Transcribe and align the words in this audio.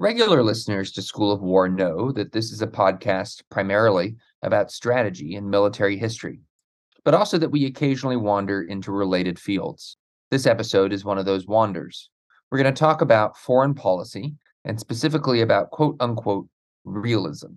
Regular 0.00 0.44
listeners 0.44 0.92
to 0.92 1.02
School 1.02 1.32
of 1.32 1.42
War 1.42 1.68
know 1.68 2.12
that 2.12 2.30
this 2.30 2.52
is 2.52 2.62
a 2.62 2.68
podcast 2.68 3.42
primarily 3.50 4.14
about 4.42 4.70
strategy 4.70 5.34
and 5.34 5.50
military 5.50 5.96
history, 5.96 6.38
but 7.04 7.14
also 7.14 7.36
that 7.36 7.50
we 7.50 7.66
occasionally 7.66 8.16
wander 8.16 8.62
into 8.62 8.92
related 8.92 9.40
fields. 9.40 9.96
This 10.30 10.46
episode 10.46 10.92
is 10.92 11.04
one 11.04 11.18
of 11.18 11.24
those 11.24 11.48
wanders. 11.48 12.10
We're 12.48 12.62
going 12.62 12.72
to 12.72 12.78
talk 12.78 13.00
about 13.00 13.36
foreign 13.36 13.74
policy 13.74 14.34
and 14.64 14.78
specifically 14.78 15.40
about 15.40 15.72
quote 15.72 15.96
unquote 15.98 16.46
realism. 16.84 17.54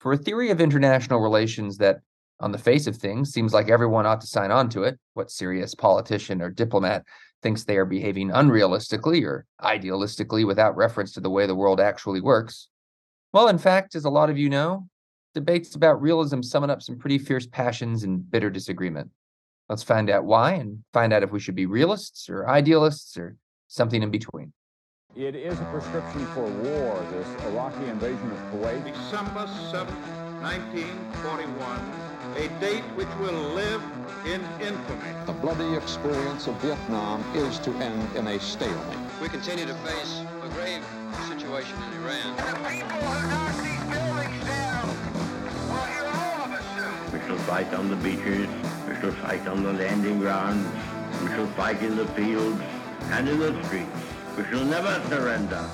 For 0.00 0.12
a 0.12 0.18
theory 0.18 0.50
of 0.50 0.60
international 0.60 1.20
relations 1.20 1.78
that, 1.78 2.00
on 2.40 2.52
the 2.52 2.58
face 2.58 2.86
of 2.86 2.96
things, 2.96 3.32
seems 3.32 3.54
like 3.54 3.70
everyone 3.70 4.04
ought 4.04 4.20
to 4.20 4.26
sign 4.26 4.50
on 4.50 4.68
to 4.68 4.82
it, 4.82 4.98
what 5.14 5.30
serious 5.30 5.74
politician 5.74 6.42
or 6.42 6.50
diplomat 6.50 7.04
thinks 7.44 7.62
they 7.62 7.76
are 7.76 7.84
behaving 7.84 8.30
unrealistically 8.30 9.22
or 9.22 9.46
idealistically 9.60 10.44
without 10.44 10.76
reference 10.76 11.12
to 11.12 11.20
the 11.20 11.30
way 11.30 11.46
the 11.46 11.54
world 11.54 11.78
actually 11.78 12.22
works? 12.22 12.68
Well, 13.34 13.48
in 13.48 13.58
fact, 13.58 13.94
as 13.94 14.06
a 14.06 14.10
lot 14.10 14.30
of 14.30 14.38
you 14.38 14.48
know, 14.48 14.88
debates 15.34 15.74
about 15.74 16.00
realism 16.00 16.40
summon 16.40 16.70
up 16.70 16.80
some 16.80 16.98
pretty 16.98 17.18
fierce 17.18 17.46
passions 17.46 18.02
and 18.02 18.28
bitter 18.30 18.48
disagreement. 18.48 19.10
Let's 19.68 19.82
find 19.82 20.08
out 20.08 20.24
why 20.24 20.52
and 20.52 20.82
find 20.92 21.12
out 21.12 21.22
if 21.22 21.32
we 21.32 21.40
should 21.40 21.54
be 21.54 21.66
realists 21.66 22.30
or 22.30 22.48
idealists 22.48 23.16
or 23.18 23.36
something 23.68 24.02
in 24.02 24.10
between. 24.10 24.52
It 25.14 25.36
is 25.36 25.60
a 25.60 25.64
prescription 25.64 26.26
for 26.28 26.44
war, 26.44 27.06
this 27.12 27.28
Iraqi 27.44 27.84
invasion 27.90 28.30
of 28.32 28.38
Kuwait. 28.52 28.84
December 28.84 29.46
7, 29.70 29.86
1941, 30.42 32.03
a 32.36 32.48
date 32.60 32.82
which 32.96 33.08
will 33.20 33.54
live 33.54 33.82
in 34.26 34.40
infamy. 34.60 35.12
The 35.26 35.32
bloody 35.32 35.76
experience 35.76 36.46
of 36.46 36.54
Vietnam 36.56 37.22
is 37.34 37.58
to 37.60 37.70
end 37.76 38.16
in 38.16 38.26
a 38.26 38.40
stalemate. 38.40 38.98
We 39.22 39.28
continue 39.28 39.66
to 39.66 39.74
face 39.74 40.20
a 40.42 40.48
grave 40.48 40.84
situation 41.28 41.76
in 41.82 42.02
Iran. 42.02 42.36
The 42.36 42.68
people 42.68 42.88
who 42.88 43.28
knocked 43.28 43.58
these 43.62 43.84
buildings 43.92 44.44
down 44.44 44.88
will 45.68 45.86
hear 45.86 46.06
all 46.06 46.42
of 46.42 46.50
us 46.52 46.64
soon. 46.76 47.20
We 47.20 47.26
shall 47.26 47.38
fight 47.46 47.72
on 47.74 47.88
the 47.88 47.96
beaches, 47.96 48.48
we 48.88 48.94
shall 49.00 49.12
fight 49.22 49.46
on 49.46 49.62
the 49.62 49.72
landing 49.72 50.18
grounds, 50.18 50.66
we 51.22 51.28
shall 51.28 51.46
fight 51.48 51.80
in 51.82 51.96
the 51.96 52.06
fields 52.08 52.60
and 53.12 53.28
in 53.28 53.38
the 53.38 53.64
streets. 53.64 53.90
We 54.36 54.44
shall 54.44 54.64
never 54.64 55.00
surrender. 55.08 55.64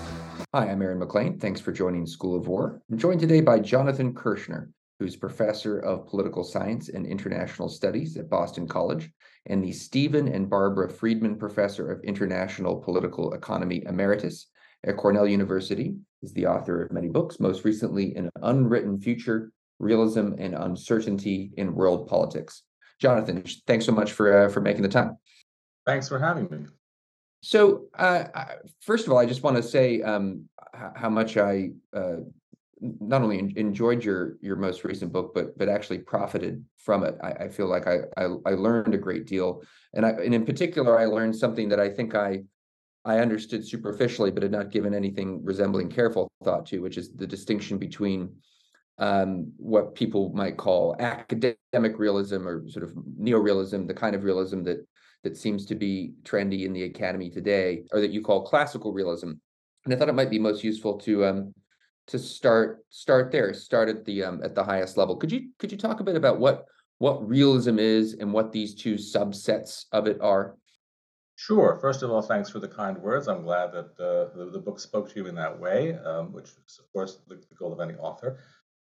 Hi, 0.52 0.68
I'm 0.68 0.82
Aaron 0.82 0.98
MacLean. 0.98 1.38
Thanks 1.38 1.60
for 1.60 1.72
joining 1.72 2.06
School 2.06 2.36
of 2.36 2.48
War. 2.48 2.82
I'm 2.90 2.98
joined 2.98 3.20
today 3.20 3.40
by 3.40 3.60
Jonathan 3.60 4.12
Kirshner, 4.12 4.68
who's 5.00 5.16
professor 5.16 5.78
of 5.78 6.06
political 6.06 6.44
science 6.44 6.90
and 6.90 7.06
international 7.06 7.70
studies 7.70 8.18
at 8.18 8.28
Boston 8.28 8.68
College, 8.68 9.10
and 9.46 9.64
the 9.64 9.72
Stephen 9.72 10.28
and 10.28 10.48
Barbara 10.48 10.90
Friedman 10.90 11.36
Professor 11.36 11.90
of 11.90 12.04
International 12.04 12.76
Political 12.76 13.32
Economy 13.32 13.82
Emeritus 13.86 14.48
at 14.86 14.98
Cornell 14.98 15.26
University. 15.26 15.96
Is 16.22 16.34
the 16.34 16.46
author 16.46 16.82
of 16.82 16.92
many 16.92 17.08
books, 17.08 17.40
most 17.40 17.64
recently 17.64 18.14
An 18.14 18.28
Unwritten 18.42 19.00
Future, 19.00 19.50
Realism 19.78 20.34
and 20.36 20.54
Uncertainty 20.54 21.50
in 21.56 21.74
World 21.74 22.06
Politics. 22.06 22.62
Jonathan, 23.00 23.42
thanks 23.66 23.86
so 23.86 23.92
much 23.92 24.12
for 24.12 24.44
uh, 24.44 24.48
for 24.50 24.60
making 24.60 24.82
the 24.82 24.88
time. 24.88 25.16
Thanks 25.86 26.10
for 26.10 26.18
having 26.18 26.46
me. 26.50 26.66
So, 27.42 27.86
uh, 27.94 28.24
first 28.82 29.06
of 29.06 29.12
all, 29.14 29.18
I 29.18 29.24
just 29.24 29.42
want 29.42 29.56
to 29.56 29.62
say 29.62 30.02
um, 30.02 30.46
how 30.94 31.08
much 31.08 31.38
I 31.38 31.70
uh, 31.96 32.16
not 32.80 33.22
only 33.22 33.52
enjoyed 33.56 34.04
your 34.04 34.36
your 34.40 34.56
most 34.56 34.84
recent 34.84 35.12
book, 35.12 35.32
but 35.34 35.56
but 35.58 35.68
actually 35.68 35.98
profited 35.98 36.64
from 36.78 37.04
it. 37.04 37.16
I, 37.22 37.30
I 37.44 37.48
feel 37.48 37.66
like 37.66 37.86
I, 37.86 37.98
I, 38.16 38.24
I 38.46 38.50
learned 38.54 38.94
a 38.94 38.98
great 38.98 39.26
deal, 39.26 39.62
and 39.94 40.06
I 40.06 40.10
and 40.10 40.34
in 40.34 40.46
particular, 40.46 40.98
I 40.98 41.04
learned 41.06 41.36
something 41.36 41.68
that 41.68 41.80
I 41.80 41.90
think 41.90 42.14
I 42.14 42.44
I 43.04 43.18
understood 43.18 43.66
superficially, 43.66 44.30
but 44.30 44.42
had 44.42 44.52
not 44.52 44.70
given 44.70 44.94
anything 44.94 45.44
resembling 45.44 45.88
careful 45.88 46.28
thought 46.44 46.66
to, 46.66 46.80
which 46.80 46.98
is 46.98 47.12
the 47.12 47.26
distinction 47.26 47.78
between 47.78 48.34
um, 48.98 49.52
what 49.56 49.94
people 49.94 50.30
might 50.34 50.58
call 50.58 50.96
academic 50.98 51.98
realism 51.98 52.46
or 52.46 52.68
sort 52.68 52.84
of 52.84 52.92
neorealism, 53.18 53.86
the 53.86 53.94
kind 53.94 54.14
of 54.14 54.24
realism 54.24 54.62
that 54.64 54.86
that 55.22 55.36
seems 55.36 55.66
to 55.66 55.74
be 55.74 56.12
trendy 56.22 56.64
in 56.64 56.72
the 56.72 56.84
academy 56.84 57.28
today, 57.28 57.84
or 57.92 58.00
that 58.00 58.10
you 58.10 58.22
call 58.22 58.46
classical 58.46 58.92
realism. 58.92 59.32
And 59.84 59.94
I 59.94 59.96
thought 59.96 60.08
it 60.08 60.14
might 60.14 60.30
be 60.30 60.38
most 60.38 60.64
useful 60.64 60.98
to 60.98 61.24
um, 61.26 61.54
to 62.10 62.18
start 62.18 62.84
start 62.90 63.30
there, 63.30 63.54
start 63.54 63.88
at 63.88 64.04
the 64.04 64.24
um, 64.24 64.40
at 64.42 64.54
the 64.54 64.64
highest 64.64 64.96
level. 64.96 65.16
Could 65.16 65.32
you 65.32 65.50
could 65.58 65.72
you 65.72 65.78
talk 65.78 66.00
a 66.00 66.04
bit 66.04 66.16
about 66.16 66.38
what 66.38 66.66
what 66.98 67.26
realism 67.26 67.78
is 67.78 68.14
and 68.14 68.32
what 68.32 68.52
these 68.52 68.74
two 68.74 68.94
subsets 68.94 69.86
of 69.92 70.06
it 70.06 70.20
are? 70.20 70.56
Sure. 71.36 71.78
First 71.80 72.02
of 72.02 72.10
all, 72.10 72.20
thanks 72.20 72.50
for 72.50 72.58
the 72.58 72.68
kind 72.68 72.98
words. 72.98 73.26
I'm 73.26 73.44
glad 73.44 73.72
that 73.72 73.92
uh, 73.98 74.36
the, 74.36 74.50
the 74.52 74.58
book 74.58 74.78
spoke 74.78 75.08
to 75.10 75.20
you 75.20 75.26
in 75.26 75.34
that 75.36 75.58
way, 75.58 75.94
um, 76.04 76.34
which 76.34 76.50
is, 76.50 76.78
of 76.78 76.92
course, 76.92 77.16
the, 77.28 77.36
the 77.36 77.54
goal 77.58 77.72
of 77.72 77.80
any 77.80 77.94
author. 77.94 78.40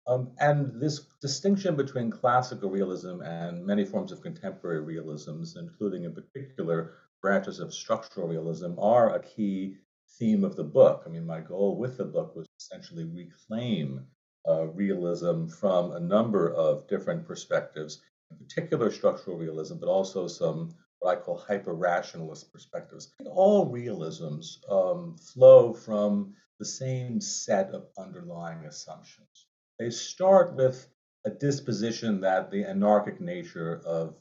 Um, 0.08 0.32
and 0.40 0.82
this 0.82 1.02
distinction 1.22 1.76
between 1.76 2.10
classical 2.10 2.72
realism 2.72 3.22
and 3.22 3.64
many 3.64 3.86
forms 3.86 4.12
of 4.12 4.22
contemporary 4.22 4.82
realisms, 4.82 5.56
including 5.56 6.06
in 6.06 6.16
particular 6.16 6.94
branches 7.22 7.60
of 7.60 7.72
structural 7.72 8.28
realism, 8.28 8.80
are 8.80 9.16
a 9.16 9.22
key 9.22 9.76
theme 10.18 10.44
of 10.44 10.56
the 10.56 10.64
book. 10.64 11.04
I 11.06 11.10
mean, 11.10 11.28
my 11.28 11.42
goal 11.42 11.78
with 11.78 11.98
the 11.98 12.06
book 12.06 12.36
was 12.36 12.47
essentially 12.68 13.06
reclaim 13.06 14.06
uh, 14.48 14.68
realism 14.68 15.48
from 15.48 15.92
a 15.94 16.00
number 16.00 16.54
of 16.54 16.88
different 16.88 17.26
perspectives, 17.26 18.02
in 18.32 18.38
particular 18.38 18.92
structural 18.92 19.38
realism, 19.38 19.78
but 19.78 19.90
also 19.90 20.28
some 20.28 20.74
what 21.00 21.18
I 21.18 21.22
call 21.22 21.38
hyper 21.38 21.74
rationalist 21.74 22.52
perspectives. 22.52 23.14
All 23.26 23.68
realisms 23.68 24.60
um, 24.70 25.16
flow 25.18 25.74
from 25.74 26.34
the 26.60 26.66
same 26.66 27.22
set 27.22 27.70
of 27.70 27.86
underlying 28.00 28.66
assumptions. 28.66 29.46
They 29.78 29.92
start 29.92 30.56
with 30.56 30.88
a 31.26 31.30
disposition 31.30 32.22
that 32.22 32.50
the 32.50 32.66
anarchic 32.66 33.22
nature 33.22 33.82
of 33.86 34.16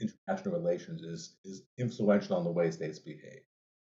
international 0.00 0.54
relations 0.54 1.02
is, 1.02 1.36
is 1.44 1.62
influential 1.78 2.36
on 2.36 2.44
the 2.44 2.50
way 2.50 2.70
states 2.70 2.98
behave. 2.98 3.42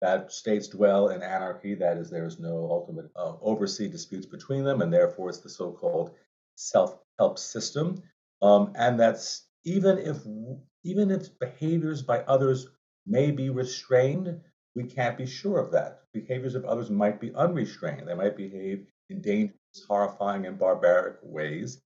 That 0.02 0.30
states 0.30 0.68
dwell 0.68 1.08
in 1.08 1.22
anarchy, 1.22 1.74
that 1.76 1.96
is, 1.96 2.10
there 2.10 2.26
is 2.26 2.38
no 2.38 2.68
ultimate 2.70 3.10
uh, 3.16 3.34
oversea 3.40 3.88
disputes 3.88 4.26
between 4.26 4.64
them, 4.64 4.82
and 4.82 4.92
therefore 4.92 5.30
it's 5.30 5.40
the 5.40 5.48
so 5.48 5.72
called 5.72 6.10
self 6.56 6.98
help 7.18 7.38
system. 7.38 8.02
Um, 8.42 8.72
and 8.76 9.00
that's 9.00 9.46
even 9.64 9.98
if 9.98 10.18
even 10.84 11.10
if 11.10 11.38
behaviors 11.38 12.02
by 12.02 12.20
others 12.20 12.68
may 13.06 13.30
be 13.30 13.50
restrained, 13.50 14.40
we 14.74 14.84
can't 14.84 15.16
be 15.16 15.26
sure 15.26 15.58
of 15.58 15.72
that. 15.72 16.02
Behaviors 16.12 16.54
of 16.54 16.64
others 16.64 16.90
might 16.90 17.20
be 17.20 17.34
unrestrained. 17.34 18.06
They 18.06 18.14
might 18.14 18.36
behave 18.36 18.86
in 19.08 19.22
dangerous, 19.22 19.56
horrifying, 19.88 20.46
and 20.46 20.58
barbaric 20.58 21.16
ways, 21.22 21.80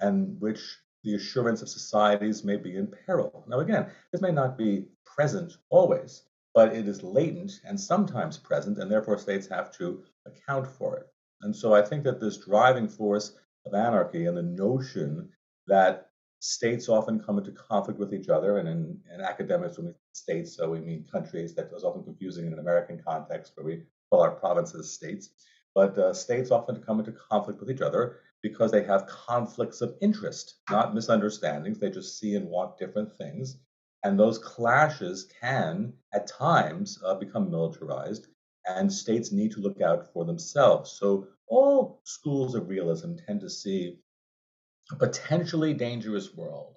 and 0.00 0.40
which 0.40 0.60
the 1.02 1.14
assurance 1.14 1.62
of 1.62 1.68
societies 1.68 2.44
may 2.44 2.56
be 2.56 2.76
in 2.76 2.92
peril. 3.06 3.44
Now, 3.48 3.60
again, 3.60 3.90
this 4.12 4.20
may 4.20 4.32
not 4.32 4.58
be 4.58 4.86
present 5.04 5.52
always, 5.70 6.22
but 6.54 6.74
it 6.74 6.86
is 6.86 7.02
latent 7.02 7.60
and 7.64 7.78
sometimes 7.78 8.38
present, 8.38 8.78
and 8.78 8.90
therefore 8.90 9.18
states 9.18 9.48
have 9.48 9.72
to 9.72 10.04
account 10.26 10.66
for 10.66 10.96
it. 10.96 11.06
And 11.42 11.54
so 11.54 11.74
I 11.74 11.82
think 11.82 12.04
that 12.04 12.20
this 12.20 12.38
driving 12.38 12.88
force 12.88 13.36
of 13.66 13.74
anarchy 13.74 14.26
and 14.26 14.36
the 14.36 14.42
notion 14.42 15.28
that 15.66 16.10
states 16.40 16.88
often 16.88 17.20
come 17.20 17.38
into 17.38 17.52
conflict 17.52 17.98
with 17.98 18.14
each 18.14 18.28
other, 18.28 18.58
and 18.58 18.68
in, 18.68 19.00
in 19.12 19.20
academics, 19.20 19.78
when 19.78 19.86
we 19.86 19.92
say 19.92 19.98
states, 20.12 20.56
so 20.56 20.70
we 20.70 20.80
mean 20.80 21.06
countries, 21.10 21.54
that 21.54 21.70
is 21.74 21.84
often 21.84 22.04
confusing 22.04 22.46
in 22.46 22.52
an 22.52 22.58
American 22.58 23.02
context 23.04 23.52
where 23.56 23.66
we 23.66 23.82
call 24.10 24.20
our 24.20 24.30
provinces 24.30 24.92
states. 24.92 25.30
But 25.74 25.98
uh, 25.98 26.12
states 26.14 26.50
often 26.50 26.82
come 26.82 27.00
into 27.00 27.12
conflict 27.12 27.60
with 27.60 27.70
each 27.70 27.80
other 27.80 28.20
because 28.42 28.70
they 28.70 28.84
have 28.84 29.06
conflicts 29.06 29.80
of 29.80 29.96
interest, 30.00 30.56
not 30.70 30.94
misunderstandings. 30.94 31.78
They 31.78 31.90
just 31.90 32.18
see 32.18 32.36
and 32.36 32.48
want 32.48 32.78
different 32.78 33.12
things. 33.16 33.58
And 34.04 34.18
those 34.18 34.38
clashes 34.38 35.24
can, 35.40 35.94
at 36.12 36.28
times, 36.28 37.00
uh, 37.04 37.16
become 37.16 37.50
militarized, 37.50 38.28
and 38.66 38.92
states 38.92 39.32
need 39.32 39.50
to 39.52 39.60
look 39.60 39.80
out 39.80 40.12
for 40.12 40.24
themselves. 40.24 40.92
So, 40.92 41.26
all 41.48 42.00
schools 42.04 42.54
of 42.54 42.68
realism 42.68 43.16
tend 43.16 43.40
to 43.40 43.50
see 43.50 43.98
a 44.92 44.96
potentially 44.96 45.74
dangerous 45.74 46.32
world 46.34 46.76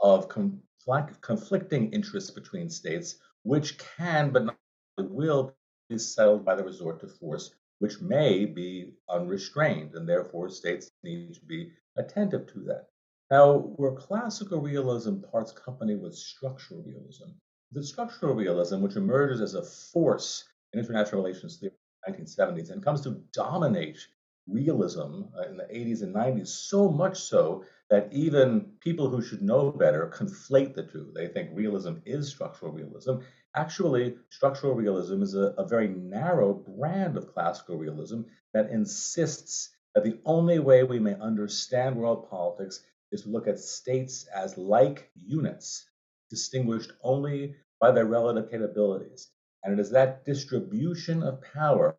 of 0.00 0.28
conflict, 0.28 1.20
conflicting 1.22 1.92
interests 1.92 2.30
between 2.30 2.68
states, 2.68 3.16
which 3.44 3.78
can 3.78 4.30
but 4.32 4.44
not 4.44 4.58
will 4.98 5.54
be 5.88 5.98
settled 5.98 6.44
by 6.44 6.54
the 6.54 6.64
resort 6.64 7.00
to 7.00 7.08
force 7.08 7.54
which 7.78 8.00
may 8.00 8.44
be 8.46 8.94
unrestrained, 9.08 9.94
and 9.94 10.08
therefore 10.08 10.48
states 10.48 10.90
need 11.02 11.34
to 11.34 11.44
be 11.44 11.72
attentive 11.96 12.46
to 12.46 12.60
that. 12.60 12.88
Now, 13.34 13.58
where 13.78 13.90
classical 13.90 14.60
realism 14.60 15.16
parts 15.18 15.50
company 15.50 15.96
with 15.96 16.14
structural 16.14 16.84
realism, 16.84 17.30
the 17.72 17.82
structural 17.82 18.32
realism, 18.32 18.80
which 18.80 18.94
emerges 18.94 19.40
as 19.40 19.54
a 19.54 19.62
force 19.64 20.44
in 20.72 20.78
international 20.78 21.20
relations 21.20 21.56
theory 21.56 21.72
in 22.06 22.12
the 22.12 22.22
1970s 22.22 22.70
and 22.70 22.84
comes 22.84 23.00
to 23.00 23.20
dominate 23.32 23.98
realism 24.46 25.24
uh, 25.36 25.48
in 25.48 25.56
the 25.56 25.64
80s 25.64 26.02
and 26.02 26.14
90s, 26.14 26.46
so 26.46 26.88
much 26.88 27.18
so 27.18 27.64
that 27.90 28.08
even 28.12 28.70
people 28.78 29.08
who 29.08 29.20
should 29.20 29.42
know 29.42 29.72
better 29.72 30.12
conflate 30.14 30.76
the 30.76 30.84
two. 30.84 31.10
They 31.12 31.26
think 31.26 31.50
realism 31.54 31.94
is 32.06 32.28
structural 32.28 32.70
realism, 32.70 33.14
Actually, 33.56 34.16
structural 34.30 34.74
realism 34.74 35.22
is 35.22 35.34
a, 35.34 35.54
a 35.58 35.66
very 35.66 35.86
narrow 35.88 36.52
brand 36.52 37.16
of 37.16 37.32
classical 37.32 37.76
realism 37.76 38.22
that 38.52 38.70
insists 38.70 39.70
that 39.94 40.02
the 40.02 40.18
only 40.24 40.58
way 40.58 40.82
we 40.82 40.98
may 40.98 41.14
understand 41.14 41.96
world 41.96 42.28
politics 42.28 42.80
is 43.12 43.22
to 43.22 43.28
look 43.28 43.46
at 43.46 43.58
states 43.58 44.26
as 44.34 44.58
like 44.58 45.10
units, 45.14 45.88
distinguished 46.30 46.92
only 47.02 47.54
by 47.80 47.90
their 47.90 48.06
relative 48.06 48.50
capabilities. 48.50 49.30
And 49.62 49.72
it 49.72 49.80
is 49.80 49.90
that 49.90 50.24
distribution 50.24 51.22
of 51.22 51.42
power 51.42 51.96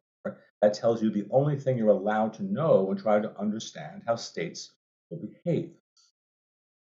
that 0.62 0.74
tells 0.74 1.02
you 1.02 1.10
the 1.10 1.28
only 1.32 1.60
thing 1.60 1.78
you're 1.78 1.90
allowed 1.90 2.34
to 2.36 2.44
know 2.44 2.90
and 2.90 3.00
try 3.00 3.20
to 3.20 3.38
understand 3.38 4.04
how 4.08 4.16
states 4.16 4.74
will 5.10 5.20
behave. 5.20 5.76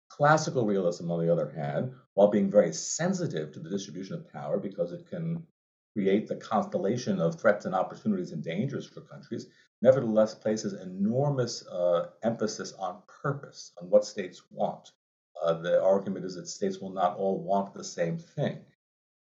Classical 0.09 0.65
realism, 0.65 1.11
on 1.11 1.25
the 1.25 1.31
other 1.31 1.49
hand, 1.49 1.93
while 2.13 2.27
being 2.27 2.51
very 2.51 2.71
sensitive 2.71 3.51
to 3.51 3.59
the 3.59 3.69
distribution 3.69 4.15
of 4.15 4.31
power 4.31 4.59
because 4.59 4.91
it 4.91 5.07
can 5.07 5.45
create 5.93 6.27
the 6.27 6.35
constellation 6.35 7.19
of 7.19 7.39
threats 7.39 7.65
and 7.65 7.75
opportunities 7.75 8.31
and 8.31 8.43
dangers 8.43 8.87
for 8.87 9.01
countries, 9.01 9.47
nevertheless 9.83 10.33
places 10.33 10.73
enormous 10.73 11.67
uh, 11.67 12.07
emphasis 12.23 12.73
on 12.79 13.01
purpose, 13.21 13.73
on 13.81 13.89
what 13.89 14.05
states 14.05 14.41
want. 14.49 14.91
Uh, 15.43 15.53
the 15.55 15.83
argument 15.83 16.25
is 16.25 16.35
that 16.35 16.47
states 16.47 16.79
will 16.79 16.93
not 16.93 17.17
all 17.17 17.43
want 17.43 17.73
the 17.73 17.83
same 17.83 18.17
thing. 18.17 18.59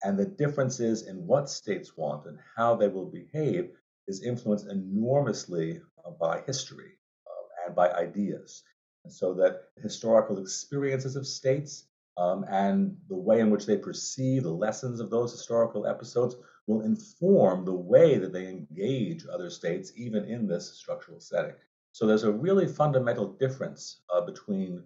And 0.03 0.19
the 0.19 0.27
differences 0.27 1.07
in 1.07 1.27
what 1.27 1.49
states 1.49 1.97
want 1.97 2.27
and 2.27 2.39
how 2.57 2.75
they 2.75 2.89
will 2.89 3.07
behave 3.07 3.71
is 4.09 4.25
influenced 4.25 4.67
enormously 4.67 5.81
uh, 6.05 6.11
by 6.11 6.41
history 6.41 6.99
uh, 7.27 7.67
and 7.67 7.77
by 7.77 7.93
ideas. 7.93 8.65
And 9.05 9.13
so 9.13 9.35
that 9.35 9.63
historical 9.81 10.39
experiences 10.39 11.15
of 11.15 11.27
states 11.27 11.85
um, 12.17 12.45
and 12.51 12.97
the 13.09 13.17
way 13.17 13.39
in 13.39 13.51
which 13.51 13.65
they 13.65 13.77
perceive 13.77 14.43
the 14.43 14.51
lessons 14.51 14.99
of 14.99 15.09
those 15.09 15.31
historical 15.31 15.87
episodes 15.87 16.35
will 16.69 16.83
inform 16.83 17.65
the 17.65 17.75
way 17.75 18.19
that 18.19 18.33
they 18.33 18.47
engage 18.47 19.27
other 19.27 19.51
states, 19.51 19.93
even 19.97 20.25
in 20.27 20.47
this 20.47 20.75
structural 20.75 21.19
setting. 21.19 21.55
So 21.93 22.07
there's 22.07 22.25
a 22.25 22.31
really 22.31 22.69
fundamental 22.69 23.33
difference 23.33 24.03
uh, 24.15 24.21
between 24.21 24.85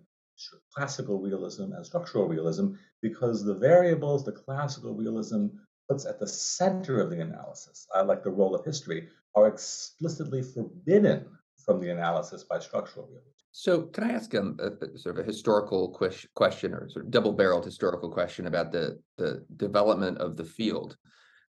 classical 0.75 1.20
realism 1.20 1.73
and 1.73 1.84
structural 1.84 2.26
realism 2.26 2.75
because 3.02 3.44
the 3.44 3.55
variables 3.55 4.25
the 4.25 4.32
classical 4.32 4.94
realism 4.94 5.49
puts 5.88 6.06
at 6.06 6.19
the 6.19 6.26
center 6.26 7.00
of 7.00 7.11
the 7.11 7.20
analysis, 7.20 7.87
uh, 7.94 8.05
like 8.05 8.23
the 8.23 8.31
role 8.31 8.55
of 8.55 8.64
history, 8.64 9.08
are 9.34 9.49
explicitly 9.49 10.43
forbidden 10.43 11.26
from 11.64 11.81
the 11.81 11.90
analysis 11.90 12.44
by 12.44 12.58
structural 12.58 13.06
realism. 13.06 13.29
So, 13.50 13.82
can 13.82 14.05
I 14.05 14.12
ask 14.12 14.34
um, 14.34 14.56
a, 14.61 14.99
sort 14.99 15.19
of 15.19 15.25
a 15.25 15.26
historical 15.26 15.88
question 16.34 16.73
or 16.73 16.88
sort 16.88 17.05
of 17.05 17.11
double-barreled 17.11 17.67
historical 17.67 18.11
question 18.11 18.46
about 18.46 18.73
the 18.73 18.99
the 19.19 19.44
development 19.56 20.19
of 20.19 20.37
the 20.37 20.44
field? 20.44 20.96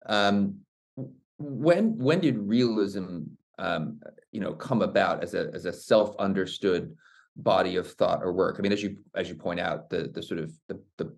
Um, 0.07 0.61
when 1.39 1.99
when 1.99 2.21
did 2.21 2.39
realism, 2.39 3.23
um, 3.59 4.01
you 4.31 4.41
know, 4.41 4.53
come 4.53 4.83
about 4.83 5.23
as 5.23 5.35
a 5.35 5.51
as 5.53 5.65
a 5.65 5.73
self-understood 5.73 6.97
body 7.37 7.77
of 7.77 7.91
thought 7.93 8.23
or 8.23 8.33
work? 8.33 8.57
I 8.59 8.63
mean, 8.63 8.73
as 8.73 8.83
you 8.83 8.97
as 9.15 9.29
you 9.29 9.35
point 9.35 9.61
out, 9.61 9.91
the 9.91 10.09
the 10.13 10.23
sort 10.23 10.41
of 10.41 10.53
the 10.69 10.81
the 10.99 11.15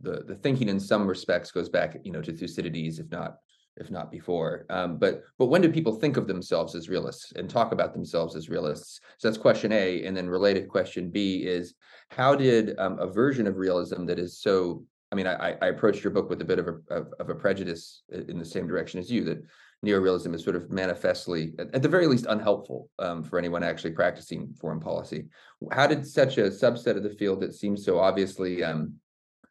the, 0.00 0.24
the 0.26 0.34
thinking 0.34 0.68
in 0.68 0.78
some 0.78 1.06
respects 1.06 1.50
goes 1.50 1.68
back, 1.68 1.96
you 2.04 2.12
know, 2.12 2.20
to 2.20 2.32
Thucydides, 2.32 2.98
if 2.98 3.10
not 3.10 3.38
if 3.78 3.90
not 3.90 4.10
before. 4.10 4.64
Um, 4.70 4.98
but 4.98 5.22
but 5.38 5.46
when 5.46 5.60
do 5.60 5.70
people 5.70 5.94
think 5.94 6.16
of 6.16 6.26
themselves 6.26 6.74
as 6.74 6.88
realists 6.88 7.32
and 7.32 7.48
talk 7.48 7.72
about 7.72 7.92
themselves 7.92 8.34
as 8.34 8.48
realists? 8.48 9.00
So 9.18 9.28
that's 9.28 9.38
question 9.38 9.72
A, 9.72 10.04
and 10.04 10.16
then 10.16 10.28
related 10.28 10.68
question 10.68 11.10
B 11.10 11.44
is 11.44 11.74
how 12.10 12.34
did 12.34 12.78
um, 12.78 12.98
a 12.98 13.06
version 13.06 13.46
of 13.46 13.56
realism 13.56 14.06
that 14.06 14.18
is 14.18 14.38
so 14.40 14.84
I 15.12 15.14
mean, 15.14 15.26
I, 15.26 15.56
I 15.62 15.66
approached 15.68 16.02
your 16.02 16.12
book 16.12 16.28
with 16.28 16.40
a 16.40 16.44
bit 16.44 16.58
of 16.58 16.66
a 16.68 16.94
of, 16.94 17.12
of, 17.20 17.30
a 17.30 17.34
prejudice 17.34 18.02
in 18.10 18.38
the 18.38 18.44
same 18.44 18.66
direction 18.66 18.98
as 18.98 19.10
you 19.10 19.22
that 19.24 19.44
neorealism 19.84 20.34
is 20.34 20.42
sort 20.42 20.56
of 20.56 20.70
manifestly, 20.70 21.52
at, 21.58 21.82
the 21.82 21.88
very 21.88 22.06
least, 22.06 22.26
unhelpful 22.28 22.88
um, 22.98 23.22
for 23.22 23.38
anyone 23.38 23.62
actually 23.62 23.92
practicing 23.92 24.52
foreign 24.60 24.80
policy. 24.80 25.26
How 25.70 25.86
did 25.86 26.06
such 26.06 26.38
a 26.38 26.44
subset 26.44 26.96
of 26.96 27.02
the 27.02 27.10
field 27.10 27.40
that 27.40 27.54
seems 27.54 27.84
so 27.84 27.98
obviously 27.98 28.64
um, 28.64 28.94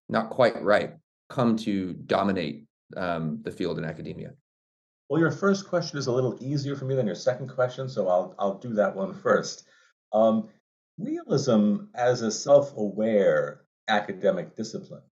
not 0.09 0.29
quite 0.29 0.61
right 0.61 0.93
come 1.29 1.55
to 1.57 1.93
dominate 1.93 2.65
um, 2.97 3.39
the 3.43 3.51
field 3.51 3.77
in 3.77 3.85
academia? 3.85 4.31
Well, 5.09 5.21
your 5.21 5.31
first 5.31 5.67
question 5.67 5.99
is 5.99 6.07
a 6.07 6.11
little 6.11 6.37
easier 6.41 6.75
for 6.75 6.85
me 6.85 6.95
than 6.95 7.05
your 7.05 7.15
second 7.15 7.47
question, 7.47 7.87
so 7.87 8.07
I'll 8.07 8.35
I'll 8.39 8.57
do 8.57 8.73
that 8.73 8.95
one 8.95 9.13
first. 9.13 9.67
Um, 10.11 10.49
realism 10.97 11.85
as 11.93 12.21
a 12.21 12.31
self-aware 12.31 13.61
academic 13.87 14.55
discipline, 14.55 15.03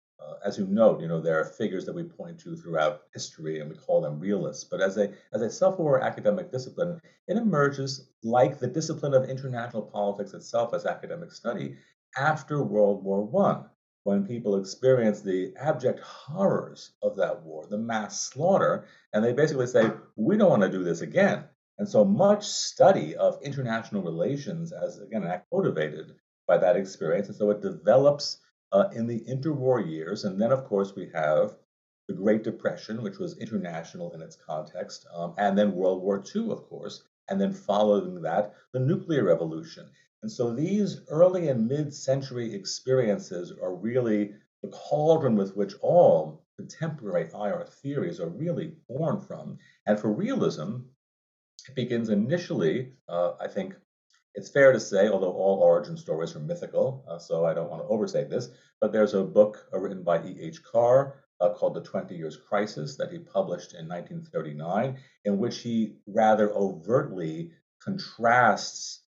as 0.45 0.59
you 0.59 0.67
note, 0.67 1.01
you 1.01 1.09
know 1.09 1.21
there 1.21 1.41
are 1.41 1.45
figures 1.45 1.85
that 1.87 1.95
we 1.95 2.03
point 2.03 2.39
to 2.41 2.57
throughout 2.57 3.03
history, 3.13 3.61
and 3.61 3.71
we 3.71 3.77
call 3.77 4.01
them 4.01 4.19
realists. 4.19 4.65
But 4.65 4.81
as 4.81 4.97
a 4.99 5.13
as 5.33 5.43
a 5.43 5.51
self-aware 5.51 6.01
academic 6.01 6.51
discipline, 6.51 7.01
it 7.29 7.37
emerges 7.37 8.09
like 8.23 8.59
the 8.59 8.67
discipline 8.67 9.15
of 9.15 9.29
international 9.29 9.83
politics 9.83 10.35
itself 10.35 10.75
as 10.75 10.87
academic 10.87 11.33
study 11.33 11.77
after 12.19 12.63
World 12.63 13.05
War 13.05 13.23
One 13.25 13.67
when 14.05 14.27
people 14.27 14.57
experience 14.57 15.21
the 15.21 15.55
abject 15.61 16.01
horrors 16.01 16.93
of 17.03 17.17
that 17.17 17.43
war, 17.43 17.67
the 17.69 17.79
mass 17.79 18.23
slaughter, 18.23 18.85
and 19.13 19.25
they 19.25 19.33
basically 19.33 19.67
say, 19.67 19.91
we 20.17 20.37
don't 20.37 20.51
want 20.51 20.63
to 20.63 20.69
do 20.69 20.83
this 20.83 21.03
again. 21.03 21.45
And 21.79 21.89
so 21.89 22.05
much 22.05 22.45
study 22.45 23.15
of 23.17 23.39
international 23.43 24.03
relations, 24.03 24.73
as 24.73 24.99
again, 24.99 25.41
motivated 25.53 26.13
by 26.47 26.59
that 26.59 26.77
experience. 26.77 27.29
And 27.29 27.37
so 27.37 27.51
it 27.51 27.63
develops 27.63 28.39
uh, 28.73 28.89
in 28.95 29.07
the 29.07 29.21
interwar 29.21 29.87
years. 29.87 30.25
And 30.25 30.41
then, 30.41 30.53
of 30.53 30.65
course, 30.65 30.95
we 30.95 31.11
have 31.15 31.55
the 32.09 32.15
Great 32.15 32.43
Depression, 32.43 33.03
which 33.03 33.19
was 33.19 33.39
international 33.39 34.13
in 34.13 34.23
its 34.23 34.37
context, 34.37 35.07
um, 35.15 35.35
and 35.39 35.57
then 35.57 35.75
World 35.75 36.03
War 36.03 36.23
II, 36.35 36.51
of 36.51 36.65
course, 36.69 37.05
and 37.29 37.41
then 37.41 37.53
following 37.53 38.23
that, 38.23 38.55
the 38.73 38.81
nuclear 38.81 39.25
revolution. 39.25 39.89
And 40.23 40.31
so 40.31 40.53
these 40.53 41.01
early 41.09 41.49
and 41.49 41.69
mid 41.69 41.95
century 41.95 42.55
experiences 42.55 43.53
are 43.53 43.75
really 43.75 44.35
the 44.63 44.69
cauldron 44.69 45.37
with 45.37 45.57
which 45.57 45.75
all 45.81 46.45
contemporary 46.57 47.29
IR 47.35 47.65
theories 47.65 48.21
are 48.21 48.29
really 48.29 48.77
born 48.89 49.21
from. 49.21 49.59
And 49.87 49.99
for 49.99 50.13
realism, 50.13 50.79
it 51.69 51.75
begins 51.75 52.09
initially, 52.09 52.93
uh, 53.09 53.33
I 53.41 53.49
think 53.49 53.75
it's 54.35 54.51
fair 54.51 54.73
to 54.73 54.81
say, 54.81 55.09
although 55.09 55.33
all 55.33 55.59
origin 55.59 55.97
stories 55.97 56.35
are 56.35 56.41
mythical, 56.41 57.05
uh, 57.09 57.19
so 57.19 57.45
I 57.45 57.55
don't 57.55 57.71
want 57.71 57.83
to 57.83 57.89
overstate 57.89 58.31
this, 58.31 58.49
but 58.81 58.93
there's 58.93 59.15
a 59.15 59.23
book 59.23 59.67
uh, 59.73 59.79
written 59.79 60.03
by 60.03 60.23
E.H. 60.25 60.63
Carr 60.63 61.23
uh, 61.41 61.51
called 61.51 61.75
The 61.75 61.83
20 61.83 62.15
Years 62.15 62.37
Crisis 62.37 62.97
that 62.97 63.11
he 63.11 63.19
published 63.19 63.75
in 63.75 63.89
1939, 63.89 64.99
in 65.25 65.39
which 65.39 65.59
he 65.59 65.97
rather 66.07 66.51
overtly 66.53 67.51
contrasts 67.83 69.03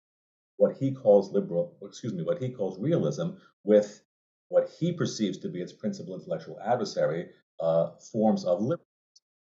what 0.58 0.76
he 0.78 0.92
calls 0.92 1.32
liberal, 1.32 1.78
excuse 1.84 2.14
me, 2.14 2.24
what 2.24 2.42
he 2.42 2.50
calls 2.50 2.80
realism 2.80 3.32
with 3.64 4.02
what 4.50 4.70
he 4.80 4.92
perceives 4.92 5.38
to 5.40 5.50
be 5.50 5.62
its 5.62 5.74
principal 5.74 6.16
intellectual 6.16 6.60
adversary, 6.64 7.30
uh, 7.60 7.92
forms 8.12 8.44
of 8.46 8.60
liberalism. 8.60 8.86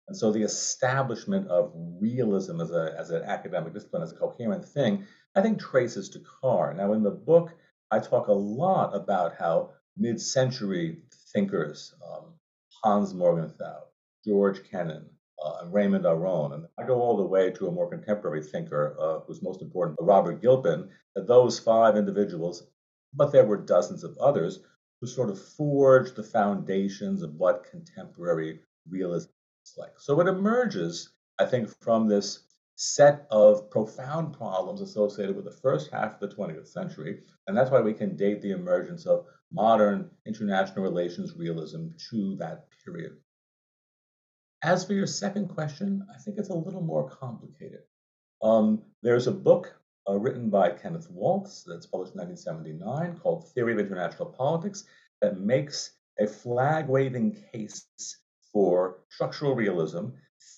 And 0.08 0.16
so 0.16 0.32
the 0.32 0.42
establishment 0.42 1.48
of 1.48 1.72
realism 1.74 2.60
as, 2.60 2.70
a, 2.70 2.94
as 2.98 3.10
an 3.10 3.22
academic 3.22 3.72
discipline, 3.72 4.02
as 4.02 4.12
a 4.12 4.16
coherent 4.16 4.64
thing, 4.64 5.06
I 5.34 5.40
think 5.40 5.60
traces 5.60 6.10
to 6.10 6.20
Carr. 6.20 6.74
Now, 6.74 6.92
in 6.92 7.02
the 7.02 7.10
book, 7.10 7.54
I 7.90 7.98
talk 7.98 8.28
a 8.28 8.32
lot 8.32 8.94
about 8.94 9.34
how 9.38 9.70
mid 9.96 10.20
century 10.20 11.02
thinkers, 11.32 11.94
um, 12.06 12.34
Hans 12.82 13.14
Morgenthau, 13.14 13.84
George 14.26 14.62
Kennan, 14.70 15.08
uh, 15.42 15.66
Raymond 15.68 16.06
Aron. 16.06 16.52
And 16.52 16.66
I 16.78 16.84
go 16.84 17.00
all 17.00 17.16
the 17.16 17.24
way 17.24 17.50
to 17.50 17.66
a 17.66 17.72
more 17.72 17.88
contemporary 17.88 18.42
thinker 18.42 18.96
uh, 19.00 19.20
who's 19.20 19.42
most 19.42 19.62
important, 19.62 19.98
Robert 20.00 20.42
Gilpin, 20.42 20.90
those 21.14 21.58
five 21.58 21.96
individuals, 21.96 22.64
but 23.14 23.32
there 23.32 23.46
were 23.46 23.56
dozens 23.56 24.04
of 24.04 24.16
others, 24.18 24.60
who 25.00 25.06
sort 25.06 25.30
of 25.30 25.42
forged 25.42 26.14
the 26.14 26.22
foundations 26.22 27.22
of 27.22 27.34
what 27.34 27.66
contemporary 27.70 28.60
realism 28.88 29.30
is 29.64 29.74
like. 29.76 29.92
So 29.98 30.20
it 30.20 30.28
emerges, 30.28 31.10
I 31.40 31.46
think, 31.46 31.68
from 31.80 32.06
this 32.06 32.44
set 32.84 33.28
of 33.30 33.70
profound 33.70 34.36
problems 34.36 34.80
associated 34.80 35.36
with 35.36 35.44
the 35.44 35.58
first 35.62 35.88
half 35.92 36.14
of 36.14 36.20
the 36.20 36.34
20th 36.34 36.66
century. 36.66 37.20
And 37.46 37.56
that's 37.56 37.70
why 37.70 37.80
we 37.80 37.94
can 37.94 38.16
date 38.16 38.42
the 38.42 38.50
emergence 38.50 39.06
of 39.06 39.26
modern 39.52 40.10
international 40.26 40.82
relations 40.82 41.36
realism 41.36 41.90
to 42.10 42.34
that 42.40 42.66
period. 42.84 43.12
As 44.64 44.84
for 44.84 44.94
your 44.94 45.06
second 45.06 45.48
question, 45.48 46.04
I 46.12 46.18
think 46.18 46.38
it's 46.38 46.48
a 46.48 46.54
little 46.54 46.82
more 46.82 47.08
complicated. 47.08 47.82
Um, 48.42 48.82
there's 49.00 49.28
a 49.28 49.32
book 49.32 49.72
uh, 50.08 50.18
written 50.18 50.50
by 50.50 50.70
Kenneth 50.70 51.08
Waltz 51.08 51.62
that's 51.62 51.86
published 51.86 52.14
in 52.14 52.20
1979 52.20 53.20
called 53.20 53.48
Theory 53.52 53.74
of 53.74 53.78
International 53.78 54.26
Politics 54.26 54.82
that 55.20 55.38
makes 55.38 55.92
a 56.18 56.26
flag 56.26 56.88
waving 56.88 57.36
case 57.52 57.86
for 58.52 58.98
structural 59.08 59.54
realism. 59.54 60.08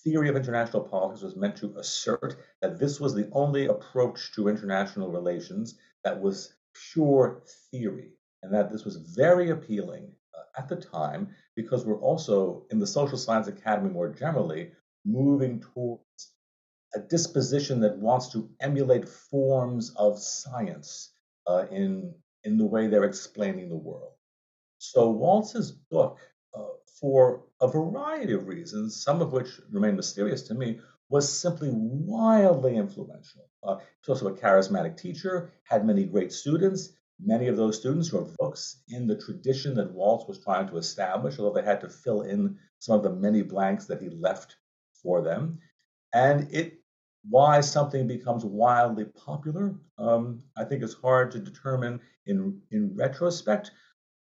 Theory 0.03 0.29
of 0.29 0.35
international 0.35 0.83
politics 0.83 1.23
was 1.23 1.35
meant 1.35 1.57
to 1.57 1.75
assert 1.77 2.35
that 2.61 2.79
this 2.79 2.99
was 2.99 3.13
the 3.13 3.29
only 3.31 3.67
approach 3.67 4.33
to 4.35 4.47
international 4.47 5.11
relations 5.11 5.77
that 6.03 6.21
was 6.21 6.53
pure 6.91 7.41
theory, 7.71 8.11
and 8.43 8.53
that 8.53 8.71
this 8.71 8.85
was 8.85 8.97
very 8.97 9.49
appealing 9.49 10.11
uh, 10.35 10.61
at 10.61 10.69
the 10.69 10.75
time 10.75 11.35
because 11.55 11.85
we're 11.85 12.01
also 12.01 12.65
in 12.69 12.79
the 12.79 12.87
social 12.87 13.17
science 13.17 13.47
academy 13.47 13.89
more 13.89 14.09
generally 14.09 14.71
moving 15.05 15.61
towards 15.73 16.31
a 16.95 16.99
disposition 16.99 17.79
that 17.81 17.97
wants 17.97 18.29
to 18.29 18.49
emulate 18.59 19.07
forms 19.07 19.91
of 19.97 20.19
science 20.19 21.11
uh, 21.47 21.65
in 21.71 22.13
in 22.43 22.57
the 22.57 22.65
way 22.65 22.87
they're 22.87 23.03
explaining 23.03 23.69
the 23.69 23.75
world. 23.75 24.13
So 24.77 25.09
Waltz's 25.09 25.71
book, 25.71 26.19
for 26.99 27.43
a 27.61 27.67
variety 27.67 28.33
of 28.33 28.47
reasons, 28.47 29.03
some 29.03 29.21
of 29.21 29.31
which 29.31 29.49
remain 29.71 29.95
mysterious 29.95 30.41
to 30.43 30.53
me, 30.53 30.79
was 31.09 31.29
simply 31.29 31.69
wildly 31.71 32.77
influential. 32.77 33.47
Uh, 33.63 33.75
was 34.07 34.21
also 34.21 34.33
a 34.33 34.37
charismatic 34.37 34.97
teacher, 34.97 35.51
had 35.63 35.85
many 35.85 36.05
great 36.05 36.31
students. 36.31 36.89
Many 37.19 37.47
of 37.47 37.57
those 37.57 37.79
students 37.79 38.11
wrote 38.11 38.35
books 38.37 38.81
in 38.89 39.07
the 39.07 39.17
tradition 39.17 39.75
that 39.75 39.93
Waltz 39.93 40.27
was 40.27 40.43
trying 40.43 40.67
to 40.67 40.77
establish, 40.77 41.39
although 41.39 41.59
they 41.59 41.65
had 41.65 41.81
to 41.81 41.89
fill 41.89 42.21
in 42.21 42.57
some 42.79 42.97
of 42.97 43.03
the 43.03 43.11
many 43.11 43.41
blanks 43.41 43.85
that 43.85 44.01
he 44.01 44.09
left 44.09 44.57
for 45.01 45.21
them. 45.21 45.59
And 46.13 46.53
it 46.53 46.79
why 47.29 47.61
something 47.61 48.07
becomes 48.07 48.45
wildly 48.45 49.05
popular, 49.05 49.75
um, 49.97 50.43
I 50.55 50.63
think 50.63 50.83
it's 50.83 50.93
hard 50.93 51.31
to 51.31 51.39
determine 51.39 51.99
in 52.25 52.61
in 52.71 52.95
retrospect. 52.95 53.71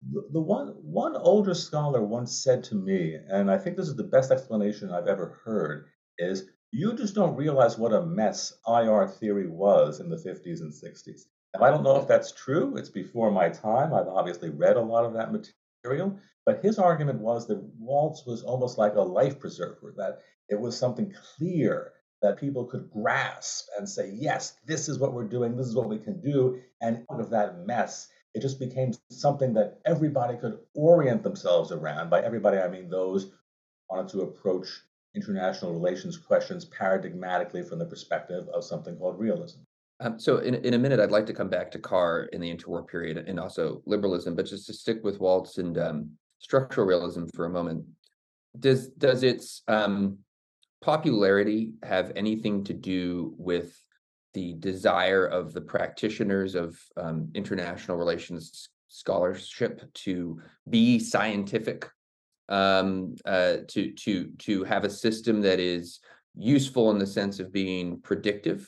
The, 0.01 0.39
one 0.39 0.68
one 0.82 1.15
older 1.18 1.53
scholar 1.53 2.01
once 2.01 2.44
said 2.44 2.63
to 2.65 2.75
me, 2.75 3.15
and 3.15 3.51
I 3.51 3.58
think 3.58 3.75
this 3.75 3.89
is 3.89 3.96
the 3.96 4.03
best 4.03 4.32
explanation 4.32 4.91
I've 4.91 5.08
ever 5.08 5.41
heard, 5.44 5.88
is 6.18 6.50
you 6.72 6.94
just 6.94 7.15
don't 7.15 7.36
realize 7.36 7.77
what 7.77 7.94
a 7.94 8.06
mess 8.06 8.53
IR 8.68 9.08
theory 9.08 9.48
was 9.48 10.00
in 10.00 10.10
the 10.10 10.15
50s 10.15 10.62
and 10.62 10.72
60s. 10.72 11.24
Now, 11.53 11.65
I 11.65 11.72
don't 11.72 11.84
know 11.84 11.98
if 11.98 12.08
that's 12.08 12.32
true. 12.32 12.77
It's 12.77 12.89
before 12.89 13.32
my 13.32 13.50
time. 13.50 13.94
I've 13.94 14.08
obviously 14.08 14.50
read 14.50 14.77
a 14.77 14.82
lot 14.82 15.06
of 15.06 15.13
that 15.13 15.32
material. 15.32 16.20
But 16.46 16.63
his 16.63 16.79
argument 16.79 17.20
was 17.20 17.48
that 17.48 17.62
Waltz 17.77 18.25
was 18.25 18.44
almost 18.44 18.77
like 18.77 18.96
a 18.96 19.01
life 19.01 19.39
preserver, 19.39 19.94
that 19.98 20.22
it 20.48 20.60
was 20.60 20.77
something 20.77 21.13
clear 21.36 21.94
that 22.22 22.39
people 22.39 22.65
could 22.65 22.89
grasp 22.91 23.68
and 23.77 23.88
say, 23.88 24.12
yes, 24.13 24.56
this 24.65 24.89
is 24.89 25.00
what 25.00 25.13
we're 25.13 25.27
doing, 25.27 25.56
this 25.56 25.68
is 25.68 25.75
what 25.75 25.89
we 25.89 25.98
can 25.98 26.22
do. 26.22 26.60
And 26.82 27.06
out 27.12 27.20
of 27.20 27.29
that 27.32 27.65
mess, 27.65 28.10
it 28.33 28.41
just 28.41 28.59
became 28.59 28.93
something 29.09 29.53
that 29.53 29.79
everybody 29.86 30.38
could 30.38 30.59
orient 30.75 31.24
themselves 31.24 31.71
around. 31.71 32.09
By 32.09 32.21
everybody, 32.21 32.57
I 32.59 32.67
mean 32.67 32.89
those 32.89 33.31
wanted 33.89 34.09
to 34.09 34.21
approach 34.21 34.67
international 35.15 35.74
relations 35.74 36.17
questions 36.17 36.65
paradigmatically 36.65 37.67
from 37.67 37.79
the 37.79 37.86
perspective 37.86 38.48
of 38.50 38.63
something 38.63 38.95
called 38.95 39.19
realism. 39.19 39.59
Um, 40.01 40.19
so 40.19 40.38
in, 40.38 40.55
in 40.55 40.75
a 40.75 40.77
minute, 40.77 41.00
I'd 41.00 41.12
like 41.12 41.25
to 41.25 41.33
come 41.33 41.50
back 41.50 41.71
to 41.71 41.79
Carr 41.79 42.29
in 42.31 42.39
the 42.39 42.55
interwar 42.55 42.88
period 42.88 43.17
and 43.17 43.39
also 43.39 43.81
liberalism, 43.86 44.36
but 44.36 44.45
just 44.45 44.67
to 44.67 44.74
stick 44.74 45.03
with 45.03 45.19
Waltz 45.19 45.57
and 45.57 45.77
um, 45.77 46.12
structural 46.38 46.88
realism 46.88 47.25
for 47.36 47.45
a 47.45 47.50
moment. 47.50 47.83
Does 48.59 48.88
does 48.89 49.24
its 49.24 49.62
um, 49.67 50.19
popularity 50.81 51.74
have 51.83 52.12
anything 52.15 52.63
to 52.65 52.74
do 52.74 53.33
with 53.38 53.75
the 54.39 54.53
desire 54.60 55.25
of 55.25 55.53
the 55.53 55.62
practitioners 55.62 56.55
of 56.55 56.79
um, 56.96 57.29
international 57.34 57.98
relations 57.98 58.69
scholarship 58.88 59.75
to 59.93 60.39
be 60.69 60.98
scientific 60.98 61.89
um, 62.48 63.15
uh, 63.25 63.58
to 63.67 63.91
to 64.03 64.31
to 64.46 64.63
have 64.63 64.84
a 64.86 64.89
system 64.89 65.41
that 65.41 65.60
is 65.60 66.00
useful 66.36 66.89
in 66.91 66.98
the 67.00 67.05
sense 67.19 67.39
of 67.39 67.51
being 67.51 68.00
predictive? 68.01 68.62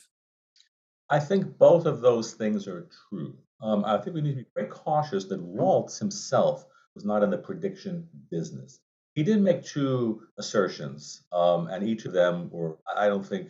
I 1.08 1.18
think 1.18 1.58
both 1.58 1.86
of 1.86 2.00
those 2.00 2.34
things 2.34 2.68
are 2.68 2.88
true. 3.08 3.34
Um, 3.62 3.84
i 3.84 3.96
think 3.96 4.14
we 4.14 4.22
need 4.22 4.36
to 4.36 4.42
be 4.42 4.56
very 4.56 4.68
cautious 4.68 5.24
that 5.26 5.40
Waltz 5.40 5.98
himself 5.98 6.66
was 6.94 7.04
not 7.04 7.22
in 7.22 7.30
the 7.30 7.38
prediction 7.38 8.08
business. 8.30 8.80
He 9.14 9.22
did 9.22 9.40
make 9.40 9.62
two 9.62 10.22
assertions, 10.38 11.22
um, 11.32 11.68
and 11.68 11.86
each 11.86 12.04
of 12.06 12.12
them 12.12 12.50
were, 12.50 12.78
I 12.96 13.06
don't 13.06 13.26
think, 13.32 13.48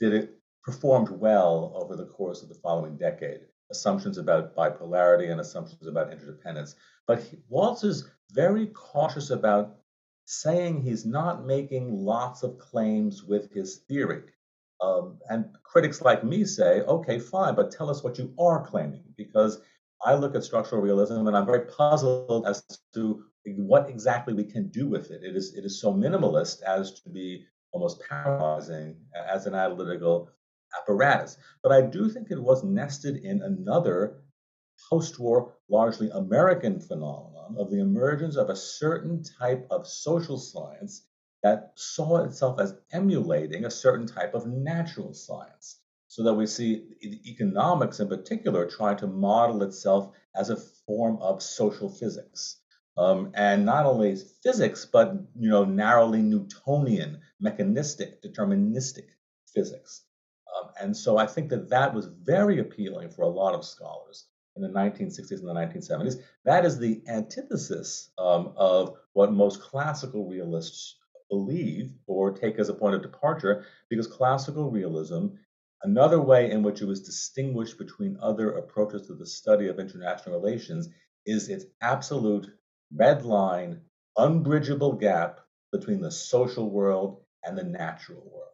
did 0.00 0.12
it 0.14 0.36
performed 0.66 1.08
well 1.08 1.72
over 1.76 1.94
the 1.94 2.04
course 2.06 2.42
of 2.42 2.48
the 2.48 2.54
following 2.56 2.96
decade. 2.96 3.42
Assumptions 3.70 4.18
about 4.18 4.54
bipolarity 4.56 5.30
and 5.30 5.40
assumptions 5.40 5.86
about 5.86 6.12
interdependence. 6.12 6.74
But 7.06 7.22
he, 7.22 7.38
Waltz 7.48 7.84
is 7.84 8.10
very 8.32 8.66
cautious 8.66 9.30
about 9.30 9.76
saying 10.24 10.82
he's 10.82 11.06
not 11.06 11.46
making 11.46 11.92
lots 11.92 12.42
of 12.42 12.58
claims 12.58 13.22
with 13.22 13.52
his 13.52 13.76
theory. 13.88 14.24
Um, 14.80 15.18
and 15.30 15.46
critics 15.62 16.02
like 16.02 16.24
me 16.24 16.44
say, 16.44 16.80
okay, 16.82 17.20
fine, 17.20 17.54
but 17.54 17.70
tell 17.70 17.88
us 17.88 18.02
what 18.02 18.18
you 18.18 18.34
are 18.36 18.66
claiming, 18.66 19.04
because 19.16 19.60
I 20.04 20.14
look 20.14 20.34
at 20.34 20.44
structural 20.44 20.82
realism 20.82 21.26
and 21.28 21.36
I'm 21.36 21.46
very 21.46 21.66
puzzled 21.66 22.44
as 22.46 22.64
to 22.94 23.24
what 23.46 23.88
exactly 23.88 24.34
we 24.34 24.44
can 24.44 24.68
do 24.68 24.88
with 24.88 25.12
it. 25.12 25.22
It 25.22 25.36
is 25.36 25.54
it 25.54 25.64
is 25.64 25.80
so 25.80 25.94
minimalist 25.94 26.62
as 26.62 27.00
to 27.00 27.08
be 27.08 27.46
almost 27.72 28.02
paralyzing 28.08 28.96
as 29.32 29.46
an 29.46 29.54
analytical 29.54 30.28
apparatus. 30.78 31.36
But 31.62 31.72
I 31.72 31.82
do 31.82 32.08
think 32.08 32.30
it 32.30 32.42
was 32.42 32.64
nested 32.64 33.16
in 33.16 33.42
another 33.42 34.22
post-war, 34.90 35.54
largely 35.68 36.10
American 36.10 36.80
phenomenon 36.80 37.56
of 37.58 37.70
the 37.70 37.80
emergence 37.80 38.36
of 38.36 38.50
a 38.50 38.56
certain 38.56 39.22
type 39.22 39.66
of 39.70 39.86
social 39.86 40.38
science 40.38 41.06
that 41.42 41.72
saw 41.76 42.24
itself 42.24 42.60
as 42.60 42.74
emulating 42.92 43.64
a 43.64 43.70
certain 43.70 44.06
type 44.06 44.34
of 44.34 44.46
natural 44.46 45.14
science. 45.14 45.80
So 46.08 46.22
that 46.22 46.34
we 46.34 46.46
see 46.46 46.96
economics 47.26 48.00
in 48.00 48.08
particular 48.08 48.66
trying 48.66 48.96
to 48.98 49.06
model 49.06 49.62
itself 49.62 50.14
as 50.34 50.50
a 50.50 50.56
form 50.56 51.18
of 51.20 51.42
social 51.42 51.88
physics 51.88 52.58
um, 52.96 53.32
and 53.34 53.64
not 53.66 53.86
only 53.86 54.16
physics, 54.42 54.86
but 54.86 55.14
you 55.38 55.50
know, 55.50 55.64
narrowly 55.64 56.22
Newtonian, 56.22 57.20
mechanistic, 57.40 58.22
deterministic 58.22 59.08
physics. 59.52 60.05
And 60.80 60.96
so 60.96 61.16
I 61.16 61.26
think 61.26 61.50
that 61.50 61.70
that 61.70 61.94
was 61.94 62.06
very 62.06 62.58
appealing 62.58 63.10
for 63.10 63.22
a 63.22 63.28
lot 63.28 63.54
of 63.54 63.64
scholars 63.64 64.26
in 64.56 64.62
the 64.62 64.68
1960s 64.68 65.40
and 65.40 65.48
the 65.48 65.54
1970s. 65.54 66.22
That 66.44 66.64
is 66.64 66.78
the 66.78 67.02
antithesis 67.08 68.10
um, 68.18 68.52
of 68.56 68.96
what 69.12 69.32
most 69.32 69.60
classical 69.60 70.28
realists 70.28 70.96
believe 71.30 71.92
or 72.06 72.32
take 72.32 72.58
as 72.58 72.68
a 72.68 72.74
point 72.74 72.94
of 72.94 73.02
departure, 73.02 73.64
because 73.90 74.06
classical 74.06 74.70
realism, 74.70 75.26
another 75.82 76.20
way 76.20 76.50
in 76.50 76.62
which 76.62 76.80
it 76.80 76.86
was 76.86 77.02
distinguished 77.02 77.78
between 77.78 78.18
other 78.20 78.52
approaches 78.52 79.06
to 79.06 79.14
the 79.14 79.26
study 79.26 79.68
of 79.68 79.78
international 79.78 80.38
relations, 80.38 80.88
is 81.26 81.48
its 81.48 81.64
absolute 81.80 82.48
red 82.94 83.24
line, 83.24 83.80
unbridgeable 84.16 84.92
gap 84.92 85.40
between 85.72 86.00
the 86.00 86.10
social 86.10 86.70
world 86.70 87.22
and 87.44 87.58
the 87.58 87.64
natural 87.64 88.22
world. 88.32 88.52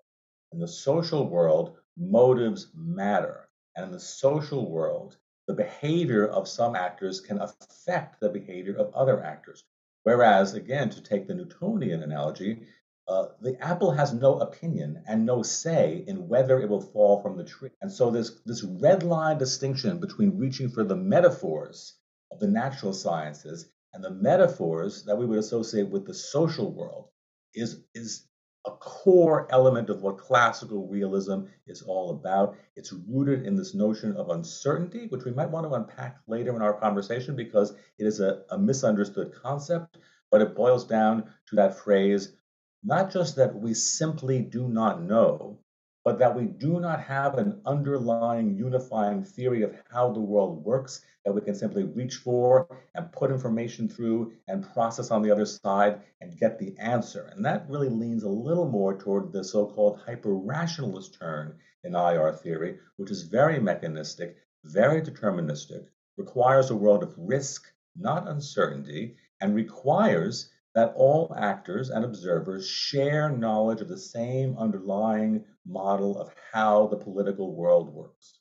In 0.52 0.58
the 0.58 0.68
social 0.68 1.28
world, 1.28 1.76
motives 1.96 2.68
matter. 2.74 3.48
And 3.76 3.86
in 3.86 3.92
the 3.92 4.00
social 4.00 4.70
world, 4.70 5.16
the 5.46 5.54
behavior 5.54 6.26
of 6.26 6.48
some 6.48 6.76
actors 6.76 7.20
can 7.20 7.40
affect 7.40 8.20
the 8.20 8.28
behavior 8.28 8.76
of 8.76 8.94
other 8.94 9.22
actors. 9.22 9.64
Whereas, 10.04 10.54
again, 10.54 10.90
to 10.90 11.02
take 11.02 11.26
the 11.26 11.34
Newtonian 11.34 12.02
analogy, 12.02 12.66
uh, 13.08 13.28
the 13.40 13.60
apple 13.62 13.90
has 13.90 14.12
no 14.12 14.38
opinion 14.38 15.02
and 15.06 15.26
no 15.26 15.42
say 15.42 16.04
in 16.06 16.28
whether 16.28 16.60
it 16.60 16.68
will 16.68 16.80
fall 16.80 17.20
from 17.20 17.36
the 17.36 17.44
tree. 17.44 17.70
And 17.80 17.90
so 17.90 18.10
this, 18.10 18.40
this 18.46 18.62
red 18.62 19.02
line 19.02 19.38
distinction 19.38 19.98
between 19.98 20.38
reaching 20.38 20.70
for 20.70 20.84
the 20.84 20.96
metaphors 20.96 21.94
of 22.30 22.38
the 22.38 22.48
natural 22.48 22.92
sciences 22.92 23.66
and 23.92 24.02
the 24.02 24.10
metaphors 24.10 25.04
that 25.04 25.16
we 25.18 25.26
would 25.26 25.38
associate 25.38 25.88
with 25.88 26.06
the 26.06 26.14
social 26.14 26.70
world 26.72 27.08
is, 27.54 27.82
is 27.94 28.26
a 28.66 28.70
core 28.70 29.48
element 29.50 29.90
of 29.90 30.02
what 30.02 30.18
classical 30.18 30.86
realism 30.86 31.42
is 31.66 31.82
all 31.82 32.10
about. 32.10 32.56
It's 32.76 32.92
rooted 32.92 33.44
in 33.44 33.56
this 33.56 33.74
notion 33.74 34.16
of 34.16 34.30
uncertainty, 34.30 35.06
which 35.08 35.24
we 35.24 35.32
might 35.32 35.50
want 35.50 35.66
to 35.66 35.74
unpack 35.74 36.18
later 36.28 36.54
in 36.54 36.62
our 36.62 36.74
conversation 36.74 37.34
because 37.34 37.72
it 37.98 38.06
is 38.06 38.20
a, 38.20 38.42
a 38.50 38.58
misunderstood 38.58 39.32
concept, 39.34 39.98
but 40.30 40.40
it 40.40 40.54
boils 40.54 40.84
down 40.84 41.24
to 41.48 41.56
that 41.56 41.78
phrase 41.78 42.36
not 42.84 43.12
just 43.12 43.36
that 43.36 43.54
we 43.54 43.74
simply 43.74 44.40
do 44.40 44.68
not 44.68 45.02
know, 45.02 45.60
but 46.04 46.18
that 46.18 46.34
we 46.34 46.44
do 46.46 46.80
not 46.80 47.00
have 47.00 47.38
an 47.38 47.60
underlying 47.64 48.56
unifying 48.56 49.22
theory 49.22 49.62
of 49.62 49.74
how 49.90 50.12
the 50.12 50.20
world 50.20 50.64
works 50.64 51.04
that 51.24 51.32
we 51.32 51.40
can 51.40 51.54
simply 51.54 51.84
reach 51.84 52.16
for 52.16 52.66
and 52.94 53.12
put 53.12 53.30
information 53.30 53.88
through 53.88 54.32
and 54.48 54.68
process 54.72 55.10
on 55.10 55.22
the 55.22 55.30
other 55.30 55.46
side 55.46 56.00
and 56.20 56.38
get 56.38 56.58
the 56.58 56.76
answer. 56.78 57.30
And 57.34 57.44
that 57.44 57.68
really 57.68 57.88
leans 57.88 58.24
a 58.24 58.28
little 58.28 58.68
more 58.68 58.98
toward 58.98 59.32
the 59.32 59.44
so 59.44 59.66
called 59.66 60.00
hyper 60.04 60.34
rationalist 60.34 61.16
turn 61.18 61.58
in 61.84 61.94
IR 61.94 62.32
theory, 62.32 62.78
which 62.96 63.10
is 63.10 63.22
very 63.22 63.60
mechanistic, 63.60 64.36
very 64.64 65.00
deterministic, 65.00 65.86
requires 66.16 66.70
a 66.70 66.76
world 66.76 67.02
of 67.02 67.14
risk, 67.16 67.72
not 67.96 68.28
uncertainty, 68.28 69.16
and 69.40 69.54
requires 69.54 70.50
that 70.74 70.92
all 70.96 71.34
actors 71.36 71.90
and 71.90 72.04
observers 72.04 72.66
share 72.66 73.28
knowledge 73.28 73.80
of 73.80 73.88
the 73.88 73.98
same 73.98 74.56
underlying 74.58 75.44
model 75.66 76.20
of 76.20 76.30
how 76.52 76.86
the 76.88 76.96
political 76.96 77.54
world 77.54 77.92
works. 77.92 78.38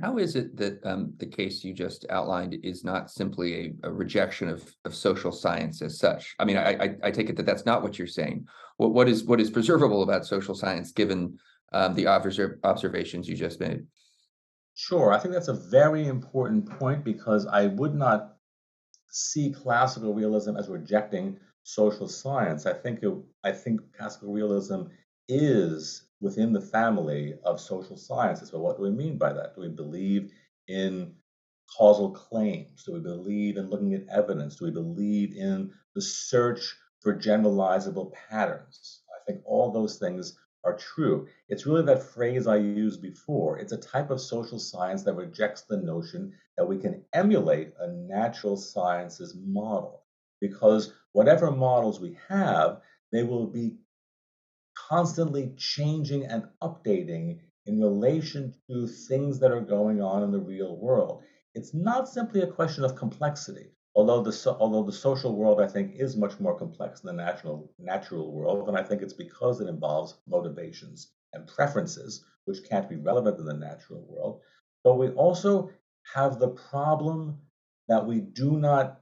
How 0.00 0.18
is 0.18 0.36
it 0.36 0.56
that 0.58 0.84
um, 0.84 1.14
the 1.16 1.26
case 1.26 1.64
you 1.64 1.72
just 1.72 2.04
outlined 2.10 2.58
is 2.62 2.84
not 2.84 3.10
simply 3.10 3.74
a, 3.82 3.88
a, 3.88 3.92
rejection 3.92 4.48
of, 4.48 4.62
of 4.84 4.94
social 4.94 5.32
science 5.32 5.80
as 5.80 5.98
such? 5.98 6.34
I 6.38 6.44
mean, 6.44 6.58
I, 6.58 6.72
I, 6.72 6.96
I, 7.04 7.10
take 7.10 7.30
it 7.30 7.36
that 7.36 7.46
that's 7.46 7.64
not 7.64 7.82
what 7.82 7.98
you're 7.98 8.06
saying. 8.06 8.46
What 8.76 8.92
what 8.92 9.08
is 9.08 9.24
what 9.24 9.40
is 9.40 9.50
preservable 9.50 10.02
about 10.02 10.26
social 10.26 10.54
science 10.54 10.92
given 10.92 11.38
um, 11.72 11.94
the 11.94 12.06
observations 12.08 13.26
you 13.26 13.36
just 13.36 13.58
made? 13.58 13.84
Sure, 14.74 15.12
I 15.12 15.18
think 15.18 15.32
that's 15.32 15.48
a 15.48 15.54
very 15.70 16.06
important 16.06 16.68
point 16.78 17.02
because 17.02 17.46
I 17.46 17.68
would 17.68 17.94
not 17.94 18.36
see 19.08 19.50
classical 19.50 20.12
realism 20.12 20.58
as 20.58 20.68
rejecting 20.68 21.38
social 21.62 22.06
science. 22.06 22.66
I 22.66 22.74
think 22.74 23.02
it, 23.02 23.14
I 23.42 23.52
think 23.52 23.80
classical 23.96 24.32
realism 24.34 24.82
is 25.28 26.04
within 26.20 26.52
the 26.52 26.60
family 26.60 27.34
of 27.44 27.60
social 27.60 27.96
sciences. 27.96 28.50
But 28.50 28.60
what 28.60 28.76
do 28.76 28.82
we 28.82 28.90
mean 28.90 29.18
by 29.18 29.32
that? 29.32 29.54
Do 29.54 29.62
we 29.62 29.68
believe 29.68 30.32
in 30.68 31.14
causal 31.76 32.10
claims? 32.10 32.84
Do 32.84 32.92
we 32.92 33.00
believe 33.00 33.56
in 33.56 33.68
looking 33.68 33.94
at 33.94 34.06
evidence? 34.10 34.56
Do 34.56 34.66
we 34.66 34.70
believe 34.70 35.34
in 35.36 35.72
the 35.94 36.00
search 36.00 36.74
for 37.00 37.14
generalizable 37.14 38.12
patterns? 38.12 39.02
I 39.10 39.24
think 39.26 39.42
all 39.44 39.70
those 39.70 39.98
things 39.98 40.38
are 40.64 40.76
true. 40.76 41.28
It's 41.48 41.66
really 41.66 41.84
that 41.84 42.02
phrase 42.02 42.46
I 42.46 42.56
used 42.56 43.00
before. 43.00 43.58
It's 43.58 43.72
a 43.72 43.78
type 43.78 44.10
of 44.10 44.20
social 44.20 44.58
science 44.58 45.04
that 45.04 45.14
rejects 45.14 45.62
the 45.62 45.76
notion 45.76 46.32
that 46.56 46.66
we 46.66 46.78
can 46.78 47.04
emulate 47.12 47.72
a 47.78 47.88
natural 47.88 48.56
sciences 48.56 49.36
model 49.36 50.02
because 50.40 50.92
whatever 51.12 51.50
models 51.50 52.00
we 52.00 52.18
have, 52.28 52.80
they 53.12 53.22
will 53.22 53.46
be 53.46 53.76
constantly 54.88 55.52
changing 55.56 56.24
and 56.26 56.44
updating 56.62 57.40
in 57.66 57.80
relation 57.80 58.54
to 58.68 58.86
things 58.86 59.40
that 59.40 59.50
are 59.50 59.60
going 59.60 60.00
on 60.00 60.22
in 60.22 60.30
the 60.30 60.38
real 60.38 60.76
world. 60.76 61.22
It's 61.54 61.74
not 61.74 62.08
simply 62.08 62.42
a 62.42 62.46
question 62.46 62.84
of 62.84 62.94
complexity, 62.94 63.72
although 63.94 64.22
the 64.22 64.56
although 64.60 64.84
the 64.84 64.92
social 64.92 65.34
world 65.34 65.60
I 65.60 65.66
think 65.66 65.96
is 65.96 66.16
much 66.16 66.38
more 66.38 66.56
complex 66.56 67.00
than 67.00 67.16
the 67.16 67.24
natural 67.24 67.72
natural 67.78 68.32
world, 68.32 68.68
and 68.68 68.76
I 68.76 68.82
think 68.82 69.02
it's 69.02 69.14
because 69.14 69.60
it 69.60 69.68
involves 69.68 70.18
motivations 70.28 71.12
and 71.32 71.48
preferences 71.48 72.24
which 72.44 72.68
can't 72.68 72.88
be 72.88 72.96
relevant 72.96 73.38
in 73.38 73.46
the 73.46 73.54
natural 73.54 74.04
world. 74.08 74.40
But 74.84 74.98
we 74.98 75.08
also 75.10 75.70
have 76.14 76.38
the 76.38 76.50
problem 76.70 77.38
that 77.88 78.06
we 78.06 78.20
do 78.20 78.52
not, 78.52 79.00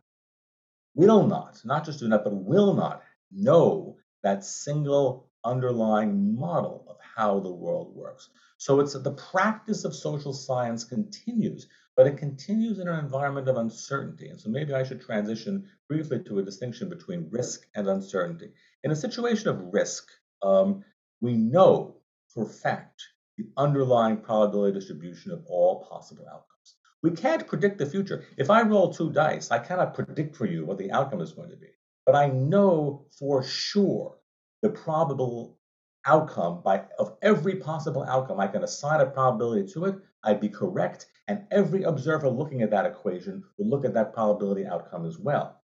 will 0.94 1.26
not, 1.26 1.60
not 1.64 1.84
just 1.84 2.00
do 2.00 2.08
not, 2.08 2.24
but 2.24 2.34
will 2.34 2.72
not 2.74 3.02
know 3.30 3.96
that 4.22 4.44
single 4.44 5.23
underlying 5.44 6.36
model 6.38 6.84
of 6.88 6.96
how 7.16 7.40
the 7.40 7.52
world 7.52 7.94
works. 7.94 8.30
So 8.56 8.80
it's 8.80 8.94
the 8.94 9.12
practice 9.12 9.84
of 9.84 9.94
social 9.94 10.32
science 10.32 10.84
continues, 10.84 11.68
but 11.96 12.06
it 12.06 12.16
continues 12.16 12.78
in 12.78 12.88
an 12.88 12.98
environment 12.98 13.48
of 13.48 13.56
uncertainty. 13.56 14.28
And 14.28 14.40
so 14.40 14.48
maybe 14.48 14.74
I 14.74 14.84
should 14.84 15.00
transition 15.00 15.68
briefly 15.88 16.22
to 16.24 16.38
a 16.38 16.42
distinction 16.42 16.88
between 16.88 17.28
risk 17.30 17.66
and 17.74 17.88
uncertainty. 17.88 18.52
In 18.82 18.90
a 18.90 18.96
situation 18.96 19.48
of 19.48 19.72
risk, 19.72 20.08
um, 20.42 20.84
we 21.20 21.36
know 21.36 21.96
for 22.28 22.46
fact 22.46 23.02
the 23.36 23.44
underlying 23.56 24.18
probability 24.18 24.78
distribution 24.78 25.32
of 25.32 25.44
all 25.46 25.84
possible 25.84 26.26
outcomes. 26.26 26.74
We 27.02 27.10
can't 27.10 27.46
predict 27.46 27.78
the 27.78 27.86
future. 27.86 28.24
If 28.38 28.50
I 28.50 28.62
roll 28.62 28.92
two 28.92 29.10
dice, 29.12 29.50
I 29.50 29.58
cannot 29.58 29.94
predict 29.94 30.36
for 30.36 30.46
you 30.46 30.64
what 30.64 30.78
the 30.78 30.90
outcome 30.90 31.20
is 31.20 31.32
going 31.32 31.50
to 31.50 31.56
be. 31.56 31.68
But 32.06 32.14
I 32.14 32.28
know 32.28 33.06
for 33.18 33.42
sure 33.42 34.16
the 34.64 34.70
probable 34.70 35.58
outcome 36.06 36.62
by 36.64 36.82
of 36.98 37.18
every 37.20 37.56
possible 37.56 38.02
outcome. 38.02 38.40
I 38.40 38.46
can 38.46 38.64
assign 38.64 39.02
a 39.02 39.04
probability 39.04 39.70
to 39.74 39.84
it. 39.84 39.96
I'd 40.22 40.40
be 40.40 40.48
correct, 40.48 41.04
and 41.28 41.44
every 41.50 41.82
observer 41.82 42.30
looking 42.30 42.62
at 42.62 42.70
that 42.70 42.86
equation 42.86 43.44
would 43.58 43.68
look 43.68 43.84
at 43.84 43.92
that 43.92 44.14
probability 44.14 44.64
outcome 44.64 45.04
as 45.04 45.18
well. 45.18 45.60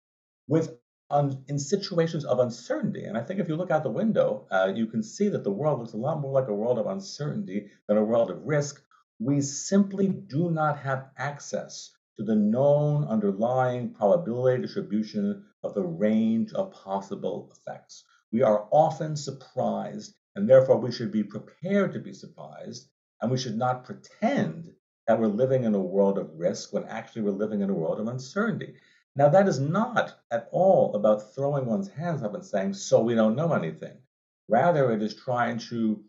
With 0.49 0.79
in 1.47 1.59
situations 1.59 2.25
of 2.25 2.39
uncertainty, 2.39 3.05
and 3.05 3.19
I 3.19 3.23
think 3.23 3.39
if 3.39 3.49
you 3.49 3.57
look 3.57 3.71
out 3.71 3.83
the 3.83 3.91
window, 3.91 4.47
uh, 4.51 4.73
you 4.75 4.87
can 4.87 5.03
see 5.03 5.29
that 5.29 5.45
the 5.45 5.53
world 5.53 5.79
looks 5.79 5.93
a 5.93 5.99
lot 5.99 6.23
more 6.23 6.33
like 6.33 6.49
a 6.49 6.55
world 6.55 6.79
of 6.79 6.87
uncertainty 6.87 7.69
than 7.87 7.99
a 7.99 8.05
world 8.05 8.31
of 8.31 8.47
risk. 8.47 8.83
We 9.19 9.43
simply 9.43 10.09
do 10.09 10.51
not 10.51 10.79
have 10.79 11.11
access 11.19 11.91
to 12.17 12.25
the 12.25 12.35
known 12.35 13.05
underlying 13.05 13.93
probability 13.93 14.63
distribution 14.63 15.45
of 15.63 15.75
the 15.75 15.85
range 15.85 16.55
of 16.55 16.73
possible 16.73 17.53
effects. 17.55 18.05
We 18.33 18.43
are 18.43 18.69
often 18.71 19.17
surprised, 19.17 20.15
and 20.35 20.49
therefore 20.49 20.79
we 20.79 20.93
should 20.93 21.13
be 21.13 21.25
prepared 21.25 21.93
to 21.93 22.01
be 22.01 22.13
surprised, 22.13 22.89
and 23.21 23.31
we 23.31 23.39
should 23.39 23.57
not 23.57 23.85
pretend 23.85 24.75
that 25.07 25.21
we're 25.21 25.29
living 25.29 25.65
in 25.65 25.75
a 25.75 25.81
world 25.81 26.19
of 26.19 26.39
risk 26.39 26.73
when 26.73 26.85
actually 26.85 27.23
we're 27.23 27.31
living 27.31 27.61
in 27.61 27.71
a 27.71 27.75
world 27.75 28.01
of 28.01 28.09
uncertainty. 28.09 28.75
Now, 29.15 29.29
that 29.31 29.49
is 29.49 29.59
not 29.59 30.19
at 30.31 30.49
all 30.53 30.95
about 30.95 31.35
throwing 31.35 31.67
one's 31.67 31.89
hands 31.89 32.23
up 32.23 32.35
and 32.35 32.45
saying, 32.45 32.75
so 32.75 33.01
we 33.01 33.15
don't 33.15 33.37
know 33.37 33.53
anything. 33.55 33.97
Rather, 34.49 34.93
it 34.93 35.03
is 35.03 35.15
trying 35.15 35.59
to, 35.71 36.05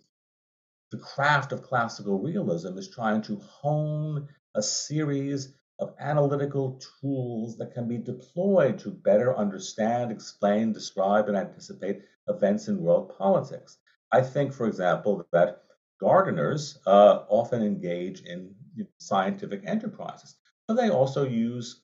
the 0.91 0.97
craft 0.97 1.51
of 1.51 1.63
classical 1.63 2.19
realism 2.19 2.77
is 2.77 2.89
trying 2.89 3.21
to 3.23 3.37
hone 3.37 4.27
a 4.55 4.61
series 4.61 5.53
of 5.79 5.93
analytical 5.99 6.81
tools 6.99 7.57
that 7.57 7.73
can 7.73 7.87
be 7.87 7.97
deployed 7.97 8.79
to 8.79 8.89
better 8.89 9.37
understand, 9.37 10.11
explain, 10.11 10.73
describe, 10.73 11.27
and 11.27 11.37
anticipate 11.37 12.01
events 12.27 12.67
in 12.67 12.81
world 12.81 13.13
politics. 13.17 13.77
I 14.11 14.21
think, 14.21 14.53
for 14.53 14.67
example, 14.67 15.25
that 15.31 15.63
gardeners 15.99 16.79
uh, 16.87 17.23
often 17.29 17.61
engage 17.61 18.21
in 18.21 18.55
scientific 18.97 19.63
enterprises, 19.65 20.35
but 20.67 20.75
they 20.75 20.89
also 20.89 21.27
use 21.27 21.81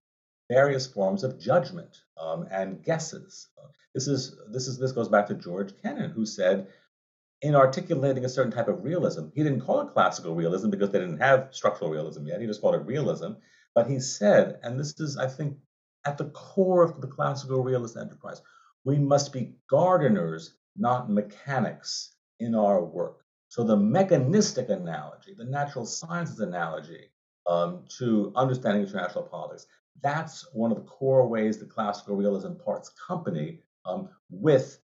various 0.50 0.88
forms 0.88 1.24
of 1.24 1.40
judgment 1.40 2.02
um, 2.20 2.48
and 2.52 2.84
guesses. 2.84 3.48
This 3.94 4.08
is 4.08 4.36
this 4.52 4.68
is 4.68 4.80
this 4.80 4.92
goes 4.92 5.10
back 5.10 5.28
to 5.28 5.36
George 5.36 5.74
Kennan, 5.82 6.12
who 6.12 6.26
said, 6.26 6.68
in 7.42 7.56
articulating 7.56 8.26
a 8.26 8.30
certain 8.30 8.52
type 8.52 8.68
of 8.68 8.84
realism, 8.84 9.28
he 9.36 9.44
didn't 9.44 9.62
call 9.62 9.82
it 9.82 9.94
classical 9.94 10.34
realism 10.34 10.70
because 10.70 10.90
they 10.90 11.00
didn't 11.00 11.20
have 11.20 11.50
structural 11.52 11.92
realism 11.92 12.26
yet. 12.26 12.42
He 12.42 12.48
just 12.48 12.62
called 12.62 12.76
it 12.76 12.86
realism. 12.86 13.34
But 13.76 13.88
he 13.88 14.00
said, 14.00 14.60
and 14.64 14.80
this 14.80 15.00
is, 15.00 15.18
I 15.18 15.28
think, 15.28 15.58
at 16.06 16.18
the 16.18 16.30
core 16.30 16.84
of 16.84 17.02
the 17.02 17.08
classical 17.08 17.64
realist 17.64 17.98
enterprise, 17.98 18.42
we 18.86 19.00
must 19.00 19.32
be 19.32 19.56
gardeners, 19.70 20.56
not 20.76 21.10
mechanics 21.10 22.16
in 22.40 22.56
our 22.56 22.84
work. 22.84 23.24
So 23.48 23.64
the 23.64 23.78
mechanistic 23.78 24.70
analogy, 24.70 25.34
the 25.34 25.46
natural 25.46 25.86
sciences 25.86 26.40
analogy 26.40 27.12
um, 27.48 27.86
to 27.98 28.34
understanding 28.36 28.84
international 28.84 29.24
politics, 29.24 29.68
that's 30.02 30.48
one 30.54 30.72
of 30.72 30.78
the 30.78 30.84
core 30.84 31.28
ways 31.28 31.58
the 31.58 31.66
classical 31.66 32.16
realism 32.16 32.54
parts 32.54 32.90
company 32.90 33.60
um, 33.86 34.10
with 34.30 34.80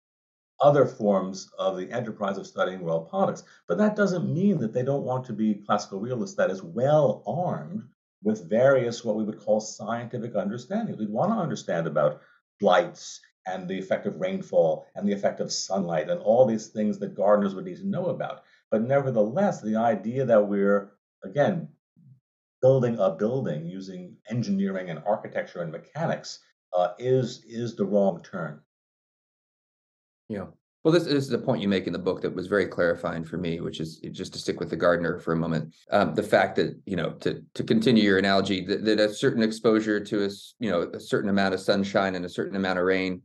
other 0.60 0.86
forms 0.86 1.50
of 1.58 1.76
the 1.76 1.90
enterprise 1.90 2.38
of 2.38 2.46
studying 2.46 2.80
world 2.80 3.08
politics. 3.08 3.44
But 3.68 3.78
that 3.78 3.94
doesn't 3.94 4.32
mean 4.32 4.58
that 4.58 4.72
they 4.72 4.82
don't 4.82 5.04
want 5.04 5.24
to 5.26 5.32
be 5.32 5.54
classical 5.54 6.00
realists 6.00 6.36
that 6.36 6.50
is 6.50 6.62
well 6.62 7.22
armed 7.26 7.84
with 8.26 8.50
various 8.50 9.04
what 9.04 9.14
we 9.14 9.22
would 9.22 9.38
call 9.38 9.60
scientific 9.60 10.34
understandings. 10.34 10.98
We'd 10.98 11.08
want 11.08 11.30
to 11.30 11.38
understand 11.38 11.86
about 11.86 12.20
blights 12.58 13.20
and 13.46 13.68
the 13.68 13.78
effect 13.78 14.04
of 14.04 14.20
rainfall 14.20 14.88
and 14.96 15.08
the 15.08 15.12
effect 15.12 15.38
of 15.38 15.52
sunlight 15.52 16.10
and 16.10 16.20
all 16.20 16.44
these 16.44 16.66
things 16.66 16.98
that 16.98 17.14
gardeners 17.14 17.54
would 17.54 17.66
need 17.66 17.76
to 17.76 17.86
know 17.86 18.06
about. 18.06 18.42
But 18.68 18.82
nevertheless, 18.82 19.62
the 19.62 19.76
idea 19.76 20.24
that 20.24 20.48
we're, 20.48 20.90
again, 21.22 21.68
building 22.60 22.98
a 22.98 23.10
building 23.12 23.64
using 23.64 24.16
engineering 24.28 24.90
and 24.90 25.00
architecture 25.06 25.62
and 25.62 25.70
mechanics 25.70 26.40
uh, 26.76 26.94
is 26.98 27.44
is 27.44 27.76
the 27.76 27.84
wrong 27.84 28.24
turn. 28.24 28.60
Yeah. 30.28 30.46
Well, 30.86 30.92
this, 30.92 31.02
this, 31.02 31.26
is 31.26 31.32
a 31.32 31.38
point 31.38 31.60
you 31.60 31.66
make 31.66 31.88
in 31.88 31.92
the 31.92 31.98
book 31.98 32.20
that 32.20 32.32
was 32.32 32.46
very 32.46 32.66
clarifying 32.66 33.24
for 33.24 33.38
me, 33.38 33.60
which 33.60 33.80
is 33.80 33.98
just 34.12 34.32
to 34.34 34.38
stick 34.38 34.60
with 34.60 34.70
the 34.70 34.76
gardener 34.76 35.18
for 35.18 35.32
a 35.32 35.36
moment. 35.36 35.74
Um, 35.90 36.14
the 36.14 36.22
fact 36.22 36.54
that 36.54 36.80
you 36.86 36.94
know 36.94 37.10
to 37.22 37.42
to 37.54 37.64
continue 37.64 38.04
your 38.04 38.18
analogy 38.18 38.64
that, 38.66 38.84
that 38.84 39.00
a 39.00 39.12
certain 39.12 39.42
exposure 39.42 39.98
to 39.98 40.24
a 40.26 40.30
you 40.60 40.70
know 40.70 40.82
a 40.82 41.00
certain 41.00 41.28
amount 41.28 41.54
of 41.54 41.60
sunshine 41.60 42.14
and 42.14 42.24
a 42.24 42.28
certain 42.28 42.54
amount 42.54 42.78
of 42.78 42.84
rain, 42.84 43.22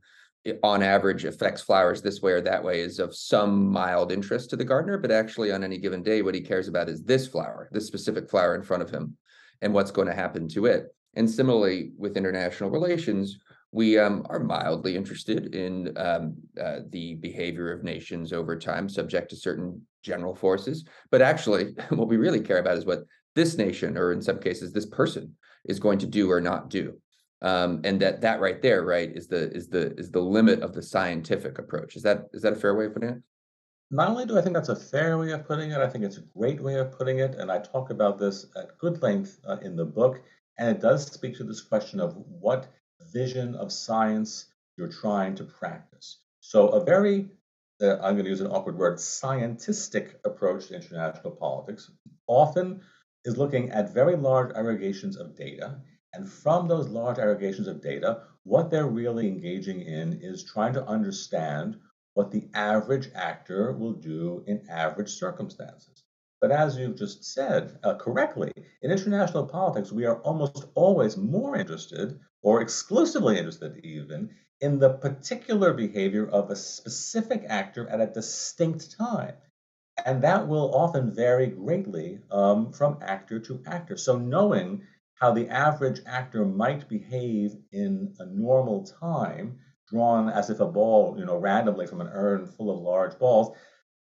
on 0.63 0.82
average, 0.82 1.24
affects 1.24 1.62
flowers 1.62 2.02
this 2.02 2.19
way 2.19 2.32
or 2.32 2.41
that 2.41 2.63
way 2.63 2.80
is 2.80 2.97
of 2.97 3.15
some 3.15 3.71
mild 3.71 4.12
interest 4.12 4.50
to 4.50 4.56
the 4.56 4.65
gardener. 4.65 4.97
But 4.97 5.12
actually, 5.12 5.52
on 5.52 5.63
any 5.63 5.78
given 5.78 6.02
day, 6.02 6.24
what 6.24 6.34
he 6.34 6.41
cares 6.41 6.67
about 6.67 6.89
is 6.89 7.04
this 7.04 7.28
flower, 7.28 7.69
this 7.71 7.86
specific 7.86 8.28
flower 8.28 8.56
in 8.56 8.63
front 8.63 8.82
of 8.82 8.89
him, 8.89 9.15
and 9.62 9.71
what's 9.71 9.91
going 9.91 10.08
to 10.08 10.15
happen 10.15 10.47
to 10.47 10.65
it. 10.65 10.88
And 11.13 11.30
similarly, 11.30 11.91
with 11.95 12.17
international 12.17 12.71
relations, 12.71 13.38
we 13.72 13.98
um, 13.98 14.26
are 14.30 14.40
mildly 14.40 14.96
interested 14.96 15.56
in 15.56 15.98
um, 15.98 16.36
uh, 16.62 16.80
the 16.90 17.16
behavior 17.16 17.72
of 17.72 17.84
nations 17.84 18.34
over 18.34 18.58
time, 18.58 18.90
subject 18.90 19.30
to 19.30 19.36
certain 19.36 19.82
general 20.04 20.36
forces. 20.36 20.86
But 21.10 21.22
actually, 21.22 21.76
what 21.90 22.08
we 22.08 22.18
really 22.18 22.42
care 22.42 22.60
about 22.60 22.78
is 22.78 22.86
what 22.86 23.04
this 23.36 23.58
nation, 23.58 23.98
or 23.98 24.12
in 24.12 24.22
some 24.22 24.40
cases, 24.40 24.74
this 24.74 24.86
person, 24.86 25.36
is 25.66 25.80
going 25.80 26.00
to 26.00 26.08
do 26.08 26.30
or 26.30 26.42
not 26.42 26.70
do. 26.70 26.98
Um, 27.42 27.82
and 27.84 28.00
that 28.02 28.22
that 28.22 28.40
right 28.40 28.62
there, 28.62 28.84
right, 28.84 29.10
is 29.16 29.28
the 29.28 29.52
is 29.52 29.68
the 29.68 29.94
is 29.98 30.12
the 30.12 30.20
limit 30.20 30.62
of 30.62 30.74
the 30.74 30.84
scientific 30.84 31.58
approach. 31.58 31.96
Is 31.96 32.04
that 32.04 32.26
is 32.34 32.42
that 32.44 32.54
a 32.54 32.58
fair 32.58 32.76
way 32.76 32.86
of 32.86 32.94
putting 32.94 33.10
it? 33.10 33.22
not 33.92 34.10
only 34.10 34.26
do 34.26 34.38
I 34.38 34.42
think 34.42 34.56
that's 34.56 34.70
a 34.70 34.76
fair 34.76 35.18
way 35.18 35.32
of 35.32 35.46
putting 35.46 35.72
it, 35.72 35.78
I 35.78 35.88
think 35.88 36.06
it's 36.06 36.18
a 36.18 36.22
great 36.38 36.62
way 36.62 36.76
of 36.76 36.98
putting 36.98 37.20
it. 37.20 37.36
And 37.36 37.52
I 37.52 37.60
talk 37.60 37.90
about 37.90 38.18
this 38.18 38.46
at 38.56 38.78
good 38.78 39.02
length 39.02 39.40
uh, 39.46 39.58
in 39.62 39.76
the 39.76 39.86
book. 39.86 40.22
And 40.58 40.70
it 40.70 40.82
does 40.82 41.06
speak 41.06 41.36
to 41.38 41.44
this 41.44 41.62
question 41.62 42.00
of 42.00 42.16
what 42.16 42.72
vision 43.12 43.56
of 43.56 43.72
science 43.72 44.48
you're 44.78 44.88
trying 44.88 45.36
to 45.36 45.44
practice. 45.44 46.20
So, 46.40 46.70
a 46.70 46.84
very, 46.84 47.30
uh, 47.82 47.98
I'm 47.98 48.16
going 48.16 48.26
to 48.26 48.30
use 48.30 48.42
an 48.42 48.48
awkward 48.48 48.78
word, 48.78 48.98
scientistic 48.98 50.16
approach 50.26 50.68
to 50.68 50.76
international 50.76 51.32
politics 51.32 51.92
often 52.28 52.82
is 53.26 53.38
looking 53.38 53.70
at 53.72 53.94
very 53.94 54.16
large 54.16 54.56
aggregations 54.56 55.18
of 55.18 55.36
data. 55.36 55.80
And 56.14 56.30
from 56.30 56.68
those 56.68 56.90
large 56.90 57.20
aggregations 57.20 57.68
of 57.68 57.82
data, 57.82 58.24
what 58.44 58.70
they're 58.70 58.88
really 58.88 59.28
engaging 59.28 59.82
in 59.82 60.20
is 60.22 60.44
trying 60.44 60.74
to 60.74 60.86
understand 60.86 61.78
what 62.16 62.32
the 62.32 62.50
average 62.54 63.10
actor 63.16 63.72
will 63.72 63.94
do 63.94 64.44
in 64.48 64.68
average 64.70 65.10
circumstances. 65.10 66.04
But 66.42 66.52
as 66.52 66.76
you've 66.76 66.98
just 66.98 67.24
said 67.24 67.78
uh, 67.84 67.96
correctly, 67.96 68.52
in 68.82 68.92
international 68.92 69.46
politics, 69.46 69.92
we 69.92 70.06
are 70.06 70.20
almost 70.22 70.66
always 70.74 71.16
more 71.16 71.56
interested, 71.56 72.20
or 72.41 72.62
exclusively 72.62 73.38
interested 73.38 73.77
even, 73.84 74.30
in 74.60 74.80
the 74.80 74.89
particular 74.89 75.73
behavior 75.73 76.27
of 76.27 76.49
a 76.49 76.56
specific 76.56 77.45
actor 77.47 77.88
at 77.89 78.01
a 78.01 78.08
distinct 78.08 78.95
time. 78.97 79.36
And 80.06 80.23
that 80.23 80.47
will 80.47 80.73
often 80.73 81.13
vary 81.13 81.47
greatly 81.47 82.19
um, 82.32 82.71
from 82.71 82.99
actor 83.01 83.39
to 83.39 83.62
actor. 83.65 83.97
So, 83.97 84.17
knowing 84.17 84.84
how 85.15 85.32
the 85.34 85.49
average 85.49 86.01
actor 86.06 86.45
might 86.45 86.89
behave 86.89 87.56
in 87.71 88.15
a 88.19 88.25
normal 88.25 88.86
time 88.86 89.60
drawn 89.88 90.30
as 90.30 90.49
if 90.49 90.60
a 90.60 90.65
ball, 90.65 91.15
you 91.19 91.25
know, 91.25 91.38
randomly 91.38 91.86
from 91.86 92.01
an 92.01 92.10
urn 92.12 92.47
full 92.47 92.71
of 92.71 92.82
large 92.82 93.19
balls, 93.19 93.56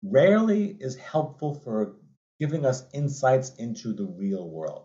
rarely 0.03 0.77
is 0.81 0.97
helpful 0.97 1.55
for 1.55 1.97
giving 2.39 2.67
us 2.67 2.85
insights 2.93 3.55
into 3.57 3.95
the 3.95 4.05
real 4.05 4.51
world. 4.51 4.85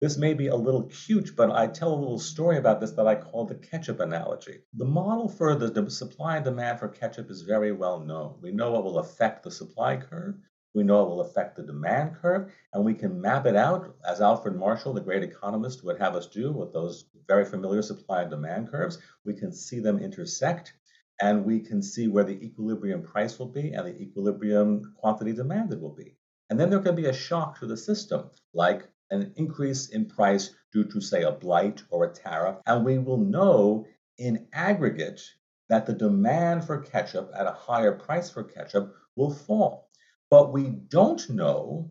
This 0.00 0.18
may 0.18 0.34
be 0.34 0.48
a 0.48 0.56
little 0.56 0.82
cute, 0.84 1.34
but 1.36 1.50
I 1.50 1.66
tell 1.68 1.94
a 1.94 1.96
little 1.96 2.18
story 2.18 2.58
about 2.58 2.80
this 2.80 2.92
that 2.92 3.06
I 3.06 3.14
call 3.14 3.46
the 3.46 3.54
ketchup 3.54 4.00
analogy. 4.00 4.58
The 4.74 4.84
model 4.84 5.26
for 5.26 5.54
the 5.54 5.90
supply 5.90 6.36
and 6.36 6.44
demand 6.44 6.80
for 6.80 6.88
ketchup 6.88 7.30
is 7.30 7.42
very 7.42 7.72
well 7.72 8.00
known. 8.00 8.38
We 8.42 8.52
know 8.52 8.72
what 8.72 8.84
will 8.84 8.98
affect 8.98 9.42
the 9.42 9.50
supply 9.50 9.96
curve. 9.96 10.34
We 10.74 10.82
know 10.82 11.02
it 11.02 11.08
will 11.08 11.22
affect 11.22 11.56
the 11.56 11.62
demand 11.62 12.16
curve, 12.16 12.52
and 12.74 12.84
we 12.84 12.92
can 12.92 13.22
map 13.22 13.46
it 13.46 13.56
out, 13.56 13.96
as 14.06 14.20
Alfred 14.20 14.56
Marshall, 14.56 14.92
the 14.92 15.00
great 15.00 15.22
economist, 15.22 15.82
would 15.82 15.98
have 15.98 16.14
us 16.14 16.26
do 16.26 16.52
with 16.52 16.74
those 16.74 17.06
very 17.26 17.46
familiar 17.46 17.80
supply 17.80 18.20
and 18.20 18.30
demand 18.30 18.70
curves. 18.70 18.98
We 19.24 19.32
can 19.32 19.50
see 19.50 19.80
them 19.80 19.98
intersect, 19.98 20.74
and 21.22 21.46
we 21.46 21.60
can 21.60 21.80
see 21.80 22.08
where 22.08 22.24
the 22.24 22.44
equilibrium 22.44 23.02
price 23.02 23.38
will 23.38 23.48
be 23.48 23.72
and 23.72 23.86
the 23.86 23.98
equilibrium 23.98 24.94
quantity 24.98 25.32
demanded 25.32 25.80
will 25.80 25.94
be. 25.94 26.18
And 26.50 26.60
then 26.60 26.68
there 26.68 26.80
can 26.80 26.94
be 26.94 27.06
a 27.06 27.14
shock 27.14 27.58
to 27.60 27.66
the 27.66 27.78
system, 27.78 28.30
like 28.52 28.86
an 29.10 29.32
increase 29.36 29.88
in 29.88 30.06
price 30.06 30.54
due 30.72 30.84
to, 30.84 31.00
say, 31.00 31.22
a 31.22 31.32
blight 31.32 31.82
or 31.90 32.04
a 32.04 32.12
tariff, 32.12 32.56
and 32.66 32.84
we 32.84 32.98
will 32.98 33.18
know 33.18 33.86
in 34.18 34.46
aggregate 34.52 35.20
that 35.68 35.86
the 35.86 35.92
demand 35.92 36.64
for 36.64 36.80
ketchup 36.80 37.30
at 37.34 37.46
a 37.46 37.52
higher 37.52 37.92
price 37.92 38.30
for 38.30 38.44
ketchup 38.44 38.94
will 39.16 39.32
fall. 39.32 39.88
But 40.30 40.52
we 40.52 40.68
don't 40.68 41.28
know 41.30 41.90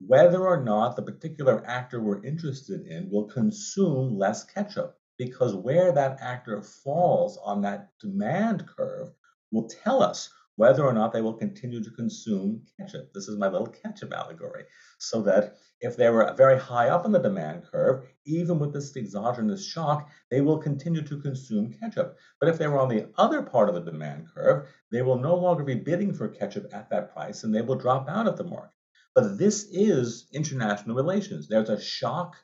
whether 0.00 0.46
or 0.46 0.62
not 0.62 0.96
the 0.96 1.02
particular 1.02 1.64
actor 1.66 2.00
we're 2.00 2.24
interested 2.24 2.86
in 2.86 3.10
will 3.10 3.24
consume 3.24 4.18
less 4.18 4.44
ketchup 4.44 4.98
because 5.18 5.54
where 5.54 5.92
that 5.92 6.18
actor 6.20 6.62
falls 6.62 7.38
on 7.42 7.62
that 7.62 7.90
demand 8.00 8.66
curve 8.66 9.10
will 9.50 9.68
tell 9.68 10.02
us 10.02 10.30
whether 10.56 10.84
or 10.84 10.92
not 10.92 11.12
they 11.12 11.20
will 11.20 11.34
continue 11.34 11.82
to 11.82 11.90
consume 11.90 12.62
ketchup. 12.78 13.12
This 13.12 13.28
is 13.28 13.38
my 13.38 13.48
little 13.48 13.66
ketchup 13.66 14.12
allegory. 14.12 14.64
So 14.98 15.22
that 15.22 15.56
if 15.80 15.96
they 15.96 16.08
were 16.08 16.34
very 16.36 16.58
high 16.58 16.88
up 16.88 17.04
on 17.04 17.12
the 17.12 17.18
demand 17.18 17.64
curve, 17.70 18.06
even 18.24 18.58
with 18.58 18.72
this 18.72 18.96
exogenous 18.96 19.64
shock, 19.64 20.10
they 20.30 20.40
will 20.40 20.58
continue 20.58 21.02
to 21.02 21.20
consume 21.20 21.72
ketchup. 21.72 22.16
But 22.40 22.48
if 22.48 22.58
they 22.58 22.66
were 22.66 22.80
on 22.80 22.88
the 22.88 23.10
other 23.18 23.42
part 23.42 23.68
of 23.68 23.74
the 23.74 23.90
demand 23.90 24.28
curve, 24.34 24.66
they 24.90 25.02
will 25.02 25.18
no 25.18 25.34
longer 25.34 25.62
be 25.62 25.74
bidding 25.74 26.14
for 26.14 26.28
ketchup 26.28 26.72
at 26.72 26.88
that 26.90 27.12
price 27.12 27.44
and 27.44 27.54
they 27.54 27.60
will 27.60 27.76
drop 27.76 28.08
out 28.08 28.26
of 28.26 28.38
the 28.38 28.44
market. 28.44 28.72
But 29.14 29.38
this 29.38 29.64
is 29.70 30.28
international 30.32 30.96
relations. 30.96 31.48
There's 31.48 31.70
a 31.70 31.80
shock 31.80 32.36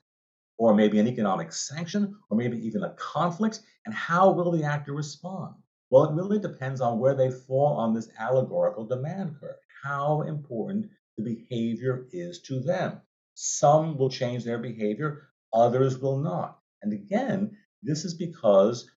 or 0.59 0.75
maybe 0.75 0.99
an 0.99 1.09
economic 1.09 1.53
sanction 1.53 2.15
or 2.31 2.37
maybe 2.37 2.59
even 2.67 2.83
a 2.83 2.95
conflict. 2.95 3.61
And 3.87 3.95
how 3.95 4.31
will 4.33 4.51
the 4.51 4.65
actor 4.65 4.93
respond? 4.93 5.55
Well, 5.93 6.05
it 6.05 6.15
really 6.15 6.39
depends 6.39 6.81
on 6.81 6.99
where 6.99 7.15
they 7.15 7.31
fall 7.31 7.77
on 7.77 7.93
this 7.93 8.09
allegorical 8.19 8.87
demand 8.87 9.39
curve, 9.39 9.59
how 9.83 10.23
important 10.23 10.91
the 11.19 11.23
behavior 11.23 12.07
is 12.13 12.41
to 12.47 12.61
them. 12.61 13.03
Some 13.35 13.99
will 13.99 14.09
change 14.09 14.43
their 14.43 14.57
behavior, 14.57 15.29
others 15.53 15.99
will 15.99 16.17
not. 16.17 16.59
And 16.81 16.95
again, 16.95 17.59
this 17.83 18.07
is 18.07 18.15
because 18.15 18.91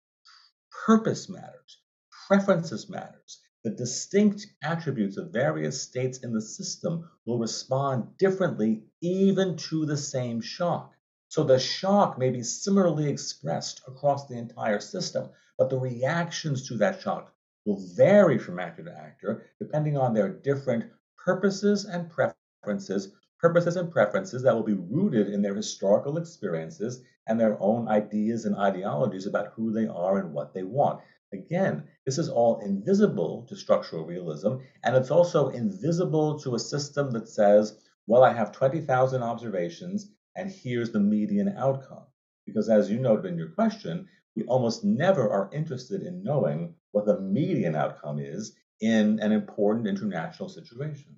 purpose 0.85 1.27
matters, 1.27 1.81
preferences 2.29 2.87
matters. 2.87 3.41
The 3.65 3.71
distinct 3.71 4.47
attributes 4.63 5.17
of 5.17 5.33
various 5.33 5.81
states 5.81 6.19
in 6.19 6.31
the 6.31 6.41
system 6.41 7.09
will 7.25 7.39
respond 7.39 8.15
differently 8.17 8.85
even 9.01 9.57
to 9.57 9.85
the 9.85 9.97
same 9.97 10.39
shock. 10.39 10.94
So 11.27 11.43
the 11.43 11.59
shock 11.59 12.17
may 12.17 12.29
be 12.29 12.43
similarly 12.43 13.09
expressed 13.09 13.81
across 13.87 14.27
the 14.27 14.37
entire 14.37 14.79
system, 14.79 15.29
but 15.57 15.69
the 15.69 15.79
reactions 15.79 16.67
to 16.67 16.77
that 16.77 17.01
shock 17.01 17.33
will 17.65 17.81
vary 17.95 18.37
from 18.37 18.59
actor 18.59 18.83
to 18.83 18.97
actor 18.97 19.45
depending 19.59 19.97
on 19.97 20.13
their 20.13 20.29
different 20.29 20.85
purposes 21.17 21.85
and 21.85 22.09
preferences, 22.09 23.11
purposes 23.39 23.75
and 23.75 23.91
preferences 23.91 24.43
that 24.43 24.53
will 24.53 24.63
be 24.63 24.73
rooted 24.73 25.27
in 25.27 25.41
their 25.41 25.55
historical 25.55 26.17
experiences 26.17 27.01
and 27.27 27.39
their 27.39 27.57
own 27.61 27.87
ideas 27.87 28.45
and 28.45 28.55
ideologies 28.55 29.25
about 29.25 29.53
who 29.55 29.71
they 29.71 29.87
are 29.87 30.19
and 30.19 30.31
what 30.31 30.53
they 30.53 30.63
want. 30.63 31.01
Again, 31.33 31.83
this 32.05 32.19
is 32.19 32.29
all 32.29 32.59
invisible 32.59 33.45
to 33.49 33.55
structural 33.55 34.05
realism, 34.05 34.57
and 34.83 34.95
it's 34.95 35.11
also 35.11 35.49
invisible 35.49 36.39
to 36.39 36.53
a 36.53 36.59
system 36.59 37.11
that 37.11 37.27
says, 37.27 37.77
well, 38.07 38.23
I 38.23 38.31
have 38.31 38.51
20,000 38.51 39.23
observations, 39.23 40.11
and 40.35 40.51
here's 40.51 40.91
the 40.91 40.99
median 40.99 41.55
outcome. 41.57 42.05
Because 42.45 42.69
as 42.69 42.89
you 42.89 42.99
noted 42.99 43.25
in 43.25 43.37
your 43.37 43.49
question, 43.49 44.07
we 44.35 44.43
almost 44.43 44.83
never 44.83 45.29
are 45.29 45.49
interested 45.53 46.01
in 46.01 46.23
knowing 46.23 46.75
what 46.91 47.05
the 47.05 47.19
median 47.19 47.75
outcome 47.75 48.19
is 48.19 48.55
in 48.81 49.19
an 49.19 49.31
important 49.31 49.87
international 49.87 50.49
situation. 50.49 51.15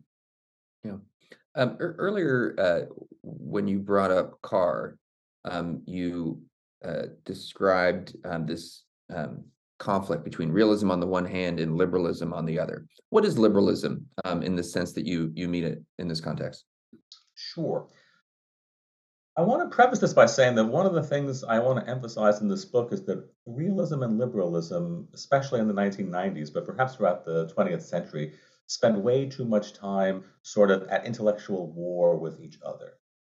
Yeah. 0.84 0.98
Um, 1.56 1.76
er, 1.80 1.96
earlier, 1.98 2.56
uh, 2.60 2.94
when 3.24 3.68
you 3.68 3.80
brought 3.80 4.12
up 4.12 4.40
Carr, 4.42 4.98
um, 5.46 5.82
you 5.86 6.42
uh, 6.86 7.08
described 7.26 8.16
um, 8.26 8.46
this 8.46 8.84
um, 9.14 9.44
conflict 9.80 10.24
between 10.24 10.52
realism 10.52 10.92
on 10.92 11.00
the 11.00 11.08
one 11.08 11.26
hand 11.26 11.60
and 11.60 11.76
liberalism 11.76 12.34
on 12.34 12.46
the 12.46 12.60
other. 12.60 12.86
What 13.10 13.26
is 13.26 13.38
liberalism 13.38 14.06
um, 14.26 14.44
in 14.44 14.56
the 14.56 14.64
sense 14.64 14.94
that 14.94 15.06
you 15.06 15.32
you 15.36 15.48
mean 15.48 15.64
it 15.64 15.84
in 15.98 16.08
this 16.08 16.22
context? 16.22 16.66
Sure. 17.36 17.88
I 19.38 19.42
want 19.42 19.70
to 19.70 19.76
preface 19.76 20.00
this 20.00 20.16
by 20.16 20.26
saying 20.26 20.56
that 20.56 20.66
one 20.66 20.88
of 20.88 20.96
the 20.96 21.04
things 21.04 21.44
I 21.44 21.60
want 21.60 21.80
to 21.80 21.92
emphasize 21.92 22.42
in 22.42 22.48
this 22.48 22.66
book 22.66 22.92
is 22.92 23.04
that 23.04 23.24
realism 23.46 24.02
and 24.02 24.18
liberalism, 24.18 25.10
especially 25.14 25.60
in 25.60 25.68
the 25.68 25.76
1990s, 25.76 26.52
but 26.52 26.66
perhaps 26.66 26.96
throughout 26.96 27.24
the 27.24 27.46
20th 27.56 27.84
century, 27.84 28.34
spent 28.66 28.98
way 28.98 29.30
too 29.30 29.46
much 29.46 29.74
time 29.74 30.24
sort 30.42 30.72
of 30.72 30.88
at 30.88 31.06
intellectual 31.06 31.72
war 31.72 32.18
with 32.18 32.42
each 32.42 32.58
other. 32.66 32.94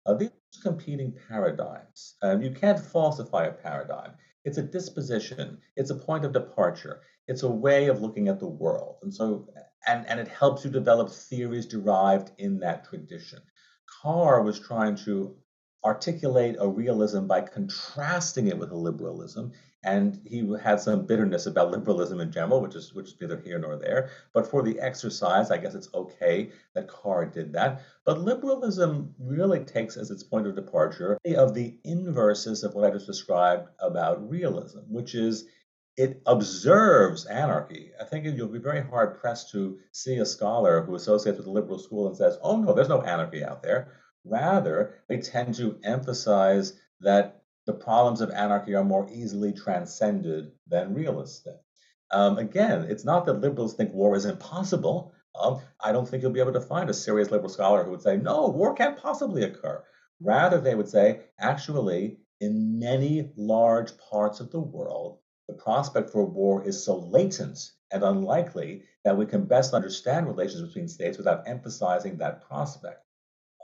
Uh, 0.07 0.15
these 0.15 0.31
competing 0.63 1.13
paradigms. 1.29 2.15
Um, 2.23 2.43
you 2.43 2.53
can't 2.53 2.79
falsify 2.79 3.47
a 3.47 3.53
paradigm. 3.53 4.13
It's 4.45 4.59
a 4.59 4.63
disposition. 4.63 5.59
It's 5.75 5.91
a 5.91 5.97
point 5.97 6.25
of 6.25 6.33
departure. 6.33 7.01
It's 7.27 7.43
a 7.43 7.51
way 7.51 7.89
of 7.89 8.01
looking 8.01 8.29
at 8.29 8.39
the 8.39 8.47
world. 8.47 8.99
And 9.03 9.13
so, 9.13 9.49
and, 9.85 10.07
and 10.07 10.21
it 10.21 10.29
helps 10.29 10.65
you 10.65 10.71
develop 10.71 11.11
theories 11.11 11.67
derived 11.67 12.31
in 12.39 12.61
that 12.61 12.85
tradition. 12.89 13.41
Carr 14.01 14.43
was 14.43 14.61
trying 14.61 14.95
to 15.05 15.35
articulate 15.85 16.57
a 16.59 16.69
realism 16.69 17.27
by 17.27 17.41
contrasting 17.41 18.49
it 18.49 18.59
with 18.59 18.71
a 18.71 18.77
liberalism. 18.77 19.53
And 19.85 20.21
he 20.27 20.45
had 20.61 20.81
some 20.81 21.07
bitterness 21.07 21.47
about 21.47 21.71
liberalism 21.71 22.21
in 22.21 22.33
general, 22.33 22.61
which 22.61 22.75
is 22.75 22.93
which 22.93 23.11
is 23.11 23.21
neither 23.21 23.41
here 23.41 23.61
nor 23.61 23.77
there. 23.77 24.11
But 24.35 24.47
for 24.49 24.63
the 24.63 24.81
exercise, 24.81 25.53
I 25.53 25.59
guess 25.59 25.75
it's 25.75 25.95
okay 25.95 26.51
that 26.75 26.89
Carr 26.89 27.27
did 27.27 27.53
that. 27.53 27.83
But 28.05 28.21
liberalism 28.21 29.15
really 29.21 29.61
takes 29.61 29.97
as 29.97 30.11
its 30.11 30.25
point 30.25 30.49
of 30.49 30.57
departure 30.57 31.17
of 31.37 31.55
the 31.55 31.79
inverses 31.85 32.65
of 32.65 32.75
what 32.75 32.85
I 32.85 32.91
just 32.91 33.07
described 33.07 33.69
about 33.79 34.29
realism, 34.29 34.81
which 34.89 35.15
is 35.15 35.47
it 35.97 36.23
observes 36.27 37.27
anarchy. 37.27 37.91
I 38.01 38.05
think 38.05 38.25
you'll 38.25 38.47
be 38.47 38.61
very 38.61 38.83
hard 38.83 39.21
pressed 39.21 39.51
to 39.51 39.79
see 39.91 40.19
a 40.19 40.27
scholar 40.27 40.83
who 40.83 40.95
associates 40.95 41.39
with 41.39 41.47
the 41.47 41.53
liberal 41.53 41.79
school 41.79 42.07
and 42.07 42.17
says, 42.17 42.39
oh 42.41 42.57
no, 42.57 42.73
there's 42.73 42.89
no 42.89 43.03
anarchy 43.03 43.45
out 43.45 43.65
there. 43.65 43.93
Rather, 44.29 44.95
they 45.09 45.19
tend 45.19 45.55
to 45.55 45.79
emphasize 45.83 46.75
that 47.01 47.43
the 47.67 47.73
problems 47.73 48.21
of 48.21 48.31
anarchy 48.31 48.75
are 48.75 48.85
more 48.85 49.09
easily 49.13 49.53
transcended 49.53 50.53
than 50.67 50.95
realists 50.95 51.41
think. 51.41 51.61
Um, 52.11 52.39
again, 52.39 52.87
it's 52.89 53.05
not 53.05 53.27
that 53.27 53.41
liberals 53.41 53.75
think 53.75 53.93
war 53.93 54.17
is 54.17 54.25
impossible. 54.25 55.13
Um, 55.39 55.61
I 55.81 55.93
don't 55.93 56.09
think 56.09 56.23
you'll 56.23 56.33
be 56.33 56.41
able 56.41 56.55
to 56.55 56.61
find 56.61 56.89
a 56.89 56.95
serious 56.95 57.31
liberal 57.31 57.51
scholar 57.51 57.85
who 57.85 57.91
would 57.91 58.03
say, 58.03 58.17
no, 58.17 58.49
war 58.49 58.75
can't 58.75 58.97
possibly 58.97 59.45
occur. 59.45 59.85
Rather, 60.21 60.61
they 60.61 60.75
would 60.75 60.89
say, 60.89 61.21
actually, 61.39 62.19
in 62.41 62.79
many 62.79 63.31
large 63.37 63.97
parts 63.99 64.41
of 64.41 64.51
the 64.51 64.61
world, 64.61 65.19
the 65.49 65.55
prospect 65.55 66.11
for 66.11 66.25
war 66.25 66.67
is 66.67 66.83
so 66.83 66.97
latent 66.97 67.59
and 67.91 68.03
unlikely 68.03 68.85
that 69.05 69.17
we 69.17 69.27
can 69.27 69.45
best 69.45 69.75
understand 69.75 70.27
relations 70.27 70.63
between 70.63 70.89
states 70.89 71.19
without 71.19 71.47
emphasizing 71.47 72.19
that 72.19 72.47
prospect. 72.47 73.03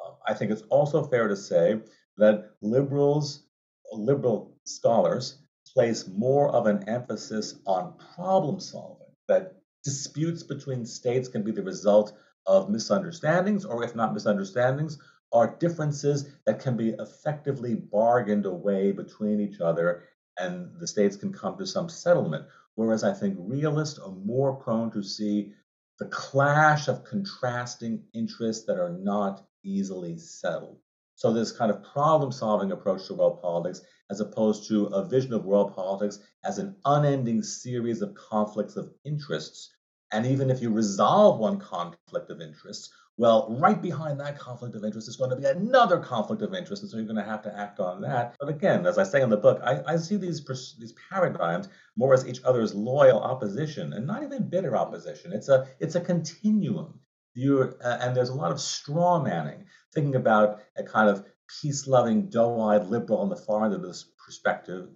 Um, 0.04 0.14
I 0.26 0.34
think 0.34 0.50
it's 0.50 0.62
also 0.70 1.02
fair 1.04 1.28
to 1.28 1.36
say 1.36 1.80
that 2.16 2.50
liberals, 2.60 3.44
liberal 3.92 4.56
scholars, 4.64 5.38
place 5.72 6.06
more 6.08 6.50
of 6.50 6.66
an 6.66 6.88
emphasis 6.88 7.56
on 7.66 7.94
problem 8.14 8.60
solving, 8.60 9.08
that 9.28 9.56
disputes 9.82 10.42
between 10.42 10.86
states 10.86 11.28
can 11.28 11.42
be 11.42 11.50
the 11.50 11.62
result 11.62 12.16
of 12.46 12.70
misunderstandings, 12.70 13.64
or 13.64 13.82
if 13.82 13.94
not 13.94 14.14
misunderstandings, 14.14 14.98
are 15.32 15.56
differences 15.58 16.28
that 16.46 16.60
can 16.60 16.76
be 16.76 16.90
effectively 16.90 17.74
bargained 17.74 18.46
away 18.46 18.92
between 18.92 19.40
each 19.40 19.60
other 19.60 20.04
and 20.38 20.70
the 20.78 20.86
states 20.86 21.16
can 21.16 21.32
come 21.32 21.56
to 21.58 21.66
some 21.66 21.88
settlement. 21.88 22.46
Whereas 22.74 23.04
I 23.04 23.12
think 23.12 23.36
realists 23.38 23.98
are 23.98 24.10
more 24.10 24.54
prone 24.54 24.90
to 24.92 25.02
see 25.02 25.52
the 25.98 26.06
clash 26.06 26.88
of 26.88 27.04
contrasting 27.04 28.02
interests 28.12 28.64
that 28.66 28.78
are 28.78 28.90
not 28.90 29.46
easily 29.64 30.18
settled. 30.18 30.78
So, 31.16 31.32
this 31.32 31.52
kind 31.52 31.70
of 31.70 31.82
problem 31.82 32.32
solving 32.32 32.72
approach 32.72 33.06
to 33.06 33.14
world 33.14 33.40
politics, 33.40 33.80
as 34.10 34.20
opposed 34.20 34.68
to 34.68 34.86
a 34.86 35.04
vision 35.04 35.32
of 35.32 35.44
world 35.44 35.74
politics 35.74 36.18
as 36.44 36.58
an 36.58 36.76
unending 36.84 37.42
series 37.42 38.02
of 38.02 38.14
conflicts 38.14 38.76
of 38.76 38.92
interests. 39.04 39.70
And 40.12 40.26
even 40.26 40.50
if 40.50 40.60
you 40.60 40.70
resolve 40.70 41.38
one 41.38 41.58
conflict 41.58 42.30
of 42.30 42.40
interests, 42.40 42.90
well, 43.16 43.56
right 43.60 43.80
behind 43.80 44.18
that 44.20 44.38
conflict 44.38 44.74
of 44.74 44.84
interest 44.84 45.08
is 45.08 45.16
going 45.16 45.30
to 45.30 45.36
be 45.36 45.44
another 45.44 45.98
conflict 46.00 46.42
of 46.42 46.52
interest, 46.52 46.82
and 46.82 46.90
so 46.90 46.96
you're 46.96 47.06
going 47.06 47.16
to 47.16 47.22
have 47.22 47.42
to 47.42 47.56
act 47.56 47.78
on 47.78 48.00
that. 48.00 48.34
But 48.40 48.48
again, 48.48 48.86
as 48.86 48.98
I 48.98 49.04
say 49.04 49.22
in 49.22 49.30
the 49.30 49.36
book, 49.36 49.60
I, 49.62 49.82
I 49.86 49.96
see 49.96 50.16
these 50.16 50.44
these 50.78 50.94
paradigms 51.10 51.68
more 51.96 52.12
as 52.12 52.26
each 52.26 52.42
other's 52.42 52.74
loyal 52.74 53.20
opposition, 53.20 53.92
and 53.92 54.04
not 54.04 54.24
even 54.24 54.48
bitter 54.48 54.76
opposition. 54.76 55.32
It's 55.32 55.48
a 55.48 55.68
it's 55.78 55.94
a 55.94 56.00
continuum. 56.00 56.98
You 57.34 57.74
uh, 57.82 57.98
and 58.00 58.16
there's 58.16 58.30
a 58.30 58.34
lot 58.34 58.52
of 58.52 58.60
straw 58.60 59.20
manning, 59.22 59.66
thinking 59.92 60.14
about 60.14 60.60
a 60.76 60.82
kind 60.82 61.08
of 61.08 61.24
peace-loving, 61.60 62.30
doe-eyed 62.30 62.86
liberal 62.86 63.18
on 63.18 63.28
the 63.28 63.36
far 63.36 63.64
end 63.64 63.74
of 63.74 63.82
this 63.82 64.06
perspective, 64.24 64.88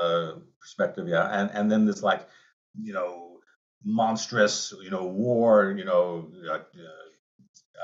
uh, 0.00 0.32
perspective, 0.60 1.08
yeah, 1.08 1.28
and 1.40 1.50
and 1.52 1.70
then 1.70 1.84
there's 1.84 2.02
like, 2.02 2.26
you 2.80 2.92
know, 2.92 3.38
monstrous, 3.84 4.72
you 4.82 4.90
know, 4.90 5.04
war, 5.04 5.74
you 5.76 5.84
know. 5.84 6.30
Uh, 6.48 6.58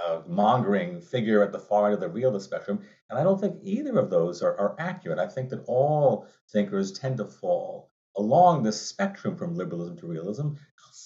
uh, 0.06 0.22
mongering 0.26 1.00
figure 1.00 1.42
at 1.42 1.52
the 1.52 1.58
far 1.58 1.86
end 1.86 1.94
of 1.94 2.00
the 2.00 2.08
realist 2.08 2.46
spectrum. 2.46 2.80
And 3.10 3.18
I 3.18 3.24
don't 3.24 3.40
think 3.40 3.58
either 3.62 3.98
of 3.98 4.10
those 4.10 4.42
are, 4.42 4.56
are 4.56 4.76
accurate. 4.78 5.18
I 5.18 5.26
think 5.26 5.50
that 5.50 5.64
all 5.66 6.26
thinkers 6.52 6.92
tend 6.92 7.16
to 7.18 7.24
fall 7.24 7.90
along 8.16 8.62
the 8.62 8.72
spectrum 8.72 9.36
from 9.36 9.54
liberalism 9.54 9.96
to 9.98 10.06
realism, 10.06 10.50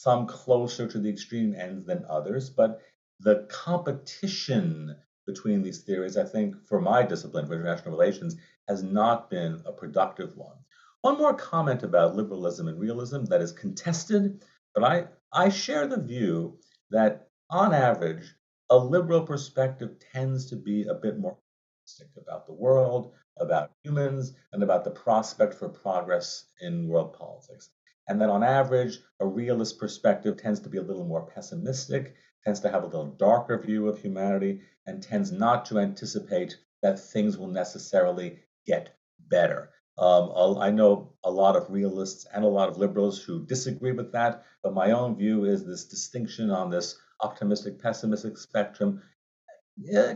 some 0.03 0.27
closer 0.27 0.89
to 0.89 0.99
the 0.99 1.09
extreme 1.09 1.55
ends 1.55 1.87
than 1.87 2.05
others. 2.09 2.51
But 2.51 2.81
the 3.21 3.47
competition 3.49 4.97
between 5.29 5.63
these 5.63 5.83
theories, 5.85 6.17
I 6.17 6.25
think, 6.25 6.57
for 6.67 6.81
my 6.81 7.05
discipline, 7.05 7.47
for 7.47 7.55
international 7.55 7.97
relations, 7.97 8.35
has 8.67 8.83
not 8.83 9.31
been 9.31 9.63
a 9.65 9.71
productive 9.71 10.37
one. 10.37 10.57
One 11.03 11.19
more 11.19 11.35
comment 11.35 11.85
about 11.85 12.17
liberalism 12.17 12.67
and 12.67 12.81
realism 12.81 13.27
that 13.27 13.41
is 13.41 13.53
contested, 13.53 14.45
but 14.75 14.83
I, 14.83 15.07
I 15.33 15.51
share 15.51 15.87
the 15.87 16.01
view 16.01 16.59
that 16.91 17.29
on 17.49 17.73
average, 17.73 18.35
a 18.71 18.77
liberal 18.77 19.23
perspective 19.25 20.01
tends 20.13 20.47
to 20.51 20.57
be 20.57 20.83
a 20.83 20.95
bit 20.95 21.17
more 21.17 21.39
optimistic 21.87 22.09
about 22.21 22.47
the 22.47 22.55
world, 22.55 23.13
about 23.39 23.71
humans, 23.85 24.33
and 24.53 24.65
about 24.65 24.83
the 24.83 24.91
prospect 24.91 25.55
for 25.55 25.69
progress 25.69 26.47
in 26.61 26.89
world 26.89 27.13
politics. 27.17 27.71
And 28.09 28.21
that 28.21 28.31
on 28.31 28.43
average, 28.43 28.99
a 29.21 29.27
realist 29.27 29.79
perspective 29.79 30.37
tends 30.37 30.61
to 30.61 30.69
be 30.69 30.79
a 30.79 30.83
little 30.83 31.05
more 31.05 31.27
pessimistic, 31.27 32.15
tends 32.45 32.61
to 32.61 32.71
have 32.71 32.83
a 32.83 32.87
little 32.87 33.07
darker 33.07 33.59
view 33.59 33.89
of 33.89 33.99
humanity, 33.99 34.61
and 34.87 35.03
tends 35.03 35.31
not 35.31 35.65
to 35.67 35.79
anticipate 35.79 36.57
that 36.83 36.99
things 36.99 37.39
will 37.39 37.49
necessarily 37.49 38.41
get 38.67 38.97
better. 39.29 39.71
Um, 39.99 40.59
I 40.59 40.71
know 40.71 41.13
a 41.23 41.31
lot 41.31 41.55
of 41.55 41.71
realists 41.71 42.27
and 42.35 42.45
a 42.45 42.49
lot 42.49 42.69
of 42.69 42.79
liberals 42.79 43.23
who 43.23 43.47
disagree 43.47 43.93
with 43.93 44.11
that, 44.13 44.45
but 44.63 44.75
my 44.75 44.91
own 44.91 45.17
view 45.17 45.45
is 45.45 45.65
this 45.65 45.85
distinction 45.85 46.51
on 46.51 46.71
this 46.71 46.99
optimistic, 47.21 47.81
pessimistic 47.81 48.37
spectrum 48.37 49.03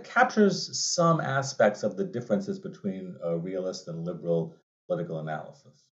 captures 0.05 0.79
some 0.79 1.21
aspects 1.21 1.83
of 1.83 1.97
the 1.97 2.05
differences 2.05 2.59
between 2.59 3.17
a 3.23 3.37
realist 3.37 3.89
and 3.89 4.05
liberal 4.05 4.55
political 4.87 5.21
analysis. 5.21 5.86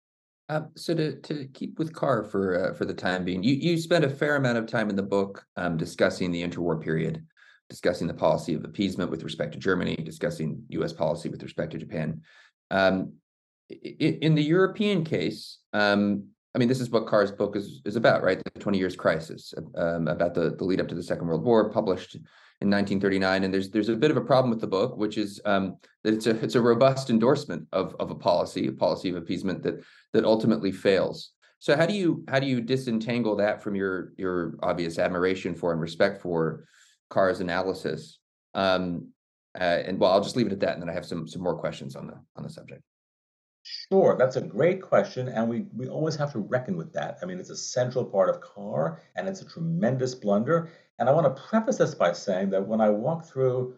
Um, 0.53 0.69
so 0.75 0.93
to 0.93 1.19
to 1.21 1.45
keep 1.53 1.79
with 1.79 1.93
Carr 1.93 2.23
for 2.23 2.69
uh, 2.69 2.73
for 2.73 2.85
the 2.85 2.93
time 2.93 3.25
being, 3.25 3.43
you 3.43 3.55
you 3.55 3.77
spend 3.77 4.03
a 4.03 4.09
fair 4.09 4.35
amount 4.35 4.57
of 4.57 4.67
time 4.67 4.89
in 4.89 4.95
the 4.95 5.03
book 5.03 5.43
um, 5.57 5.77
discussing 5.77 6.31
the 6.31 6.47
interwar 6.47 6.81
period, 6.81 7.25
discussing 7.69 8.07
the 8.07 8.13
policy 8.13 8.53
of 8.53 8.63
appeasement 8.63 9.09
with 9.09 9.23
respect 9.23 9.53
to 9.53 9.59
Germany, 9.59 9.95
discussing 9.95 10.63
U.S. 10.69 10.93
policy 10.93 11.29
with 11.29 11.41
respect 11.41 11.71
to 11.71 11.79
Japan. 11.79 12.21
Um, 12.69 13.13
in, 13.69 14.19
in, 14.21 14.35
the 14.35 14.43
European 14.43 15.03
case, 15.03 15.57
um, 15.73 16.27
I 16.53 16.59
mean, 16.59 16.67
this 16.67 16.81
is 16.81 16.91
what 16.91 17.07
Carr's 17.07 17.31
book 17.31 17.55
is 17.55 17.81
is 17.85 17.95
about, 17.95 18.21
right? 18.21 18.39
The 18.53 18.59
Twenty 18.59 18.77
Years 18.77 18.95
Crisis, 18.95 19.55
um, 19.75 20.07
about 20.07 20.35
the 20.35 20.55
the 20.55 20.65
lead 20.65 20.81
up 20.81 20.87
to 20.89 20.95
the 20.95 21.03
Second 21.03 21.27
World 21.27 21.43
War, 21.43 21.71
published 21.71 22.17
in 22.63 22.69
1939. 22.69 23.43
And 23.43 23.53
there's 23.53 23.69
there's 23.69 23.89
a 23.89 23.95
bit 23.95 24.09
of 24.09 24.17
a 24.17 24.21
problem 24.21 24.49
with 24.49 24.61
the 24.61 24.67
book, 24.67 24.97
which 24.97 25.17
is 25.17 25.41
um, 25.45 25.77
that 26.03 26.13
it's 26.13 26.27
a 26.27 26.41
it's 26.43 26.55
a 26.55 26.61
robust 26.61 27.09
endorsement 27.09 27.67
of 27.73 27.95
of 27.99 28.09
a 28.09 28.15
policy, 28.15 28.67
a 28.67 28.71
policy 28.71 29.09
of 29.09 29.17
appeasement 29.17 29.61
that 29.63 29.83
that 30.13 30.23
ultimately 30.23 30.71
fails. 30.71 31.33
So 31.59 31.75
how 31.75 31.85
do 31.85 31.93
you 31.93 32.23
how 32.29 32.39
do 32.39 32.47
you 32.47 32.61
disentangle 32.61 33.35
that 33.35 33.61
from 33.61 33.75
your 33.75 34.13
your 34.17 34.55
obvious 34.63 34.97
admiration 34.97 35.53
for 35.53 35.73
and 35.73 35.81
respect 35.81 36.21
for 36.21 36.65
Carr's 37.09 37.41
analysis? 37.41 38.19
Um, 38.53 39.09
uh, 39.59 39.83
and 39.85 39.99
well, 39.99 40.11
I'll 40.11 40.23
just 40.23 40.35
leave 40.35 40.47
it 40.47 40.53
at 40.53 40.61
that, 40.61 40.73
and 40.73 40.81
then 40.81 40.89
I 40.89 40.93
have 40.93 41.05
some 41.05 41.27
some 41.27 41.43
more 41.43 41.57
questions 41.57 41.95
on 41.95 42.07
the 42.07 42.15
on 42.37 42.43
the 42.43 42.49
subject. 42.49 42.81
Sure, 43.63 44.17
that's 44.17 44.35
a 44.35 44.41
great 44.41 44.81
question, 44.81 45.29
and 45.29 45.49
we 45.49 45.65
we 45.73 45.87
always 45.87 46.15
have 46.15 46.33
to 46.33 46.39
reckon 46.39 46.75
with 46.75 46.91
that. 46.93 47.17
I 47.21 47.25
mean, 47.25 47.39
it's 47.39 47.49
a 47.49 47.55
central 47.55 48.03
part 48.03 48.29
of 48.29 48.41
Carr, 48.41 49.01
and 49.15 49.27
it's 49.27 49.41
a 49.41 49.45
tremendous 49.45 50.15
blunder. 50.15 50.69
And 51.03 51.09
I 51.09 51.13
want 51.13 51.35
to 51.35 51.43
preface 51.49 51.79
this 51.79 51.95
by 51.95 52.13
saying 52.13 52.51
that 52.51 52.65
when 52.65 52.79
I 52.79 52.89
walk 52.89 53.25
through 53.25 53.75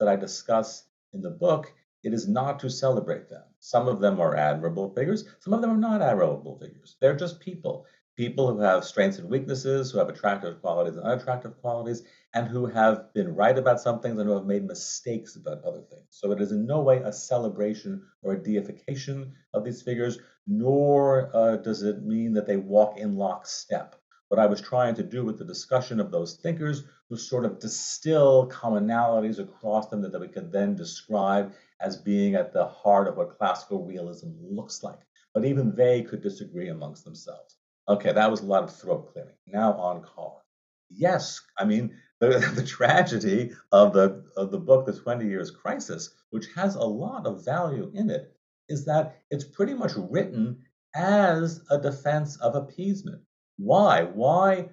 that 0.00 0.08
I 0.08 0.16
discuss 0.16 0.84
in 1.12 1.20
the 1.20 1.28
book, 1.28 1.74
it 2.04 2.14
is 2.14 2.26
not 2.26 2.58
to 2.60 2.70
celebrate 2.70 3.28
them. 3.28 3.42
Some 3.60 3.86
of 3.86 4.00
them 4.00 4.18
are 4.18 4.34
admirable 4.34 4.94
figures, 4.94 5.26
some 5.40 5.52
of 5.52 5.60
them 5.60 5.72
are 5.72 5.76
not 5.76 6.00
admirable 6.00 6.58
figures. 6.58 6.96
They're 7.02 7.16
just 7.16 7.38
people 7.40 7.84
people 8.16 8.50
who 8.50 8.60
have 8.60 8.82
strengths 8.82 9.18
and 9.18 9.28
weaknesses, 9.28 9.90
who 9.90 9.98
have 9.98 10.08
attractive 10.08 10.58
qualities 10.62 10.96
and 10.96 11.04
unattractive 11.04 11.60
qualities, 11.60 12.02
and 12.32 12.48
who 12.48 12.64
have 12.64 13.12
been 13.12 13.34
right 13.34 13.58
about 13.58 13.78
some 13.78 14.00
things 14.00 14.18
and 14.18 14.26
who 14.26 14.36
have 14.36 14.46
made 14.46 14.64
mistakes 14.64 15.36
about 15.36 15.62
other 15.64 15.82
things. 15.82 16.06
So 16.08 16.32
it 16.32 16.40
is 16.40 16.50
in 16.50 16.64
no 16.64 16.80
way 16.80 17.02
a 17.04 17.12
celebration 17.12 18.02
or 18.22 18.32
a 18.32 18.42
deification 18.42 19.34
of 19.52 19.64
these 19.64 19.82
figures, 19.82 20.18
nor 20.46 21.30
uh, 21.36 21.56
does 21.56 21.82
it 21.82 22.04
mean 22.04 22.32
that 22.32 22.46
they 22.46 22.56
walk 22.56 22.96
in 22.96 23.16
lockstep. 23.16 23.96
What 24.28 24.40
I 24.40 24.46
was 24.46 24.60
trying 24.60 24.96
to 24.96 25.04
do 25.04 25.24
with 25.24 25.38
the 25.38 25.44
discussion 25.44 26.00
of 26.00 26.10
those 26.10 26.34
thinkers 26.34 26.82
was 27.10 27.28
sort 27.28 27.44
of 27.44 27.60
distill 27.60 28.48
commonalities 28.48 29.38
across 29.38 29.88
them 29.88 30.02
that, 30.02 30.10
that 30.10 30.20
we 30.20 30.26
could 30.26 30.50
then 30.50 30.74
describe 30.74 31.52
as 31.80 31.96
being 31.96 32.34
at 32.34 32.52
the 32.52 32.66
heart 32.66 33.06
of 33.06 33.16
what 33.16 33.38
classical 33.38 33.84
realism 33.84 34.30
looks 34.40 34.82
like. 34.82 34.98
But 35.32 35.44
even 35.44 35.76
they 35.76 36.02
could 36.02 36.22
disagree 36.22 36.68
amongst 36.68 37.04
themselves. 37.04 37.56
Okay, 37.88 38.12
that 38.12 38.30
was 38.30 38.40
a 38.40 38.46
lot 38.46 38.64
of 38.64 38.74
throat 38.74 39.12
clearing. 39.12 39.36
Now 39.46 39.74
on 39.74 40.02
Carr. 40.02 40.42
Yes, 40.90 41.40
I 41.58 41.64
mean 41.64 41.96
the, 42.20 42.38
the 42.54 42.64
tragedy 42.64 43.52
of 43.70 43.92
the 43.92 44.24
of 44.36 44.50
the 44.50 44.58
book, 44.58 44.86
The 44.86 44.92
20 44.98 45.26
Years 45.26 45.50
Crisis, 45.50 46.14
which 46.30 46.46
has 46.56 46.74
a 46.74 46.80
lot 46.82 47.26
of 47.26 47.44
value 47.44 47.92
in 47.94 48.10
it, 48.10 48.34
is 48.68 48.84
that 48.86 49.22
it's 49.30 49.44
pretty 49.44 49.74
much 49.74 49.92
written 49.96 50.64
as 50.94 51.62
a 51.70 51.78
defense 51.78 52.36
of 52.38 52.56
appeasement. 52.56 53.22
Why? 53.56 54.02
Why? 54.04 54.68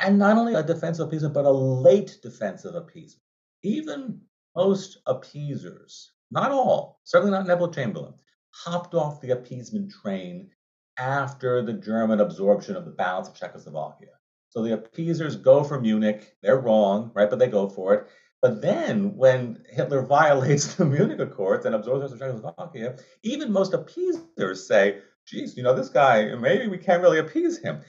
And 0.00 0.18
not 0.18 0.36
only 0.36 0.54
a 0.54 0.62
defense 0.62 0.98
of 0.98 1.08
appeasement, 1.08 1.34
but 1.34 1.44
a 1.44 1.50
late 1.50 2.18
defense 2.22 2.64
of 2.64 2.74
appeasement. 2.74 3.22
Even 3.62 4.20
most 4.56 4.98
appeasers, 5.06 6.12
not 6.30 6.50
all, 6.50 7.00
certainly 7.04 7.32
not 7.32 7.46
Neville 7.46 7.72
Chamberlain, 7.72 8.14
hopped 8.50 8.94
off 8.94 9.20
the 9.20 9.30
appeasement 9.30 9.92
train 10.02 10.50
after 10.98 11.62
the 11.62 11.72
German 11.72 12.20
absorption 12.20 12.76
of 12.76 12.84
the 12.84 12.90
balance 12.90 13.28
of 13.28 13.34
Czechoslovakia. 13.34 14.10
So 14.50 14.62
the 14.62 14.74
appeasers 14.74 15.36
go 15.36 15.62
for 15.62 15.80
Munich. 15.80 16.36
They're 16.42 16.58
wrong, 16.60 17.12
right? 17.14 17.30
But 17.30 17.38
they 17.38 17.48
go 17.48 17.68
for 17.68 17.94
it. 17.94 18.08
But 18.40 18.62
then 18.62 19.16
when 19.16 19.64
Hitler 19.68 20.02
violates 20.06 20.74
the 20.74 20.84
Munich 20.84 21.20
Accords 21.20 21.66
and 21.66 21.74
absorbs 21.74 22.12
Czechoslovakia, 22.12 22.96
even 23.22 23.52
most 23.52 23.74
appeasers 23.74 24.66
say, 24.66 25.00
geez, 25.26 25.56
you 25.56 25.62
know, 25.62 25.74
this 25.74 25.88
guy, 25.88 26.34
maybe 26.34 26.68
we 26.68 26.78
can't 26.78 27.02
really 27.02 27.18
appease 27.18 27.58
him. 27.58 27.80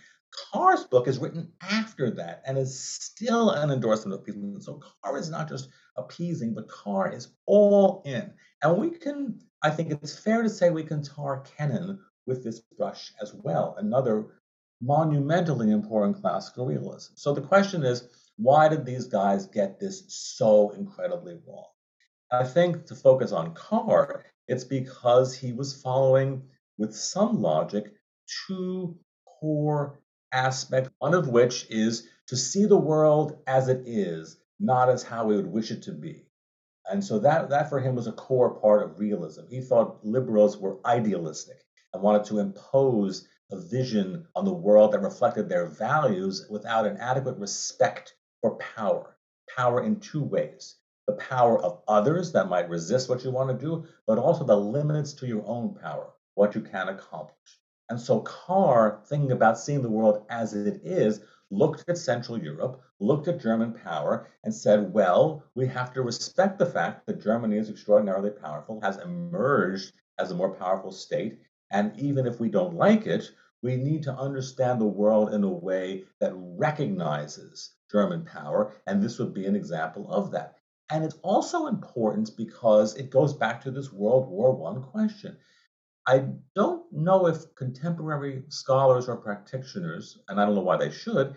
Carr's 0.52 0.84
book 0.84 1.08
is 1.08 1.20
written 1.20 1.52
after 1.62 2.12
that 2.12 2.42
and 2.46 2.58
is 2.58 2.80
still 2.80 3.52
an 3.52 3.72
endorsement 3.72 4.14
of 4.14 4.22
appeasement. 4.22 4.64
So 4.64 4.82
Carr 5.04 5.18
is 5.18 5.30
not 5.30 5.50
just 5.50 5.70
appeasing, 5.98 6.54
but 6.54 6.68
Carr 6.68 7.12
is 7.12 7.30
all 7.46 8.02
in. 8.06 8.32
And 8.64 8.78
we 8.78 8.92
can, 8.92 9.40
I 9.62 9.70
think 9.70 9.92
it's 9.92 10.18
fair 10.18 10.42
to 10.42 10.50
say 10.50 10.70
we 10.70 10.84
can 10.84 11.04
tar 11.04 11.42
Kennan 11.42 12.00
with 12.26 12.44
this 12.44 12.62
brush 12.78 13.12
as 13.22 13.34
well, 13.34 13.76
another 13.78 14.28
monumentally 14.82 15.72
important 15.72 16.22
classical 16.22 16.66
realism. 16.66 17.14
So 17.16 17.34
the 17.34 17.42
question 17.42 17.84
is, 17.84 18.08
why 18.38 18.70
did 18.70 18.86
these 18.86 19.06
guys 19.06 19.46
get 19.48 19.80
this 19.80 20.04
so 20.08 20.70
incredibly 20.72 21.38
wrong? 21.46 21.66
I 22.32 22.46
think 22.46 22.86
to 22.86 22.96
focus 22.96 23.32
on 23.32 23.54
Carr, 23.54 24.24
it's 24.48 24.64
because 24.64 25.36
he 25.36 25.52
was 25.52 25.82
following 25.82 26.44
with 26.78 26.96
some 26.96 27.42
logic 27.42 27.94
two 28.48 28.98
core 29.26 30.00
aspects, 30.32 30.90
one 31.00 31.14
of 31.14 31.28
which 31.28 31.66
is 31.70 32.08
to 32.28 32.38
see 32.38 32.66
the 32.66 32.78
world 32.78 33.42
as 33.48 33.68
it 33.68 33.84
is, 33.86 34.38
not 34.60 34.90
as 34.90 35.04
how 35.04 35.26
we 35.26 35.36
would 35.36 35.48
wish 35.48 35.72
it 35.72 35.84
to 35.84 35.92
be. 35.92 36.26
And 36.90 37.04
so 37.04 37.20
that, 37.20 37.50
that 37.50 37.70
for 37.70 37.80
him 37.80 37.96
was 37.96 38.08
a 38.08 38.12
core 38.12 38.60
part 38.60 38.84
of 38.84 39.00
realism. 39.00 39.48
He 39.50 39.62
thought 39.62 40.06
liberals 40.06 40.58
were 40.58 40.80
idealistic 40.86 41.64
and 41.94 42.02
wanted 42.02 42.26
to 42.26 42.40
impose 42.40 43.28
a 43.52 43.60
vision 43.60 44.28
on 44.36 44.46
the 44.46 44.54
world 44.54 44.92
that 44.92 45.02
reflected 45.02 45.50
their 45.50 45.68
values 45.68 46.46
without 46.50 46.86
an 46.86 46.98
adequate 46.98 47.38
respect 47.38 48.16
for 48.42 48.56
power. 48.58 49.18
Power 49.56 49.84
in 49.84 50.00
two 50.00 50.24
ways 50.24 50.76
the 51.08 51.16
power 51.16 51.60
of 51.64 51.82
others 51.88 52.34
that 52.34 52.50
might 52.50 52.70
resist 52.70 53.10
what 53.10 53.24
you 53.24 53.32
want 53.32 53.50
to 53.50 53.66
do, 53.66 53.84
but 54.06 54.20
also 54.20 54.44
the 54.44 54.56
limits 54.56 55.14
to 55.14 55.26
your 55.26 55.44
own 55.48 55.74
power, 55.74 56.12
what 56.36 56.54
you 56.54 56.62
can 56.62 56.88
accomplish. 56.88 57.59
And 57.90 58.00
so 58.00 58.22
Carr, 58.22 59.02
thinking 59.08 59.32
about 59.32 59.58
seeing 59.58 59.82
the 59.82 59.90
world 59.90 60.26
as 60.30 60.54
it 60.54 60.82
is, 60.84 61.22
looked 61.50 61.84
at 61.90 61.98
Central 61.98 62.38
Europe, 62.38 62.82
looked 63.00 63.28
at 63.28 63.42
German 63.42 63.74
power, 63.74 64.28
and 64.44 64.54
said, 64.54 64.94
well, 64.94 65.44
we 65.56 65.66
have 65.68 65.92
to 65.94 66.04
respect 66.04 66.60
the 66.60 66.66
fact 66.66 67.08
that 67.08 67.22
Germany 67.22 67.58
is 67.58 67.70
extraordinarily 67.70 68.30
powerful, 68.30 68.80
has 68.82 68.98
emerged 68.98 69.94
as 70.20 70.30
a 70.30 70.36
more 70.36 70.54
powerful 70.54 70.92
state. 70.92 71.40
And 71.72 71.98
even 72.00 72.28
if 72.28 72.40
we 72.40 72.50
don't 72.50 72.76
like 72.76 73.08
it, 73.08 73.32
we 73.62 73.76
need 73.76 74.04
to 74.04 74.14
understand 74.14 74.80
the 74.80 74.86
world 74.86 75.34
in 75.34 75.44
a 75.44 75.50
way 75.50 76.06
that 76.20 76.34
recognizes 76.36 77.72
German 77.92 78.24
power. 78.24 78.74
And 78.86 79.02
this 79.02 79.18
would 79.20 79.34
be 79.34 79.48
an 79.48 79.56
example 79.56 80.10
of 80.12 80.32
that. 80.32 80.56
And 80.92 81.04
it's 81.04 81.18
also 81.24 81.68
important 81.68 82.36
because 82.38 82.96
it 82.96 83.10
goes 83.10 83.34
back 83.34 83.62
to 83.62 83.72
this 83.72 83.92
World 83.92 84.28
War 84.30 84.72
I 84.72 84.80
question. 84.80 85.38
I 86.10 86.26
don't 86.56 86.92
know 86.92 87.28
if 87.28 87.54
contemporary 87.54 88.42
scholars 88.50 89.08
or 89.08 89.18
practitioners, 89.18 90.18
and 90.28 90.42
I 90.42 90.46
don't 90.46 90.56
know 90.56 90.62
why 90.62 90.78
they 90.78 90.90
should, 90.90 91.36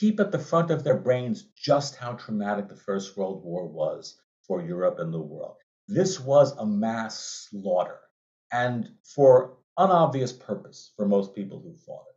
keep 0.00 0.18
at 0.18 0.32
the 0.32 0.38
front 0.40 0.72
of 0.72 0.82
their 0.82 0.98
brains 0.98 1.44
just 1.54 1.94
how 1.94 2.14
traumatic 2.14 2.68
the 2.68 2.74
First 2.74 3.16
World 3.16 3.44
War 3.44 3.68
was 3.68 4.20
for 4.48 4.62
Europe 4.62 4.98
and 4.98 5.14
the 5.14 5.20
world. 5.20 5.58
This 5.86 6.18
was 6.18 6.56
a 6.56 6.66
mass 6.66 7.48
slaughter, 7.50 8.00
and 8.50 8.90
for 9.04 9.58
unobvious 9.78 10.32
purpose 10.32 10.92
for 10.96 11.06
most 11.06 11.32
people 11.32 11.60
who 11.60 11.76
fought 11.76 12.06
it. 12.10 12.16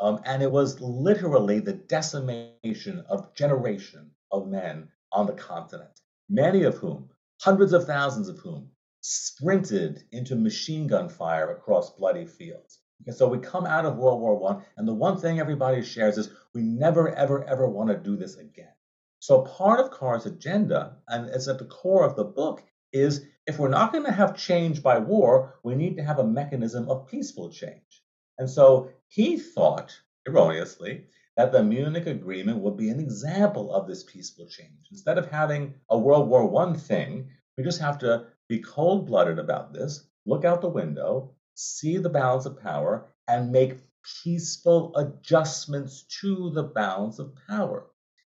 Um, 0.00 0.20
and 0.24 0.42
it 0.42 0.50
was 0.50 0.80
literally 0.80 1.60
the 1.60 1.74
decimation 1.74 3.04
of 3.08 3.32
generation 3.34 4.10
of 4.32 4.48
men 4.48 4.88
on 5.12 5.26
the 5.26 5.34
continent, 5.34 6.00
many 6.28 6.64
of 6.64 6.78
whom, 6.78 7.10
hundreds 7.40 7.74
of 7.74 7.86
thousands 7.86 8.28
of 8.28 8.38
whom, 8.38 8.72
sprinted 9.00 10.04
into 10.12 10.36
machine 10.36 10.86
gun 10.86 11.08
fire 11.08 11.50
across 11.52 11.96
bloody 11.96 12.26
fields. 12.26 12.78
Okay, 13.02 13.16
so 13.16 13.28
we 13.28 13.38
come 13.38 13.64
out 13.64 13.86
of 13.86 13.96
World 13.96 14.20
War 14.20 14.38
One, 14.38 14.62
and 14.76 14.86
the 14.86 14.94
one 14.94 15.18
thing 15.18 15.40
everybody 15.40 15.82
shares 15.82 16.18
is 16.18 16.30
we 16.54 16.62
never, 16.62 17.14
ever, 17.14 17.44
ever 17.44 17.66
want 17.68 17.88
to 17.88 17.96
do 17.96 18.16
this 18.16 18.36
again. 18.36 18.72
So 19.20 19.42
part 19.42 19.80
of 19.80 19.90
Carr's 19.90 20.26
agenda, 20.26 20.96
and 21.08 21.28
it's 21.28 21.48
at 21.48 21.58
the 21.58 21.64
core 21.66 22.04
of 22.04 22.16
the 22.16 22.24
book, 22.24 22.62
is 22.92 23.24
if 23.46 23.58
we're 23.58 23.68
not 23.68 23.92
going 23.92 24.04
to 24.04 24.12
have 24.12 24.36
change 24.36 24.82
by 24.82 24.98
war, 24.98 25.58
we 25.62 25.74
need 25.74 25.96
to 25.96 26.04
have 26.04 26.18
a 26.18 26.26
mechanism 26.26 26.88
of 26.88 27.06
peaceful 27.06 27.50
change. 27.50 28.02
And 28.38 28.48
so 28.48 28.90
he 29.08 29.38
thought, 29.38 29.98
erroneously, 30.26 31.06
that 31.36 31.52
the 31.52 31.62
Munich 31.62 32.06
Agreement 32.06 32.58
would 32.58 32.76
be 32.76 32.90
an 32.90 33.00
example 33.00 33.72
of 33.72 33.86
this 33.86 34.02
peaceful 34.02 34.46
change. 34.46 34.88
Instead 34.90 35.18
of 35.18 35.30
having 35.30 35.74
a 35.88 35.98
World 35.98 36.28
War 36.28 36.66
I 36.66 36.76
thing, 36.76 37.30
we 37.56 37.64
just 37.64 37.80
have 37.80 37.98
to 37.98 38.26
be 38.50 38.58
cold 38.58 39.06
blooded 39.06 39.38
about 39.38 39.72
this, 39.72 40.08
look 40.26 40.44
out 40.44 40.60
the 40.60 40.68
window, 40.68 41.30
see 41.54 41.98
the 41.98 42.08
balance 42.08 42.46
of 42.46 42.60
power, 42.60 43.06
and 43.28 43.52
make 43.52 43.78
peaceful 44.24 44.92
adjustments 44.96 46.02
to 46.20 46.50
the 46.50 46.64
balance 46.64 47.20
of 47.20 47.32
power. 47.48 47.86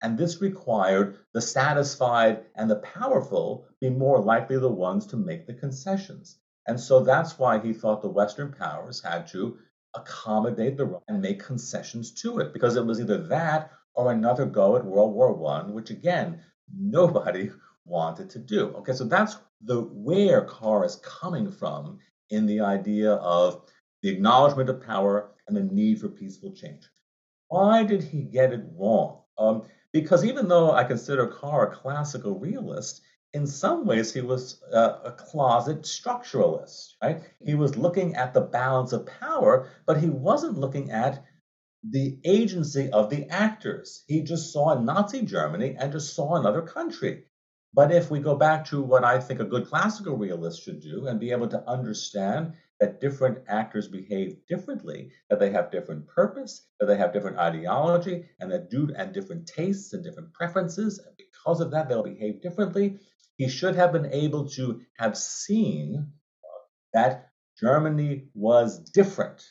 And 0.03 0.17
this 0.17 0.41
required 0.41 1.19
the 1.33 1.41
satisfied 1.41 2.45
and 2.55 2.71
the 2.71 2.77
powerful 2.77 3.67
be 3.81 3.91
more 3.91 4.21
likely 4.21 4.57
the 4.57 4.71
ones 4.71 5.05
to 5.09 5.17
make 5.17 5.49
the 5.49 5.55
concessions. 5.55 6.39
And 6.69 6.79
so 6.79 7.01
that's 7.01 7.37
why 7.37 7.59
he 7.59 7.73
thought 7.73 8.01
the 8.01 8.09
Western 8.09 8.53
powers 8.53 9.03
had 9.03 9.27
to 9.29 9.59
accommodate 9.95 10.77
the 10.77 11.01
and 11.09 11.21
make 11.21 11.43
concessions 11.43 12.13
to 12.23 12.39
it 12.39 12.53
because 12.53 12.77
it 12.77 12.87
was 12.87 13.01
either 13.01 13.19
that 13.27 13.73
or 13.95 14.13
another 14.13 14.47
go 14.47 14.77
at 14.77 14.85
World 14.85 15.13
War 15.13 15.33
One, 15.33 15.73
which 15.73 15.91
again 15.91 16.41
nobody 16.73 17.51
wanted 17.85 18.31
to 18.31 18.39
do. 18.39 18.69
Okay, 18.79 18.93
so 18.93 19.05
that's 19.05 19.37
the 19.63 19.81
where 19.81 20.43
Carr 20.43 20.85
is 20.85 20.97
coming 20.97 21.51
from 21.51 21.99
in 22.31 22.47
the 22.47 22.61
idea 22.61 23.15
of 23.15 23.63
the 24.03 24.09
acknowledgement 24.09 24.71
of 24.71 24.81
power 24.81 25.31
and 25.47 25.57
the 25.57 25.63
need 25.63 26.01
for 26.01 26.09
peaceful 26.09 26.53
change. 26.53 26.89
Why 27.49 27.85
did 27.85 28.03
he 28.03 28.23
get 28.23 28.53
it 28.53 28.65
wrong? 28.77 29.23
Um, 29.39 29.63
because 29.93 30.25
even 30.25 30.49
though 30.49 30.73
I 30.73 30.85
consider 30.85 31.27
Carr 31.27 31.71
a 31.71 31.75
classical 31.75 32.39
realist, 32.39 33.03
in 33.35 33.47
some 33.47 33.85
ways 33.85 34.15
he 34.15 34.21
was 34.21 34.63
a, 34.73 34.79
a, 35.05 35.13
closet 35.13 35.83
structuralist 35.83 36.93
right 37.03 37.23
he 37.45 37.55
was 37.55 37.77
looking 37.77 38.15
at 38.15 38.33
the 38.33 38.41
balance 38.41 38.93
of 38.93 39.07
power 39.07 39.69
but 39.87 39.99
he 39.99 40.09
wasn't 40.09 40.57
looking 40.57 40.91
at 40.93 41.25
the 41.91 42.17
agency 42.25 42.89
of 42.91 43.11
the 43.11 43.29
actors 43.29 44.05
he 44.07 44.23
just 44.23 44.53
saw 44.53 44.81
nazi 44.81 45.23
germany 45.23 45.77
and 45.79 45.93
just 45.93 46.15
saw 46.15 46.37
another 46.37 46.63
country 46.63 47.25
but 47.75 47.93
if 47.93 48.11
we 48.11 48.21
go 48.21 48.35
back 48.35 48.65
to 48.65 48.83
what 48.83 49.05
i 49.05 49.19
think 49.19 49.41
a 49.41 49.45
good 49.45 49.67
classical 49.67 50.17
realist 50.17 50.63
should 50.63 50.81
do 50.81 51.07
and 51.07 51.21
be 51.21 51.31
able 51.31 51.49
to 51.49 51.69
understand 51.69 52.53
that 52.81 53.01
different 53.01 53.39
actors 53.49 53.89
behave 53.89 54.37
differently 54.49 55.11
that 55.31 55.39
they 55.39 55.51
have 55.51 55.71
different 55.71 56.07
purpose 56.07 56.67
that 56.81 56.87
they 56.87 56.97
have 56.97 57.13
different 57.13 57.39
ideology 57.39 58.25
and 58.41 58.51
that 58.51 58.71
do 58.71 58.89
and 58.97 59.13
different 59.13 59.47
tastes 59.47 59.93
and 59.93 60.05
different 60.05 60.33
preferences 60.33 60.99
and 60.99 61.17
because 61.17 61.61
of 61.61 61.71
that 61.71 61.89
they'll 61.89 62.03
behave 62.03 62.43
differently 62.43 62.99
he 63.37 63.49
should 63.49 63.75
have 63.75 63.93
been 63.93 64.13
able 64.13 64.49
to 64.49 64.81
have 64.99 65.17
seen 65.17 66.13
that 66.93 67.31
Germany 67.61 68.29
was 68.35 68.79
different. 68.79 69.43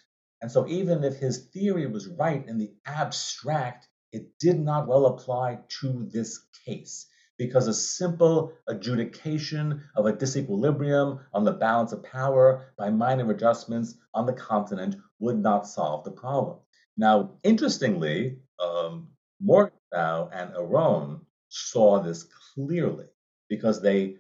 And 0.41 0.51
so, 0.51 0.67
even 0.67 1.03
if 1.03 1.17
his 1.17 1.45
theory 1.53 1.87
was 1.87 2.07
right 2.07 2.45
in 2.47 2.57
the 2.57 2.73
abstract, 2.85 3.87
it 4.11 4.37
did 4.39 4.59
not 4.59 4.87
well 4.87 5.05
apply 5.05 5.59
to 5.81 6.09
this 6.11 6.39
case 6.65 7.07
because 7.45 7.67
a 7.67 7.73
simple 7.73 8.53
adjudication 8.67 9.83
of 9.95 10.05
a 10.05 10.13
disequilibrium 10.13 11.19
on 11.33 11.43
the 11.43 11.51
balance 11.51 11.91
of 11.91 12.03
power 12.03 12.73
by 12.77 12.89
minor 12.89 13.29
adjustments 13.31 13.95
on 14.13 14.25
the 14.25 14.33
continent 14.33 14.95
would 15.19 15.37
not 15.37 15.67
solve 15.67 16.05
the 16.05 16.11
problem. 16.11 16.57
Now, 16.95 17.31
interestingly, 17.43 18.39
um, 18.59 19.09
Morgenthau 19.41 20.29
and 20.31 20.55
Aron 20.55 21.21
saw 21.49 21.99
this 21.99 22.25
clearly 22.53 23.07
because 23.49 23.81
they 23.81 24.17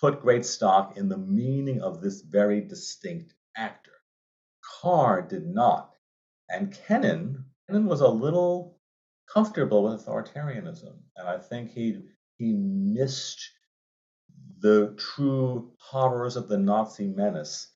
put 0.00 0.20
great 0.20 0.44
stock 0.44 0.96
in 0.96 1.08
the 1.08 1.18
meaning 1.18 1.80
of 1.80 2.00
this 2.00 2.22
very 2.22 2.60
distinct 2.60 3.34
actor. 3.56 3.92
Carr 4.80 5.22
did 5.22 5.46
not. 5.46 5.94
And 6.50 6.76
Kennan, 6.86 7.44
Kennan 7.66 7.86
was 7.86 8.00
a 8.00 8.08
little 8.08 8.78
comfortable 9.32 9.84
with 9.84 10.04
authoritarianism. 10.04 10.94
And 11.16 11.28
I 11.28 11.38
think 11.38 11.70
he 11.70 12.02
he 12.38 12.52
missed 12.52 13.50
the 14.60 14.94
true 14.96 15.72
horrors 15.78 16.36
of 16.36 16.48
the 16.48 16.58
Nazi 16.58 17.06
menace 17.06 17.70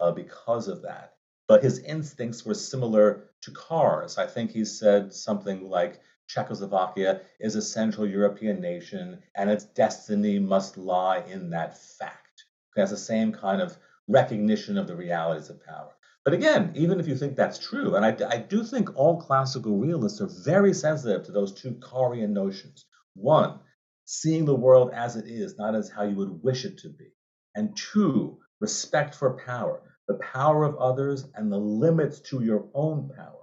uh, 0.00 0.12
because 0.12 0.68
of 0.68 0.82
that. 0.82 1.14
But 1.46 1.62
his 1.62 1.80
instincts 1.80 2.44
were 2.44 2.54
similar 2.54 3.30
to 3.42 3.50
Carr's. 3.50 4.18
I 4.18 4.26
think 4.26 4.50
he 4.50 4.64
said 4.64 5.12
something 5.12 5.68
like, 5.68 6.00
Czechoslovakia 6.28 7.20
is 7.40 7.56
a 7.56 7.62
Central 7.62 8.06
European 8.06 8.60
nation 8.60 9.22
and 9.36 9.50
its 9.50 9.64
destiny 9.64 10.38
must 10.38 10.78
lie 10.78 11.18
in 11.28 11.50
that 11.50 11.76
fact. 11.76 12.44
It 12.74 12.80
has 12.80 12.90
the 12.90 12.96
same 12.96 13.32
kind 13.32 13.60
of 13.60 13.76
recognition 14.08 14.78
of 14.78 14.86
the 14.86 14.96
realities 14.96 15.50
of 15.50 15.62
power. 15.62 15.90
But 16.24 16.32
again, 16.32 16.72
even 16.74 17.00
if 17.00 17.08
you 17.08 17.16
think 17.16 17.36
that's 17.36 17.58
true, 17.58 17.96
and 17.96 18.06
I, 18.06 18.16
I 18.30 18.38
do 18.38 18.64
think 18.64 18.96
all 18.96 19.20
classical 19.20 19.76
realists 19.76 20.20
are 20.20 20.30
very 20.44 20.72
sensitive 20.72 21.24
to 21.24 21.32
those 21.32 21.52
two 21.52 21.78
Carrian 21.90 22.32
notions. 22.32 22.86
One, 23.14 23.58
seeing 24.04 24.44
the 24.44 24.54
world 24.54 24.90
as 24.94 25.16
it 25.16 25.26
is, 25.26 25.58
not 25.58 25.74
as 25.74 25.88
how 25.88 26.02
you 26.02 26.16
would 26.16 26.42
wish 26.42 26.64
it 26.64 26.78
to 26.78 26.88
be. 26.88 27.08
And 27.54 27.76
two, 27.76 28.38
respect 28.60 29.14
for 29.14 29.38
power, 29.44 29.82
the 30.08 30.14
power 30.14 30.64
of 30.64 30.76
others 30.76 31.26
and 31.34 31.50
the 31.50 31.58
limits 31.58 32.20
to 32.20 32.42
your 32.42 32.68
own 32.74 33.10
power. 33.16 33.38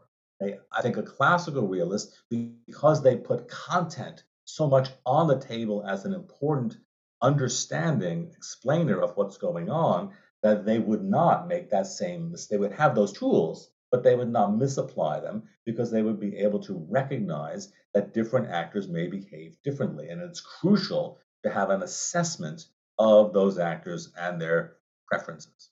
I 0.72 0.82
think 0.82 0.96
a 0.98 1.04
classical 1.04 1.68
realist, 1.68 2.14
because 2.30 3.04
they 3.04 3.18
put 3.18 3.50
content 3.50 4.24
so 4.46 4.68
much 4.68 4.90
on 5.06 5.28
the 5.28 5.38
table 5.40 5.86
as 5.86 6.06
an 6.06 6.14
important 6.14 6.78
understanding, 7.22 8.32
explainer 8.38 9.02
of 9.02 9.18
what's 9.18 9.38
going 9.38 9.70
on, 9.70 10.14
that 10.42 10.66
they 10.66 10.80
would 10.80 11.04
not 11.04 11.50
make 11.50 11.70
that 11.70 11.88
same 11.88 12.32
mistake. 12.32 12.52
They 12.52 12.58
would 12.58 12.72
have 12.72 12.96
those 12.96 13.12
tools, 13.12 13.70
but 13.92 14.04
they 14.04 14.16
would 14.16 14.32
not 14.32 14.58
misapply 14.58 15.20
them 15.20 15.44
because 15.66 15.92
they 15.92 16.02
would 16.02 16.20
be 16.20 16.38
able 16.38 16.60
to 16.60 16.86
recognize 16.90 17.72
that 17.94 18.14
different 18.14 18.50
actors 18.50 18.88
may 18.88 19.08
behave 19.08 19.58
differently. 19.64 20.10
And 20.10 20.22
it's 20.22 20.42
crucial 20.42 21.20
to 21.44 21.50
have 21.50 21.70
an 21.70 21.84
assessment 21.84 22.66
of 22.98 23.34
those 23.34 23.58
actors 23.58 24.12
and 24.18 24.40
their 24.40 24.78
preferences. 25.08 25.70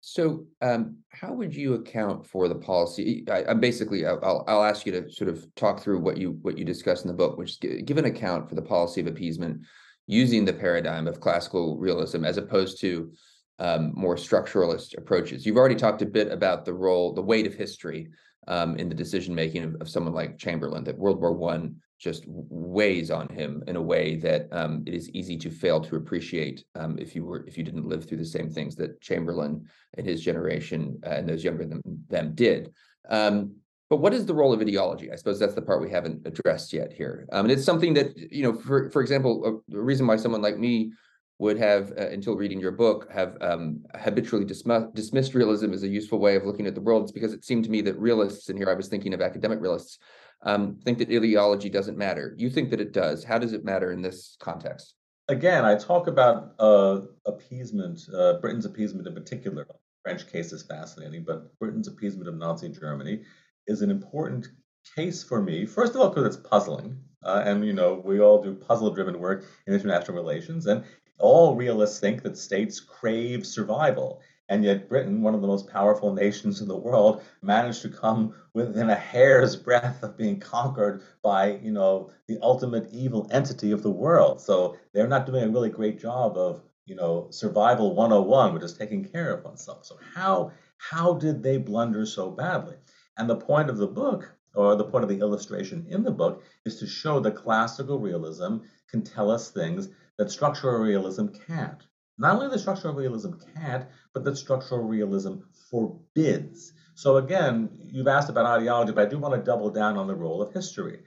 So, 0.00 0.46
um, 0.62 0.98
how 1.10 1.32
would 1.32 1.54
you 1.54 1.74
account 1.74 2.24
for 2.24 2.48
the 2.48 2.54
policy? 2.54 3.24
I, 3.30 3.52
basically, 3.52 4.06
I'll, 4.06 4.44
I'll 4.46 4.62
ask 4.62 4.86
you 4.86 4.92
to 4.92 5.10
sort 5.10 5.28
of 5.28 5.46
talk 5.56 5.80
through 5.80 6.00
what 6.00 6.16
you 6.16 6.38
what 6.42 6.56
you 6.56 6.64
discuss 6.64 7.02
in 7.02 7.08
the 7.08 7.14
book, 7.14 7.36
which 7.36 7.62
is 7.62 7.82
give 7.82 7.98
an 7.98 8.04
account 8.04 8.48
for 8.48 8.54
the 8.54 8.62
policy 8.62 9.00
of 9.00 9.08
appeasement 9.08 9.60
using 10.06 10.44
the 10.44 10.52
paradigm 10.52 11.06
of 11.06 11.20
classical 11.20 11.76
realism 11.78 12.24
as 12.24 12.38
opposed 12.38 12.80
to 12.80 13.12
um, 13.58 13.92
more 13.94 14.16
structuralist 14.16 14.96
approaches. 14.96 15.44
You've 15.44 15.56
already 15.56 15.74
talked 15.74 16.02
a 16.02 16.06
bit 16.06 16.30
about 16.30 16.64
the 16.64 16.74
role, 16.74 17.12
the 17.12 17.22
weight 17.22 17.46
of 17.46 17.54
history 17.54 18.08
um, 18.46 18.76
in 18.76 18.88
the 18.88 18.94
decision 18.94 19.34
making 19.34 19.62
of, 19.62 19.76
of, 19.80 19.88
someone 19.88 20.14
like 20.14 20.38
Chamberlain. 20.38 20.84
That 20.84 20.98
World 20.98 21.20
War 21.20 21.32
One 21.32 21.76
just 21.98 22.24
weighs 22.26 23.10
on 23.10 23.28
him 23.28 23.62
in 23.66 23.76
a 23.76 23.82
way 23.82 24.16
that 24.16 24.48
um, 24.52 24.84
it 24.86 24.94
is 24.94 25.10
easy 25.10 25.36
to 25.36 25.50
fail 25.50 25.80
to 25.80 25.96
appreciate 25.96 26.64
um, 26.76 26.96
if 26.98 27.14
you 27.14 27.24
were 27.24 27.44
if 27.46 27.58
you 27.58 27.64
didn't 27.64 27.86
live 27.86 28.08
through 28.08 28.18
the 28.18 28.24
same 28.24 28.48
things 28.48 28.76
that 28.76 29.00
Chamberlain 29.00 29.66
and 29.96 30.06
his 30.06 30.22
generation 30.22 30.98
uh, 31.04 31.10
and 31.10 31.28
those 31.28 31.44
younger 31.44 31.66
than 31.66 31.82
them 32.08 32.34
did. 32.34 32.72
Um, 33.10 33.56
but 33.90 33.98
what 33.98 34.12
is 34.12 34.26
the 34.26 34.34
role 34.34 34.52
of 34.52 34.60
ideology? 34.60 35.10
I 35.10 35.16
suppose 35.16 35.38
that's 35.38 35.54
the 35.54 35.62
part 35.62 35.80
we 35.80 35.90
haven't 35.90 36.26
addressed 36.26 36.74
yet 36.74 36.92
here. 36.92 37.26
Um, 37.32 37.46
and 37.46 37.52
it's 37.52 37.64
something 37.64 37.94
that 37.94 38.16
you 38.16 38.42
know, 38.42 38.52
for 38.54 38.90
for 38.90 39.02
example, 39.02 39.62
the 39.68 39.80
reason 39.80 40.06
why 40.06 40.16
someone 40.16 40.42
like 40.42 40.58
me 40.58 40.92
would 41.38 41.58
have, 41.58 41.92
uh, 41.92 42.08
until 42.08 42.36
reading 42.36 42.60
your 42.60 42.72
book, 42.72 43.08
have 43.12 43.36
um, 43.40 43.84
habitually 43.94 44.44
dism- 44.44 44.92
dismissed 44.94 45.34
realism 45.34 45.72
as 45.72 45.84
a 45.84 45.88
useful 45.88 46.18
way 46.18 46.34
of 46.34 46.44
looking 46.44 46.66
at 46.66 46.74
the 46.74 46.80
world. 46.80 47.02
It's 47.04 47.12
because 47.12 47.32
it 47.32 47.44
seemed 47.44 47.64
to 47.64 47.70
me 47.70 47.80
that 47.82 47.98
realists, 47.98 48.48
and 48.48 48.58
here 48.58 48.68
I 48.68 48.74
was 48.74 48.88
thinking 48.88 49.14
of 49.14 49.20
academic 49.20 49.60
realists, 49.60 49.98
um, 50.42 50.78
think 50.84 50.98
that 50.98 51.10
ideology 51.10 51.68
doesn't 51.68 51.96
matter. 51.96 52.34
You 52.36 52.50
think 52.50 52.70
that 52.70 52.80
it 52.80 52.92
does. 52.92 53.24
How 53.24 53.38
does 53.38 53.52
it 53.52 53.64
matter 53.64 53.92
in 53.92 54.02
this 54.02 54.36
context? 54.40 54.94
Again, 55.28 55.64
I 55.64 55.76
talk 55.76 56.06
about 56.06 56.54
uh, 56.58 57.02
appeasement, 57.26 58.00
uh, 58.12 58.34
Britain's 58.34 58.64
appeasement 58.64 59.06
in 59.06 59.14
particular. 59.14 59.66
French 60.02 60.30
case 60.30 60.52
is 60.52 60.62
fascinating, 60.62 61.24
but 61.24 61.56
Britain's 61.58 61.86
appeasement 61.86 62.28
of 62.28 62.34
Nazi 62.34 62.68
Germany 62.68 63.22
is 63.66 63.82
an 63.82 63.90
important 63.90 64.48
case 64.96 65.22
for 65.22 65.42
me. 65.42 65.66
First 65.66 65.94
of 65.94 66.00
all, 66.00 66.08
because 66.08 66.34
it's 66.34 66.48
puzzling. 66.48 66.98
Uh, 67.24 67.42
and 67.44 67.64
you 67.64 67.72
know 67.72 68.00
we 68.04 68.20
all 68.20 68.40
do 68.40 68.54
puzzle-driven 68.54 69.18
work 69.18 69.44
in 69.66 69.74
international 69.74 70.16
relations, 70.16 70.66
and 70.66 70.84
all 71.18 71.54
realists 71.56 72.00
think 72.00 72.22
that 72.22 72.38
states 72.38 72.80
crave 72.80 73.46
survival. 73.46 74.20
And 74.50 74.64
yet, 74.64 74.88
Britain, 74.88 75.20
one 75.20 75.34
of 75.34 75.42
the 75.42 75.46
most 75.46 75.68
powerful 75.68 76.14
nations 76.14 76.62
in 76.62 76.68
the 76.68 76.76
world, 76.76 77.22
managed 77.42 77.82
to 77.82 77.90
come 77.90 78.34
within 78.54 78.88
a 78.88 78.94
hair's 78.94 79.54
breadth 79.56 80.02
of 80.02 80.16
being 80.16 80.40
conquered 80.40 81.02
by, 81.22 81.56
you 81.62 81.70
know, 81.70 82.10
the 82.28 82.38
ultimate 82.40 82.88
evil 82.90 83.28
entity 83.30 83.72
of 83.72 83.82
the 83.82 83.90
world. 83.90 84.40
So 84.40 84.78
they're 84.92 85.06
not 85.06 85.26
doing 85.26 85.44
a 85.44 85.50
really 85.50 85.68
great 85.68 86.00
job 86.00 86.38
of, 86.38 86.62
you 86.86 86.94
know, 86.94 87.28
survival 87.30 87.94
101, 87.94 88.54
which 88.54 88.62
is 88.62 88.72
taking 88.72 89.04
care 89.04 89.34
of 89.34 89.44
oneself. 89.44 89.84
So 89.84 89.98
how 90.14 90.52
how 90.78 91.14
did 91.14 91.42
they 91.42 91.58
blunder 91.58 92.06
so 92.06 92.30
badly? 92.30 92.76
And 93.16 93.28
the 93.28 93.36
point 93.36 93.68
of 93.68 93.78
the 93.78 93.86
book, 93.86 94.32
or 94.54 94.76
the 94.76 94.84
point 94.84 95.02
of 95.02 95.10
the 95.10 95.18
illustration 95.18 95.84
in 95.88 96.04
the 96.04 96.12
book, 96.12 96.42
is 96.64 96.78
to 96.78 96.86
show 96.86 97.20
that 97.20 97.34
classical 97.34 97.98
realism 97.98 98.58
can 98.88 99.02
tell 99.02 99.30
us 99.30 99.50
things 99.50 99.88
that 100.18 100.30
structural 100.30 100.80
realism 100.80 101.28
can't. 101.46 101.82
Not 102.18 102.34
only 102.34 102.48
that 102.48 102.58
structural 102.58 102.94
realism 102.94 103.34
can't, 103.54 103.86
but 104.12 104.24
that 104.24 104.36
structural 104.36 104.82
realism 104.82 105.36
forbids. 105.70 106.72
So 106.94 107.18
again, 107.18 107.70
you've 107.92 108.08
asked 108.08 108.28
about 108.28 108.46
ideology, 108.46 108.92
but 108.92 109.06
I 109.06 109.10
do 109.10 109.18
want 109.18 109.34
to 109.34 109.40
double 109.40 109.70
down 109.70 109.96
on 109.96 110.08
the 110.08 110.16
role 110.16 110.42
of 110.42 110.52
history. 110.52 111.00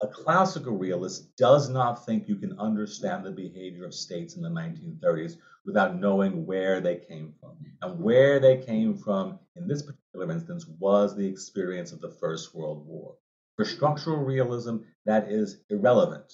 A 0.00 0.06
classical 0.06 0.76
realist 0.76 1.36
does 1.36 1.68
not 1.68 2.06
think 2.06 2.28
you 2.28 2.36
can 2.36 2.58
understand 2.58 3.24
the 3.24 3.32
behavior 3.32 3.84
of 3.84 3.94
states 3.94 4.36
in 4.36 4.42
the 4.42 4.48
1930s 4.48 5.38
without 5.66 5.98
knowing 5.98 6.46
where 6.46 6.80
they 6.80 6.96
came 6.96 7.34
from. 7.40 7.56
And 7.82 7.98
where 7.98 8.38
they 8.38 8.58
came 8.58 8.96
from 8.96 9.40
in 9.56 9.66
this 9.66 9.82
particular 9.82 10.30
instance 10.30 10.66
was 10.78 11.16
the 11.16 11.26
experience 11.26 11.90
of 11.90 12.00
the 12.00 12.10
First 12.10 12.54
World 12.54 12.86
War. 12.86 13.16
For 13.56 13.64
structural 13.64 14.18
realism, 14.18 14.78
that 15.06 15.30
is 15.30 15.58
irrelevant. 15.70 16.32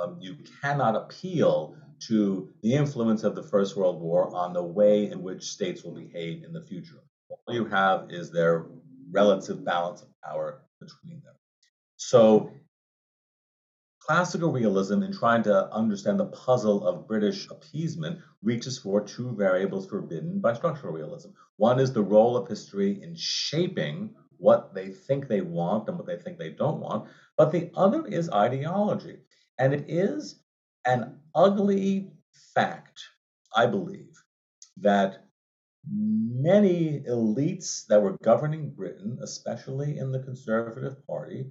Um, 0.00 0.18
you 0.20 0.36
cannot 0.60 0.96
appeal 0.96 1.76
to 2.08 2.48
the 2.62 2.74
influence 2.74 3.22
of 3.24 3.34
the 3.34 3.42
First 3.42 3.76
World 3.76 4.00
War 4.00 4.34
on 4.34 4.52
the 4.52 4.62
way 4.62 5.10
in 5.10 5.22
which 5.22 5.44
states 5.44 5.84
will 5.84 5.94
behave 5.94 6.44
in 6.44 6.52
the 6.52 6.62
future. 6.62 7.00
All 7.30 7.54
you 7.54 7.64
have 7.66 8.10
is 8.10 8.30
their 8.30 8.66
relative 9.10 9.64
balance 9.64 10.02
of 10.02 10.08
power 10.24 10.62
between 10.80 11.20
them. 11.20 11.34
So, 11.96 12.50
classical 14.00 14.50
realism, 14.50 15.02
in 15.02 15.12
trying 15.12 15.44
to 15.44 15.72
understand 15.72 16.18
the 16.18 16.26
puzzle 16.26 16.86
of 16.86 17.06
British 17.06 17.48
appeasement, 17.50 18.18
reaches 18.42 18.78
for 18.78 19.00
two 19.00 19.34
variables 19.36 19.88
forbidden 19.88 20.40
by 20.40 20.54
structural 20.54 20.92
realism. 20.92 21.30
One 21.56 21.78
is 21.78 21.92
the 21.92 22.02
role 22.02 22.36
of 22.36 22.48
history 22.48 23.00
in 23.02 23.14
shaping 23.14 24.14
what 24.38 24.74
they 24.74 24.88
think 24.88 25.28
they 25.28 25.40
want 25.40 25.88
and 25.88 25.96
what 25.96 26.06
they 26.06 26.16
think 26.16 26.38
they 26.38 26.50
don't 26.50 26.80
want, 26.80 27.08
but 27.36 27.52
the 27.52 27.70
other 27.76 28.04
is 28.06 28.28
ideology. 28.30 29.18
And 29.58 29.72
it 29.72 29.84
is 29.88 30.40
an 30.84 31.18
ugly 31.34 32.10
fact, 32.54 33.00
I 33.54 33.66
believe, 33.66 34.12
that 34.78 35.26
many 35.90 37.00
elites 37.08 37.86
that 37.86 38.00
were 38.00 38.16
governing 38.22 38.70
Britain, 38.70 39.18
especially 39.22 39.98
in 39.98 40.12
the 40.12 40.20
Conservative 40.20 41.04
Party, 41.06 41.46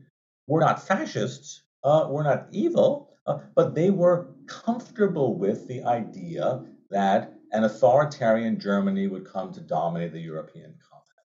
were 0.47 0.62
not 0.62 0.86
fascists, 0.86 1.64
uh, 1.84 2.08
were 2.10 2.24
not 2.24 2.47
evil, 2.52 3.14
uh, 3.28 3.39
but 3.56 3.76
they 3.76 3.89
were 3.89 4.34
comfortable 4.47 5.38
with 5.38 5.68
the 5.68 5.84
idea 5.84 6.64
that 6.89 7.34
an 7.52 7.64
authoritarian 7.64 8.60
Germany 8.60 9.08
would 9.08 9.26
come 9.26 9.54
to 9.54 9.62
dominate 9.62 10.14
the 10.14 10.20
European 10.20 10.74
continent. 10.89 11.28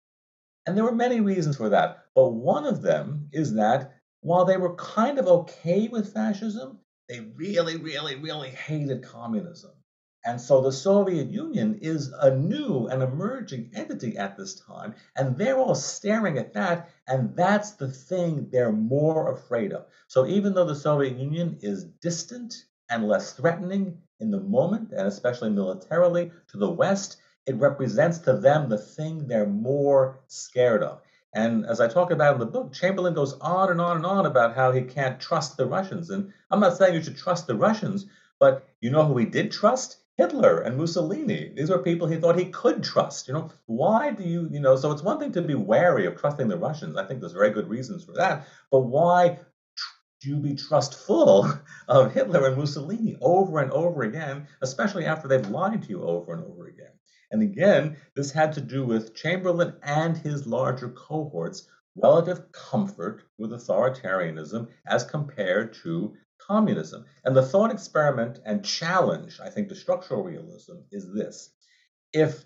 And 0.65 0.75
there 0.75 0.83
were 0.83 0.95
many 0.95 1.19
reasons 1.19 1.57
for 1.57 1.69
that, 1.69 2.05
but 2.15 2.29
one 2.29 2.65
of 2.65 2.81
them 2.81 3.27
is 3.31 3.53
that 3.53 3.94
while 4.25 4.43
they 4.43 4.57
were 4.57 4.73
kind 4.73 5.19
of 5.19 5.27
okay 5.27 5.87
with 5.87 6.11
fascism, 6.11 6.79
they 7.07 7.19
really, 7.35 7.77
really, 7.77 8.15
really 8.15 8.49
hated 8.49 9.03
communism. 9.03 9.69
And 10.25 10.41
so 10.41 10.61
the 10.61 10.71
Soviet 10.71 11.29
Union 11.29 11.77
is 11.83 12.11
a 12.11 12.35
new 12.35 12.87
and 12.87 13.03
emerging 13.03 13.69
entity 13.75 14.17
at 14.17 14.35
this 14.35 14.59
time, 14.59 14.95
and 15.15 15.37
they're 15.37 15.59
all 15.59 15.75
staring 15.75 16.39
at 16.39 16.53
that, 16.53 16.89
and 17.07 17.35
that's 17.35 17.73
the 17.73 17.87
thing 17.91 18.49
they're 18.49 18.71
more 18.71 19.31
afraid 19.31 19.71
of. 19.71 19.85
So 20.07 20.25
even 20.25 20.55
though 20.55 20.65
the 20.65 20.73
Soviet 20.73 21.19
Union 21.19 21.59
is 21.61 21.83
distant 21.83 22.55
and 22.89 23.07
less 23.07 23.33
threatening 23.33 23.99
in 24.19 24.31
the 24.31 24.39
moment, 24.39 24.91
and 24.91 25.07
especially 25.07 25.51
militarily 25.51 26.31
to 26.47 26.57
the 26.57 26.71
West, 26.71 27.17
it 27.45 27.57
represents 27.57 28.17
to 28.19 28.33
them 28.33 28.69
the 28.69 28.79
thing 28.79 29.27
they're 29.27 29.45
more 29.45 30.23
scared 30.25 30.81
of. 30.81 31.01
And 31.35 31.65
as 31.65 31.81
I 31.81 31.89
talk 31.89 32.11
about 32.11 32.35
in 32.35 32.39
the 32.39 32.45
book, 32.45 32.71
Chamberlain 32.71 33.13
goes 33.13 33.33
on 33.41 33.69
and 33.69 33.81
on 33.81 33.97
and 33.97 34.05
on 34.05 34.25
about 34.25 34.55
how 34.55 34.71
he 34.71 34.81
can't 34.81 35.19
trust 35.19 35.57
the 35.57 35.65
Russians. 35.65 36.09
And 36.09 36.31
I'm 36.49 36.61
not 36.61 36.77
saying 36.77 36.95
you 36.95 37.03
should 37.03 37.17
trust 37.17 37.45
the 37.45 37.55
Russians, 37.55 38.05
but 38.39 38.65
you 38.79 38.89
know 38.89 39.05
who 39.05 39.17
he 39.17 39.25
did 39.25 39.51
trust? 39.51 39.97
Hitler 40.17 40.61
and 40.61 40.77
Mussolini. 40.77 41.51
These 41.53 41.69
were 41.69 41.79
people 41.79 42.07
he 42.07 42.15
thought 42.15 42.39
he 42.39 42.45
could 42.45 42.81
trust. 42.81 43.27
You 43.27 43.33
know, 43.33 43.49
why 43.65 44.11
do 44.11 44.23
you, 44.23 44.47
you 44.49 44.61
know, 44.61 44.77
so 44.77 44.93
it's 44.93 45.03
one 45.03 45.19
thing 45.19 45.33
to 45.33 45.41
be 45.41 45.55
wary 45.55 46.05
of 46.05 46.15
trusting 46.15 46.47
the 46.47 46.57
Russians. 46.57 46.95
I 46.95 47.03
think 47.05 47.19
there's 47.19 47.33
very 47.33 47.49
good 47.49 47.67
reasons 47.67 48.05
for 48.05 48.13
that. 48.13 48.47
But 48.71 48.81
why 48.81 49.39
do 50.21 50.29
you 50.29 50.37
be 50.37 50.55
trustful 50.55 51.51
of 51.89 52.13
Hitler 52.13 52.47
and 52.47 52.57
Mussolini 52.57 53.17
over 53.19 53.59
and 53.59 53.71
over 53.71 54.03
again, 54.03 54.47
especially 54.61 55.05
after 55.05 55.27
they've 55.27 55.49
lied 55.49 55.83
to 55.83 55.89
you 55.89 56.03
over 56.03 56.33
and 56.33 56.45
over 56.45 56.67
again? 56.67 56.91
And 57.31 57.41
again, 57.41 57.97
this 58.15 58.31
had 58.31 58.53
to 58.53 58.61
do 58.61 58.85
with 58.85 59.15
Chamberlain 59.15 59.75
and 59.83 60.17
his 60.17 60.45
larger 60.45 60.89
cohorts' 60.89 61.67
relative 61.95 62.51
comfort 62.51 63.23
with 63.37 63.51
authoritarianism 63.51 64.67
as 64.85 65.03
compared 65.03 65.73
to 65.83 66.15
communism. 66.37 67.05
And 67.23 67.35
the 67.35 67.45
thought 67.45 67.71
experiment 67.71 68.39
and 68.45 68.63
challenge, 68.63 69.39
I 69.39 69.49
think, 69.49 69.69
to 69.69 69.75
structural 69.75 70.23
realism 70.23 70.77
is 70.91 71.11
this. 71.13 71.51
If 72.13 72.45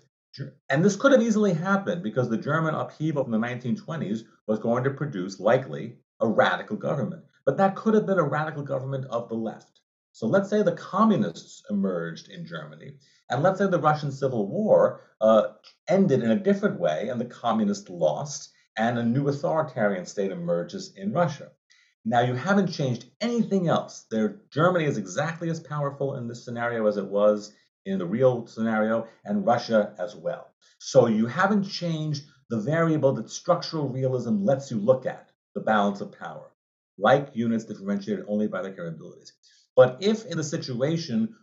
and 0.68 0.84
this 0.84 0.94
could 0.94 1.10
have 1.10 1.22
easily 1.22 1.52
happened 1.54 2.04
because 2.04 2.28
the 2.28 2.38
German 2.38 2.74
upheaval 2.74 3.24
from 3.24 3.32
the 3.32 3.38
1920s 3.38 4.22
was 4.46 4.60
going 4.60 4.84
to 4.84 4.90
produce, 4.90 5.40
likely, 5.40 5.98
a 6.20 6.28
radical 6.28 6.76
government. 6.76 7.24
But 7.44 7.56
that 7.56 7.74
could 7.74 7.94
have 7.94 8.06
been 8.06 8.18
a 8.18 8.22
radical 8.22 8.62
government 8.62 9.06
of 9.06 9.28
the 9.28 9.34
left. 9.34 9.79
So 10.12 10.26
let's 10.26 10.50
say 10.50 10.62
the 10.62 10.72
communists 10.72 11.62
emerged 11.70 12.28
in 12.28 12.44
Germany, 12.44 12.94
and 13.30 13.42
let's 13.42 13.58
say 13.58 13.66
the 13.66 13.78
Russian 13.78 14.10
Civil 14.12 14.48
War 14.48 15.02
uh, 15.20 15.52
ended 15.88 16.22
in 16.22 16.30
a 16.30 16.38
different 16.38 16.80
way 16.80 17.08
and 17.08 17.20
the 17.20 17.24
communists 17.24 17.88
lost, 17.88 18.50
and 18.76 18.98
a 18.98 19.04
new 19.04 19.28
authoritarian 19.28 20.06
state 20.06 20.30
emerges 20.30 20.92
in 20.96 21.12
Russia. 21.12 21.50
Now, 22.04 22.20
you 22.20 22.34
haven't 22.34 22.72
changed 22.72 23.04
anything 23.20 23.68
else. 23.68 24.06
There, 24.10 24.40
Germany 24.50 24.86
is 24.86 24.96
exactly 24.96 25.50
as 25.50 25.60
powerful 25.60 26.16
in 26.16 26.28
this 26.28 26.44
scenario 26.44 26.86
as 26.86 26.96
it 26.96 27.06
was 27.06 27.52
in 27.86 27.98
the 27.98 28.06
real 28.06 28.46
scenario, 28.46 29.06
and 29.24 29.46
Russia 29.46 29.94
as 29.98 30.14
well. 30.16 30.48
So 30.78 31.06
you 31.06 31.26
haven't 31.26 31.64
changed 31.64 32.24
the 32.48 32.58
variable 32.58 33.12
that 33.14 33.30
structural 33.30 33.88
realism 33.88 34.44
lets 34.44 34.70
you 34.70 34.78
look 34.78 35.06
at, 35.06 35.30
the 35.54 35.60
balance 35.60 36.00
of 36.00 36.12
power, 36.18 36.50
like 36.98 37.34
units 37.34 37.64
differentiated 37.64 38.24
only 38.28 38.48
by 38.48 38.62
their 38.62 38.72
capabilities. 38.72 39.32
But 39.80 39.96
if 40.02 40.26
in 40.26 40.36
the 40.36 40.44
situation, 40.44 41.34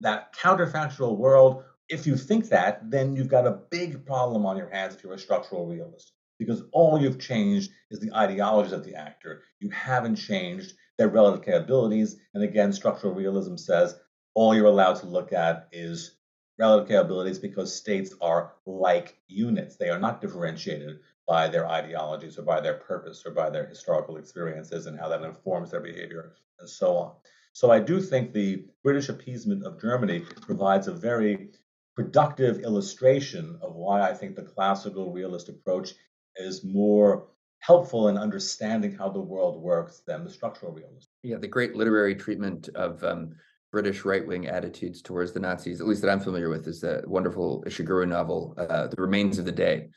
that 0.00 0.34
counterfactual 0.34 1.16
world, 1.16 1.62
if 1.88 2.08
you 2.08 2.16
think 2.16 2.48
that, 2.48 2.90
then 2.90 3.14
you've 3.14 3.28
got 3.28 3.46
a 3.46 3.60
big 3.70 4.04
problem 4.04 4.44
on 4.44 4.56
your 4.56 4.68
hands 4.68 4.96
if 4.96 5.04
you're 5.04 5.14
a 5.14 5.18
structural 5.18 5.68
realist 5.68 6.10
because 6.40 6.64
all 6.72 7.00
you've 7.00 7.20
changed 7.20 7.70
is 7.92 8.00
the 8.00 8.12
ideologies 8.12 8.72
of 8.72 8.84
the 8.84 8.96
actor. 8.96 9.44
You 9.60 9.70
haven't 9.70 10.16
changed 10.16 10.74
their 10.98 11.06
relative 11.06 11.44
capabilities. 11.44 12.16
And 12.34 12.42
again, 12.42 12.72
structural 12.72 13.14
realism 13.14 13.54
says 13.54 13.96
all 14.34 14.56
you're 14.56 14.66
allowed 14.66 14.96
to 14.96 15.06
look 15.06 15.32
at 15.32 15.68
is 15.70 16.16
relative 16.58 16.88
capabilities 16.88 17.38
because 17.38 17.72
states 17.72 18.12
are 18.20 18.54
like 18.66 19.20
units. 19.28 19.76
They 19.76 19.90
are 19.90 20.00
not 20.00 20.20
differentiated 20.20 20.98
by 21.28 21.46
their 21.46 21.68
ideologies 21.68 22.40
or 22.40 22.42
by 22.42 22.60
their 22.60 22.74
purpose 22.74 23.22
or 23.24 23.30
by 23.30 23.50
their 23.50 23.68
historical 23.68 24.16
experiences 24.16 24.86
and 24.86 24.98
how 24.98 25.10
that 25.10 25.22
informs 25.22 25.70
their 25.70 25.80
behavior 25.80 26.32
and 26.58 26.68
so 26.68 26.96
on. 26.96 27.12
So 27.54 27.70
I 27.70 27.78
do 27.78 28.00
think 28.00 28.32
the 28.32 28.64
British 28.82 29.08
appeasement 29.08 29.64
of 29.64 29.80
Germany 29.80 30.20
provides 30.40 30.88
a 30.88 30.92
very 30.92 31.50
productive 31.94 32.58
illustration 32.58 33.56
of 33.62 33.76
why 33.76 34.02
I 34.02 34.12
think 34.12 34.34
the 34.34 34.42
classical 34.42 35.12
realist 35.12 35.48
approach 35.48 35.94
is 36.34 36.64
more 36.64 37.28
helpful 37.60 38.08
in 38.08 38.18
understanding 38.18 38.92
how 38.92 39.08
the 39.08 39.20
world 39.20 39.62
works 39.62 40.02
than 40.04 40.24
the 40.24 40.30
structural 40.30 40.72
realism. 40.72 41.06
Yeah, 41.22 41.36
the 41.36 41.46
great 41.46 41.76
literary 41.76 42.16
treatment 42.16 42.70
of 42.74 43.02
um, 43.04 43.36
British 43.70 44.04
right 44.04 44.26
wing 44.26 44.48
attitudes 44.48 45.00
towards 45.00 45.30
the 45.30 45.38
Nazis, 45.38 45.80
at 45.80 45.86
least 45.86 46.02
that 46.02 46.10
I'm 46.10 46.20
familiar 46.20 46.48
with, 46.48 46.66
is 46.66 46.80
the 46.80 47.04
wonderful 47.06 47.62
Ishiguro 47.68 48.06
novel, 48.06 48.56
uh, 48.58 48.88
The 48.88 49.00
Remains 49.00 49.38
of 49.38 49.44
the 49.44 49.52
Day. 49.52 49.90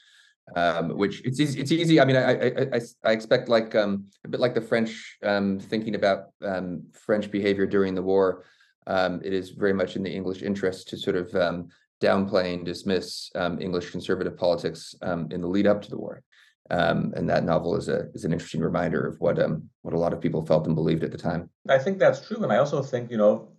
Um, 0.55 0.97
which 0.97 1.21
it's 1.25 1.39
easy. 1.41 1.59
It's 1.59 1.71
easy. 1.71 1.99
I 1.99 2.05
mean, 2.05 2.15
I 2.15 2.31
I, 2.31 2.81
I, 3.03 3.11
expect 3.11 3.49
like 3.49 3.75
um, 3.75 4.05
a 4.23 4.29
bit 4.29 4.39
like 4.39 4.55
the 4.55 4.61
French 4.61 5.17
um, 5.21 5.59
thinking 5.59 5.95
about 5.95 6.27
um, 6.41 6.83
French 6.93 7.29
behavior 7.29 7.65
during 7.65 7.93
the 7.93 8.01
war. 8.01 8.45
Um, 8.87 9.21
it 9.25 9.33
is 9.33 9.49
very 9.49 9.73
much 9.73 9.97
in 9.97 10.03
the 10.03 10.09
English 10.09 10.43
interest 10.43 10.87
to 10.89 10.97
sort 10.97 11.17
of 11.17 11.35
um, 11.35 11.67
downplay 12.01 12.53
and 12.53 12.65
dismiss 12.65 13.29
English 13.59 13.91
conservative 13.91 14.37
politics 14.37 14.95
in 15.01 15.41
the 15.41 15.47
lead 15.47 15.67
up 15.67 15.81
to 15.81 15.89
the 15.89 15.97
war. 15.97 16.23
And 16.69 17.29
that 17.29 17.43
novel 17.43 17.75
is 17.75 17.89
a 17.89 18.07
is 18.13 18.23
an 18.23 18.31
interesting 18.31 18.61
reminder 18.61 19.05
of 19.05 19.19
what 19.19 19.37
what 19.81 19.93
a 19.93 19.99
lot 19.99 20.13
of 20.13 20.21
people 20.21 20.45
felt 20.45 20.65
and 20.65 20.75
believed 20.75 21.03
at 21.03 21.11
the 21.11 21.17
time. 21.17 21.49
I 21.67 21.77
think 21.77 21.99
that's 21.99 22.25
true, 22.25 22.41
and 22.41 22.53
I 22.53 22.57
also 22.57 22.81
think 22.81 23.11
you 23.11 23.17
know, 23.17 23.49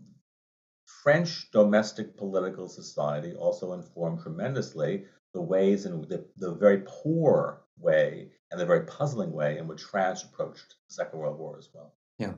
French 1.03 1.51
domestic 1.53 2.17
political 2.17 2.67
society 2.67 3.35
also 3.35 3.75
informed 3.75 4.21
tremendously 4.23 5.05
the 5.35 5.41
ways 5.41 5.87
in 5.87 6.03
the, 6.03 6.25
the 6.37 6.55
very 6.55 6.83
poor 6.87 7.63
way 7.79 8.31
and 8.51 8.61
the 8.61 8.67
very 8.67 8.87
puzzling 8.87 9.33
way 9.33 9.59
in 9.59 9.67
which 9.69 9.83
France 9.83 10.25
approached 10.25 10.75
the 10.89 10.95
Second 10.95 11.19
World 11.19 11.39
War 11.39 11.59
as 11.59 11.69
well. 11.75 11.95
Yeah. 12.19 12.35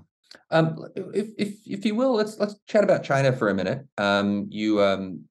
Um, 0.51 0.85
if, 0.95 1.29
if 1.39 1.55
if 1.67 1.85
you 1.85 1.95
will, 1.95 2.15
let's 2.15 2.39
let's 2.39 2.55
chat 2.67 2.85
about 2.85 3.03
China 3.03 3.33
for 3.33 3.49
a 3.49 3.55
minute. 3.55 3.87
Um, 3.99 4.47
you 4.49 4.81
um, 4.81 5.25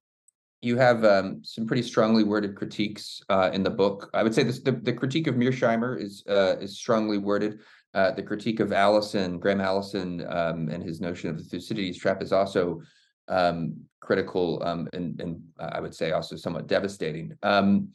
you 0.62 0.78
have 0.78 1.06
um, 1.06 1.42
some 1.44 1.66
pretty 1.66 1.84
strongly 1.84 2.24
worded 2.24 2.56
critiques 2.56 3.22
uh, 3.30 3.50
in 3.54 3.64
the 3.64 3.70
book. 3.70 4.10
I 4.14 4.24
would 4.24 4.36
say 4.36 4.44
this, 4.44 4.60
the, 4.60 4.74
the 4.74 4.92
critique 4.92 5.28
of 5.28 5.36
Mearsheimer 5.36 6.02
is 6.02 6.24
uh, 6.28 6.58
is 6.60 6.78
strongly 6.78 7.18
worded. 7.18 7.60
Uh, 7.94 8.12
the 8.12 8.22
critique 8.22 8.60
of 8.60 8.72
Allison, 8.72 9.40
Graham 9.40 9.62
Allison, 9.62 10.26
um, 10.30 10.70
and 10.70 10.84
his 10.84 11.02
notion 11.02 11.30
of 11.30 11.38
the 11.38 11.44
Thucydides 11.44 11.98
trap 11.98 12.22
is 12.22 12.32
also 12.32 12.82
um, 13.30 13.76
critical 14.02 14.62
um, 14.64 14.88
and, 14.94 15.20
and 15.22 15.42
I 15.60 15.80
would 15.80 15.96
say 15.96 16.12
also 16.12 16.36
somewhat 16.36 16.68
devastating. 16.68 17.34
Um, 17.44 17.90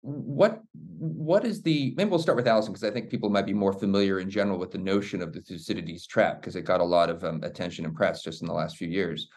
what 0.00 0.60
what 0.98 1.44
is 1.44 1.62
the 1.62 1.94
maybe 1.96 2.10
we'll 2.10 2.18
start 2.18 2.34
with 2.34 2.48
Allison 2.48 2.72
because 2.72 2.88
I 2.88 2.92
think 2.92 3.08
people 3.08 3.30
might 3.30 3.46
be 3.46 3.54
more 3.54 3.72
familiar 3.72 4.18
in 4.18 4.28
general 4.28 4.58
with 4.58 4.72
the 4.72 4.78
notion 4.78 5.22
of 5.22 5.32
the 5.32 5.40
Thucydides 5.40 6.06
trap 6.06 6.40
because 6.40 6.56
it 6.56 6.62
got 6.64 6.80
a 6.80 6.84
lot 6.84 7.08
of 7.08 7.22
um, 7.22 7.40
attention 7.44 7.84
and 7.84 7.94
press 7.94 8.22
just 8.22 8.42
in 8.42 8.48
the 8.48 8.54
last 8.54 8.76
few 8.76 8.88
years. 8.88 9.28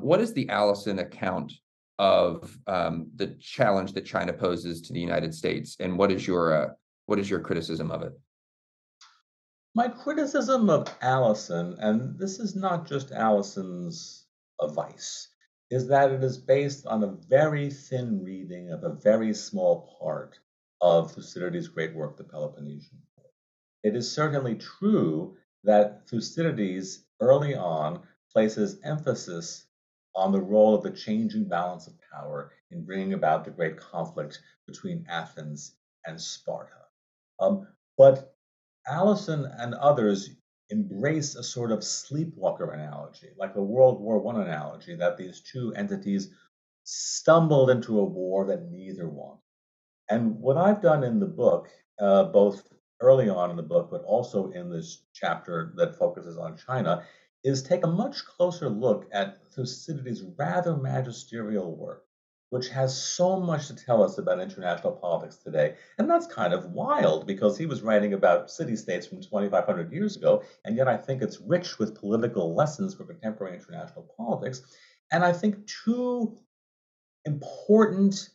what 0.00 0.20
is 0.20 0.32
the 0.32 0.48
Allison 0.48 1.00
account 1.00 1.52
of 1.98 2.56
um, 2.66 3.10
the 3.16 3.28
challenge 3.40 3.92
that 3.92 4.06
China 4.06 4.32
poses 4.32 4.80
to 4.82 4.92
the 4.92 5.00
United 5.00 5.34
States, 5.34 5.76
and 5.80 5.98
what 5.98 6.12
is 6.12 6.26
your 6.26 6.52
uh, 6.54 6.68
what 7.06 7.18
is 7.18 7.28
your 7.28 7.40
criticism 7.40 7.90
of 7.90 8.02
it? 8.02 8.12
My 9.74 9.88
criticism 9.88 10.70
of 10.70 10.88
Allison, 11.02 11.76
and 11.80 12.18
this 12.18 12.38
is 12.38 12.54
not 12.54 12.86
just 12.86 13.12
Allison's 13.12 14.17
advice, 14.60 15.28
is 15.70 15.88
that 15.88 16.12
it 16.12 16.24
is 16.24 16.38
based 16.38 16.86
on 16.86 17.02
a 17.02 17.16
very 17.28 17.70
thin 17.70 18.24
reading 18.24 18.70
of 18.70 18.84
a 18.84 18.94
very 18.94 19.34
small 19.34 19.96
part 20.00 20.38
of 20.80 21.12
Thucydides' 21.12 21.68
great 21.68 21.94
work, 21.94 22.16
The 22.16 22.24
Peloponnesian. 22.24 22.98
It 23.84 23.94
is 23.94 24.10
certainly 24.10 24.56
true 24.56 25.36
that 25.64 26.08
Thucydides 26.08 27.04
early 27.20 27.54
on 27.54 28.02
places 28.32 28.80
emphasis 28.82 29.66
on 30.14 30.32
the 30.32 30.40
role 30.40 30.74
of 30.74 30.82
the 30.82 30.90
changing 30.90 31.44
balance 31.44 31.86
of 31.86 31.94
power 32.12 32.52
in 32.70 32.84
bringing 32.84 33.14
about 33.14 33.44
the 33.44 33.50
great 33.50 33.76
conflict 33.76 34.40
between 34.66 35.06
Athens 35.08 35.74
and 36.06 36.20
Sparta. 36.20 36.86
Um, 37.38 37.68
but 37.96 38.34
Allison 38.86 39.44
and 39.44 39.74
others 39.74 40.30
embrace 40.70 41.34
a 41.34 41.42
sort 41.42 41.72
of 41.72 41.84
sleepwalker 41.84 42.70
analogy, 42.72 43.28
like 43.38 43.56
a 43.56 43.62
World 43.62 44.00
War 44.00 44.34
I 44.34 44.42
analogy, 44.42 44.94
that 44.96 45.16
these 45.16 45.40
two 45.40 45.72
entities 45.74 46.30
stumbled 46.84 47.70
into 47.70 48.00
a 48.00 48.04
war 48.04 48.46
that 48.46 48.70
neither 48.70 49.08
won. 49.08 49.36
And 50.10 50.38
what 50.40 50.56
I've 50.56 50.82
done 50.82 51.04
in 51.04 51.20
the 51.20 51.26
book, 51.26 51.68
uh, 51.98 52.24
both 52.24 52.72
early 53.00 53.28
on 53.28 53.50
in 53.50 53.56
the 53.56 53.62
book, 53.62 53.88
but 53.90 54.02
also 54.02 54.50
in 54.50 54.70
this 54.70 55.04
chapter 55.12 55.72
that 55.76 55.98
focuses 55.98 56.38
on 56.38 56.56
China, 56.56 57.04
is 57.44 57.62
take 57.62 57.84
a 57.84 57.88
much 57.88 58.24
closer 58.24 58.68
look 58.68 59.06
at 59.12 59.46
Thucydides' 59.52 60.22
rather 60.36 60.76
magisterial 60.76 61.76
work, 61.76 62.04
which 62.50 62.68
has 62.68 63.00
so 63.00 63.38
much 63.38 63.66
to 63.66 63.76
tell 63.76 64.02
us 64.02 64.18
about 64.18 64.40
international 64.40 64.92
politics 64.92 65.36
today. 65.36 65.74
And 65.98 66.08
that's 66.08 66.26
kind 66.26 66.52
of 66.54 66.72
wild 66.72 67.26
because 67.26 67.58
he 67.58 67.66
was 67.66 67.82
writing 67.82 68.14
about 68.14 68.50
city 68.50 68.76
states 68.76 69.06
from 69.06 69.20
2,500 69.20 69.92
years 69.92 70.16
ago, 70.16 70.42
and 70.64 70.76
yet 70.76 70.88
I 70.88 70.96
think 70.96 71.22
it's 71.22 71.40
rich 71.40 71.78
with 71.78 71.98
political 71.98 72.54
lessons 72.54 72.94
for 72.94 73.04
contemporary 73.04 73.54
international 73.56 74.08
politics. 74.16 74.62
And 75.12 75.24
I 75.24 75.32
think 75.32 75.66
two 75.84 76.36
important 77.24 78.30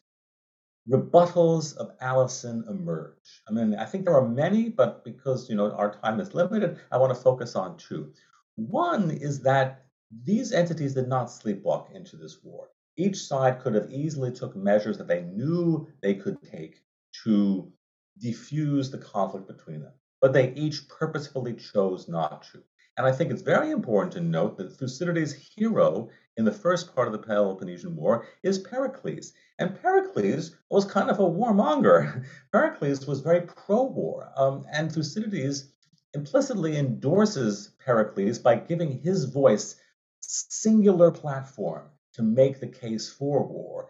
rebuttals 0.90 1.76
of 1.78 1.92
Allison 2.02 2.66
emerge. 2.70 3.42
I 3.48 3.52
mean, 3.52 3.76
I 3.76 3.86
think 3.86 4.06
there 4.06 4.16
are 4.16 4.28
many, 4.28 4.70
but 4.70 5.04
because 5.04 5.50
you 5.50 5.56
know 5.56 5.72
our 5.72 5.94
time 5.94 6.20
is 6.20 6.34
limited, 6.34 6.80
I 6.92 6.98
want 6.98 7.14
to 7.16 7.20
focus 7.20 7.56
on 7.56 7.78
two. 7.78 8.12
One 8.56 9.10
is 9.10 9.42
that 9.42 9.86
these 10.24 10.52
entities 10.52 10.94
did 10.94 11.08
not 11.08 11.28
sleepwalk 11.28 11.96
into 11.96 12.18
this 12.18 12.38
war. 12.44 12.70
Each 12.96 13.26
side 13.26 13.60
could 13.60 13.74
have 13.74 13.92
easily 13.92 14.32
took 14.32 14.56
measures 14.56 14.98
that 15.00 15.08
they 15.08 15.24
knew 15.24 15.88
they 16.02 16.14
could 16.14 16.38
take 16.44 16.84
to 17.24 17.72
defuse 18.24 18.92
the 18.92 19.00
conflict 19.00 19.48
between 19.48 19.82
them, 19.82 19.94
but 20.22 20.34
they 20.34 20.54
each 20.54 20.88
purposefully 20.88 21.54
chose 21.54 22.08
not 22.08 22.44
to. 22.52 22.64
And 22.96 23.08
I 23.08 23.12
think 23.12 23.32
it's 23.32 23.42
very 23.42 23.72
important 23.72 24.14
to 24.14 24.22
note 24.22 24.58
that 24.58 24.74
Thucydides' 24.74 25.34
hero 25.34 26.10
in 26.38 26.46
the 26.46 26.52
first 26.52 26.94
part 26.94 27.08
of 27.08 27.14
the 27.14 27.28
Peloponnesian 27.28 27.96
War 27.96 28.28
is 28.44 28.60
Pericles. 28.60 29.34
And 29.58 29.80
Pericles 29.82 30.56
was 30.70 30.86
kind 30.86 31.10
of 31.10 31.20
a 31.20 31.24
warmonger. 31.24 32.26
Pericles 32.52 33.08
was 33.08 33.22
very 33.22 33.42
pro 33.42 33.84
war. 33.84 34.32
Um, 34.38 34.66
and 34.72 34.92
Thucydides 34.92 35.70
implicitly 36.14 36.78
endorses 36.78 37.72
Pericles 37.84 38.38
by 38.38 38.56
giving 38.58 39.00
his 39.00 39.26
voice 39.26 39.76
singular 40.22 41.10
platform 41.10 41.90
to 42.14 42.24
make 42.24 42.60
the 42.60 42.68
case 42.68 43.10
for 43.10 43.46
war 43.46 43.90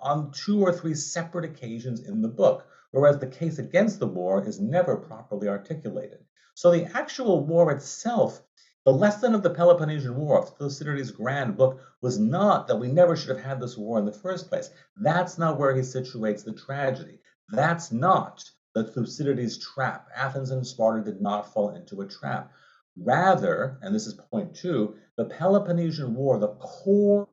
on 0.00 0.30
two 0.32 0.62
or 0.62 0.72
three 0.72 0.94
separate 0.94 1.44
occasions 1.44 2.06
in 2.06 2.22
the 2.22 2.28
book, 2.28 2.66
whereas 2.92 3.18
the 3.18 3.26
case 3.26 3.58
against 3.58 3.98
the 3.98 4.06
war 4.06 4.46
is 4.46 4.60
never 4.60 4.96
properly 4.96 5.48
articulated. 5.48 6.24
So 6.54 6.70
the 6.70 6.84
actual 6.96 7.44
war 7.44 7.72
itself, 7.72 8.40
the 8.84 8.92
lesson 8.92 9.34
of 9.34 9.42
the 9.42 9.50
Peloponnesian 9.50 10.14
War, 10.14 10.38
of 10.38 10.50
Thucydides' 10.50 11.10
grand 11.10 11.56
book, 11.56 11.80
was 12.02 12.18
not 12.18 12.68
that 12.68 12.76
we 12.76 12.88
never 12.88 13.16
should 13.16 13.30
have 13.30 13.44
had 13.44 13.60
this 13.60 13.76
war 13.76 13.98
in 13.98 14.04
the 14.04 14.12
first 14.12 14.48
place. 14.48 14.70
That's 14.96 15.38
not 15.38 15.58
where 15.58 15.74
he 15.74 15.80
situates 15.80 16.44
the 16.44 16.52
tragedy. 16.52 17.18
That's 17.48 17.90
not 17.90 18.48
the 18.74 18.84
Thucydides 18.84 19.58
trap. 19.58 20.08
Athens 20.14 20.50
and 20.50 20.66
Sparta 20.66 21.02
did 21.02 21.20
not 21.20 21.52
fall 21.52 21.74
into 21.74 22.02
a 22.02 22.06
trap. 22.06 22.52
Rather, 22.96 23.78
and 23.82 23.92
this 23.92 24.06
is 24.06 24.14
point 24.14 24.54
two, 24.54 24.94
the 25.16 25.24
Peloponnesian 25.24 26.14
War, 26.14 26.38
the 26.38 26.54
core 26.54 27.28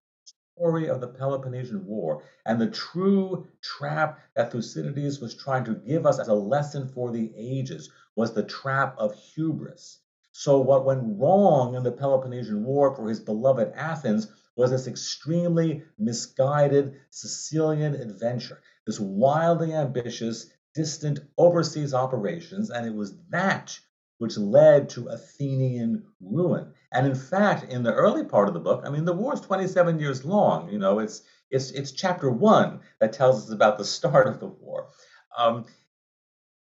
story 0.62 0.88
of 0.88 1.02
the 1.02 1.08
Peloponnesian 1.08 1.84
War 1.88 2.22
and 2.46 2.62
the 2.62 2.70
true 2.70 3.48
trap 3.64 4.20
that 4.36 4.52
Thucydides 4.52 5.20
was 5.20 5.34
trying 5.34 5.64
to 5.64 5.74
give 5.74 6.06
us 6.06 6.20
as 6.20 6.28
a 6.28 6.36
lesson 6.36 6.88
for 6.88 7.12
the 7.12 7.34
ages 7.36 7.90
was 8.16 8.34
the 8.34 8.44
trap 8.44 8.96
of 9.00 9.16
hubris. 9.16 9.98
So, 10.34 10.60
what 10.60 10.86
went 10.86 11.20
wrong 11.20 11.74
in 11.74 11.82
the 11.82 11.92
Peloponnesian 11.92 12.64
War 12.64 12.96
for 12.96 13.10
his 13.10 13.20
beloved 13.20 13.72
Athens 13.74 14.28
was 14.56 14.70
this 14.70 14.86
extremely 14.86 15.84
misguided 15.98 16.94
Sicilian 17.10 17.96
adventure, 17.96 18.62
this 18.86 19.00
wildly 19.00 19.74
ambitious, 19.74 20.46
distant 20.76 21.22
overseas 21.40 21.96
operations, 21.96 22.70
and 22.70 22.86
it 22.86 22.94
was 22.94 23.16
that 23.32 23.80
which 24.20 24.38
led 24.38 24.90
to 24.90 25.08
Athenian 25.08 26.04
ruin. 26.20 26.72
And 26.92 27.08
in 27.08 27.16
fact, 27.16 27.72
in 27.72 27.84
the 27.84 27.94
early 27.94 28.24
part 28.24 28.48
of 28.48 28.54
the 28.54 28.60
book, 28.60 28.84
I 28.86 28.90
mean, 28.90 29.06
the 29.06 29.14
war 29.14 29.34
is 29.34 29.42
27 29.42 30.00
years 30.00 30.26
long. 30.26 30.70
You 30.70 30.80
know, 30.80 31.00
it's 31.00 31.24
it's 31.50 31.72
it's 31.72 31.92
chapter 31.92 32.30
one 32.30 32.82
that 33.00 33.14
tells 33.14 33.46
us 33.46 33.52
about 33.52 33.78
the 33.78 33.86
start 33.98 34.28
of 34.28 34.40
the 34.40 34.48
war. 34.48 34.88
Um, 35.38 35.66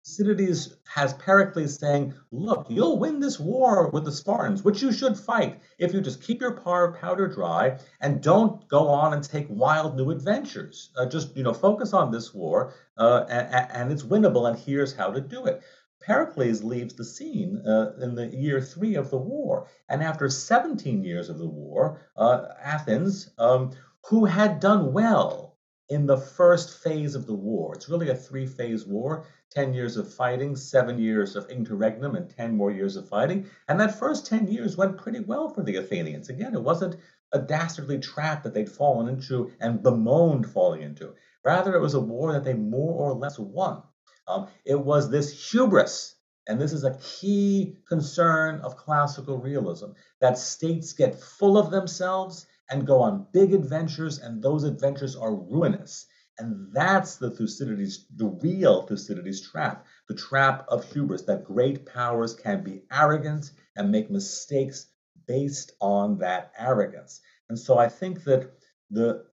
Thucydides 0.05 0.75
has 0.83 1.13
Pericles 1.13 1.79
saying, 1.79 2.13
Look, 2.29 2.65
you'll 2.69 2.99
win 2.99 3.21
this 3.21 3.39
war 3.39 3.89
with 3.89 4.03
the 4.03 4.11
Spartans, 4.11 4.61
which 4.61 4.81
you 4.81 4.91
should 4.91 5.17
fight 5.17 5.61
if 5.79 5.93
you 5.93 6.01
just 6.01 6.21
keep 6.21 6.41
your 6.41 6.51
powder 6.51 7.27
dry 7.27 7.79
and 8.01 8.21
don't 8.21 8.67
go 8.67 8.89
on 8.89 9.13
and 9.13 9.23
take 9.23 9.47
wild 9.49 9.95
new 9.95 10.11
adventures. 10.11 10.91
Uh, 10.97 11.05
just, 11.05 11.37
you 11.37 11.43
know, 11.43 11.53
focus 11.53 11.93
on 11.93 12.11
this 12.11 12.33
war 12.33 12.73
uh, 12.97 13.25
and, 13.29 13.71
and, 13.71 13.91
it's 13.93 14.03
winnable, 14.03 14.49
and 14.49 14.59
here's 14.59 14.93
how 14.93 15.09
to 15.09 15.21
do 15.21 15.45
it. 15.45 15.63
Pericles 16.05 16.63
leaves 16.63 16.93
the 16.95 17.05
scene 17.05 17.61
uh, 17.65 17.93
in 18.01 18.15
the 18.15 18.27
year 18.27 18.59
three 18.61 18.95
of 18.95 19.09
the 19.09 19.17
war. 19.17 19.67
And 19.87 20.03
after 20.03 20.29
17 20.29 21.03
years 21.03 21.29
of 21.29 21.37
the 21.37 21.47
war, 21.47 22.01
uh, 22.17 22.49
Athens, 22.61 23.29
um, 23.37 23.71
who 24.07 24.25
had 24.25 24.59
done 24.59 24.91
well 24.91 25.55
in 25.89 26.05
the 26.05 26.17
first 26.17 26.81
phase 26.83 27.15
of 27.15 27.25
the 27.25 27.33
war. 27.33 27.73
It's 27.73 27.87
really 27.87 28.09
a 28.09 28.15
three 28.15 28.47
phase 28.47 28.85
war 28.85 29.25
10 29.51 29.73
years 29.73 29.95
of 29.95 30.11
fighting, 30.11 30.55
seven 30.55 30.97
years 30.97 31.35
of 31.35 31.49
interregnum, 31.49 32.15
and 32.15 32.29
10 32.29 32.57
more 32.57 32.71
years 32.71 32.95
of 32.95 33.07
fighting. 33.07 33.45
And 33.67 33.79
that 33.79 33.99
first 33.99 34.25
10 34.25 34.47
years 34.47 34.75
went 34.75 34.97
pretty 34.97 35.19
well 35.19 35.49
for 35.49 35.61
the 35.61 35.75
Athenians. 35.75 36.29
Again, 36.29 36.55
it 36.55 36.63
wasn't 36.63 36.97
a 37.31 37.39
dastardly 37.39 37.99
trap 37.99 38.43
that 38.43 38.53
they'd 38.53 38.69
fallen 38.69 39.07
into 39.07 39.51
and 39.59 39.83
bemoaned 39.83 40.49
falling 40.49 40.81
into. 40.81 41.13
Rather, 41.43 41.75
it 41.75 41.81
was 41.81 41.93
a 41.93 41.99
war 41.99 42.33
that 42.33 42.43
they 42.43 42.53
more 42.53 42.93
or 42.93 43.13
less 43.13 43.37
won. 43.37 43.83
Um, 44.27 44.47
it 44.65 44.79
was 44.79 45.09
this 45.09 45.51
hubris, 45.51 46.15
and 46.47 46.59
this 46.59 46.73
is 46.73 46.83
a 46.83 46.97
key 47.01 47.77
concern 47.87 48.61
of 48.61 48.77
classical 48.77 49.37
realism, 49.37 49.91
that 50.21 50.37
states 50.37 50.93
get 50.93 51.19
full 51.19 51.57
of 51.57 51.71
themselves 51.71 52.45
and 52.69 52.87
go 52.87 53.01
on 53.01 53.27
big 53.33 53.53
adventures, 53.53 54.19
and 54.19 54.41
those 54.41 54.63
adventures 54.63 55.15
are 55.15 55.35
ruinous. 55.35 56.05
And 56.39 56.73
that's 56.73 57.17
the 57.17 57.29
Thucydides, 57.29 58.07
the 58.15 58.25
real 58.27 58.87
Thucydides 58.87 59.41
trap, 59.41 59.85
the 60.07 60.15
trap 60.15 60.65
of 60.67 60.83
hubris, 60.91 61.23
that 61.23 61.43
great 61.43 61.85
powers 61.85 62.33
can 62.33 62.63
be 62.63 62.81
arrogant 62.91 63.51
and 63.75 63.91
make 63.91 64.09
mistakes 64.09 64.87
based 65.27 65.73
on 65.79 66.17
that 66.19 66.51
arrogance. 66.57 67.21
And 67.49 67.59
so 67.59 67.77
I 67.77 67.87
think 67.87 68.23
that 68.23 68.51
the 68.89 69.25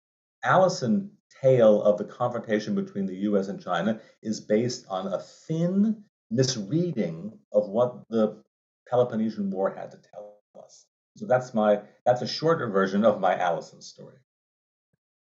Allison 0.45 1.13
tale 1.41 1.83
of 1.83 1.99
the 1.99 2.05
confrontation 2.05 2.75
between 2.75 3.07
the 3.07 3.17
US 3.17 3.49
and 3.49 3.63
China 3.63 4.01
is 4.23 4.41
based 4.41 4.87
on 4.89 5.13
a 5.13 5.19
thin 5.19 6.03
misreading 6.31 7.39
of 7.53 7.69
what 7.69 8.09
the 8.09 8.43
Peloponnesian 8.89 9.51
War 9.51 9.71
had 9.71 9.91
to 9.91 9.99
tell 9.99 10.39
us. 10.63 10.87
So 11.17 11.27
that's 11.27 11.55
my 11.55 11.81
that's 12.05 12.23
a 12.23 12.27
shorter 12.27 12.69
version 12.69 13.05
of 13.05 13.21
my 13.21 13.37
Allison 13.37 13.81
story. 13.81 14.17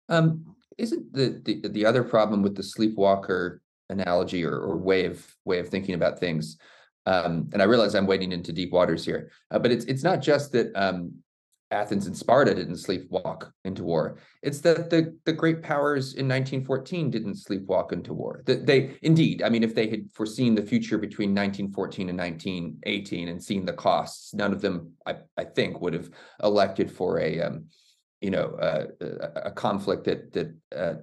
Um, 0.08 0.56
isn't 0.78 1.14
the, 1.14 1.42
the 1.44 1.68
the 1.70 1.86
other 1.86 2.04
problem 2.04 2.42
with 2.42 2.56
the 2.56 2.64
sleepwalker 2.64 3.62
analogy 3.90 4.46
or, 4.46 4.56
or 4.56 4.78
way 4.78 5.06
of 5.06 5.26
way 5.46 5.60
of 5.60 5.70
thinking 5.70 5.96
about 5.96 6.20
things? 6.20 6.58
Um, 7.06 7.50
and 7.54 7.62
I 7.62 7.66
realize 7.66 7.96
I'm 7.96 8.06
wading 8.06 8.32
into 8.32 8.54
deep 8.54 8.72
waters 8.72 9.06
here, 9.06 9.32
uh, 9.52 9.60
but 9.60 9.72
it's 9.72 9.86
it's 9.86 10.04
not 10.04 10.22
just 10.22 10.52
that 10.52 10.72
um, 10.76 11.14
Athens 11.72 12.08
and 12.08 12.18
Sparta 12.18 12.56
didn't 12.56 12.76
sleepwalk 12.76 13.52
into 13.64 13.84
war. 13.84 14.18
It's 14.42 14.60
that 14.62 14.90
the 14.90 15.16
the 15.26 15.34
great 15.34 15.62
powers 15.62 16.14
in 16.16 16.28
1914 16.28 17.12
didn't 17.12 17.36
sleepwalk 17.36 17.92
into 17.92 18.14
war. 18.14 18.42
That 18.46 18.66
they 18.66 18.98
indeed, 19.04 19.44
I 19.44 19.50
mean, 19.50 19.64
if 19.64 19.76
they 19.76 19.88
had 19.88 20.12
foreseen 20.12 20.56
the 20.56 20.64
future 20.64 20.98
between 20.98 21.30
1914 21.30 22.10
and 22.10 22.18
1918 22.18 23.28
and 23.28 23.44
seen 23.44 23.66
the 23.66 23.74
costs, 23.74 24.34
none 24.34 24.52
of 24.52 24.62
them, 24.62 24.94
I, 25.06 25.18
I 25.38 25.44
think, 25.44 25.80
would 25.82 25.94
have 25.94 26.10
elected 26.42 26.92
for 26.92 27.20
a 27.20 27.40
um, 27.42 27.66
you 28.20 28.32
know 28.32 28.56
uh, 28.56 28.88
a 29.36 29.52
conflict 29.52 30.06
that 30.06 30.34
that 30.34 30.56
uh, 30.76 30.94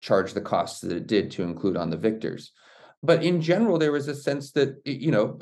charged 0.00 0.34
the 0.34 0.40
costs 0.40 0.80
that 0.82 0.96
it 0.96 1.08
did 1.08 1.32
to 1.32 1.42
include 1.42 1.76
on 1.76 1.90
the 1.90 1.96
victors. 1.96 2.52
But 3.02 3.24
in 3.24 3.40
general, 3.40 3.78
there 3.78 3.92
was 3.92 4.06
a 4.06 4.14
sense 4.14 4.52
that 4.52 4.80
you 4.84 5.10
know 5.10 5.36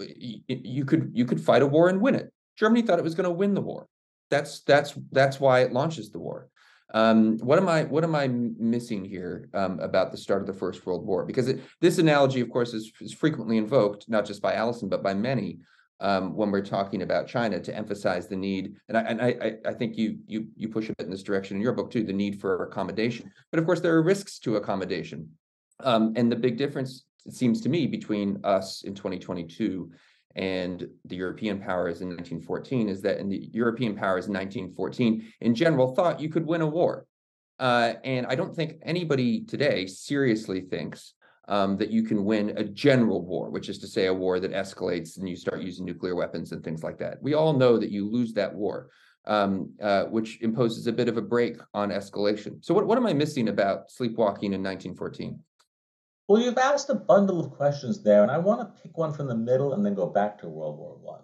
you 0.48 0.86
could 0.86 1.10
you 1.12 1.26
could 1.26 1.40
fight 1.40 1.60
a 1.60 1.66
war 1.66 1.90
and 1.90 2.00
win 2.00 2.14
it. 2.14 2.32
Germany 2.56 2.80
thought 2.80 2.98
it 2.98 3.04
was 3.04 3.14
going 3.14 3.28
to 3.28 3.30
win 3.30 3.52
the 3.52 3.60
war 3.60 3.86
that's 4.30 4.60
that's 4.60 4.94
that's 5.12 5.40
why 5.40 5.60
it 5.60 5.72
launches 5.72 6.10
the 6.10 6.18
war. 6.18 6.48
Um, 6.94 7.38
what 7.38 7.58
am 7.58 7.68
I 7.68 7.84
what 7.84 8.04
am 8.04 8.14
I 8.14 8.28
missing 8.28 9.04
here 9.04 9.50
um, 9.52 9.78
about 9.80 10.10
the 10.10 10.18
start 10.18 10.40
of 10.40 10.46
the 10.46 10.54
First 10.54 10.86
World 10.86 11.06
War? 11.06 11.24
Because 11.24 11.48
it, 11.48 11.60
this 11.80 11.98
analogy, 11.98 12.40
of 12.40 12.50
course, 12.50 12.72
is, 12.72 12.90
is 13.00 13.12
frequently 13.12 13.58
invoked, 13.58 14.08
not 14.08 14.24
just 14.24 14.40
by 14.40 14.54
Allison 14.54 14.88
but 14.88 15.02
by 15.02 15.12
many 15.12 15.58
um, 16.00 16.34
when 16.34 16.50
we're 16.50 16.64
talking 16.64 17.02
about 17.02 17.26
China 17.26 17.60
to 17.60 17.76
emphasize 17.76 18.26
the 18.26 18.36
need. 18.36 18.76
And 18.88 18.96
I 18.96 19.00
and 19.02 19.20
I 19.20 19.52
I 19.66 19.74
think 19.74 19.98
you 19.98 20.18
you 20.26 20.46
you 20.56 20.68
push 20.68 20.88
a 20.88 20.94
bit 20.96 21.04
in 21.04 21.10
this 21.10 21.22
direction 21.22 21.56
in 21.56 21.62
your 21.62 21.72
book 21.72 21.90
too, 21.90 22.04
the 22.04 22.12
need 22.12 22.40
for 22.40 22.64
accommodation. 22.64 23.30
But 23.50 23.58
of 23.58 23.66
course, 23.66 23.80
there 23.80 23.94
are 23.94 24.02
risks 24.02 24.38
to 24.40 24.56
accommodation, 24.56 25.28
um, 25.80 26.14
and 26.16 26.32
the 26.32 26.36
big 26.36 26.56
difference 26.56 27.04
it 27.26 27.34
seems 27.34 27.60
to 27.60 27.68
me 27.68 27.86
between 27.86 28.40
us 28.44 28.82
in 28.82 28.94
2022 28.94 29.90
and 30.38 30.88
the 31.04 31.16
European 31.16 31.58
powers 31.58 32.00
in 32.00 32.08
1914 32.10 32.88
is 32.88 33.02
that 33.02 33.18
in 33.18 33.28
the 33.28 33.50
European 33.52 33.96
powers 33.96 34.28
in 34.28 34.32
1914, 34.32 35.32
in 35.40 35.52
general, 35.52 35.96
thought 35.96 36.20
you 36.20 36.28
could 36.28 36.46
win 36.46 36.60
a 36.60 36.66
war. 36.66 37.06
Uh, 37.58 37.94
and 38.04 38.24
I 38.24 38.36
don't 38.36 38.54
think 38.54 38.74
anybody 38.82 39.44
today 39.44 39.86
seriously 39.86 40.60
thinks 40.60 41.14
um, 41.48 41.76
that 41.78 41.90
you 41.90 42.04
can 42.04 42.24
win 42.24 42.50
a 42.50 42.62
general 42.62 43.26
war, 43.26 43.50
which 43.50 43.68
is 43.68 43.78
to 43.78 43.88
say 43.88 44.06
a 44.06 44.14
war 44.14 44.38
that 44.38 44.52
escalates 44.52 45.18
and 45.18 45.28
you 45.28 45.34
start 45.34 45.60
using 45.60 45.84
nuclear 45.84 46.14
weapons 46.14 46.52
and 46.52 46.62
things 46.62 46.84
like 46.84 46.98
that. 46.98 47.20
We 47.20 47.34
all 47.34 47.52
know 47.54 47.76
that 47.76 47.90
you 47.90 48.08
lose 48.08 48.32
that 48.34 48.54
war, 48.54 48.90
um, 49.26 49.72
uh, 49.82 50.04
which 50.04 50.40
imposes 50.40 50.86
a 50.86 50.92
bit 50.92 51.08
of 51.08 51.16
a 51.16 51.22
break 51.22 51.56
on 51.74 51.88
escalation. 51.90 52.64
So, 52.64 52.74
what, 52.74 52.86
what 52.86 52.96
am 52.96 53.06
I 53.06 53.12
missing 53.12 53.48
about 53.48 53.90
sleepwalking 53.90 54.52
in 54.52 54.62
1914? 54.62 55.40
Well, 56.28 56.42
you've 56.42 56.58
asked 56.58 56.90
a 56.90 56.94
bundle 56.94 57.40
of 57.40 57.52
questions 57.52 58.02
there, 58.02 58.22
and 58.22 58.30
I 58.30 58.36
want 58.36 58.60
to 58.60 58.82
pick 58.82 58.98
one 58.98 59.14
from 59.14 59.28
the 59.28 59.34
middle 59.34 59.72
and 59.72 59.84
then 59.84 59.94
go 59.94 60.06
back 60.06 60.38
to 60.38 60.48
World 60.48 60.76
War 60.76 60.98
One, 61.00 61.22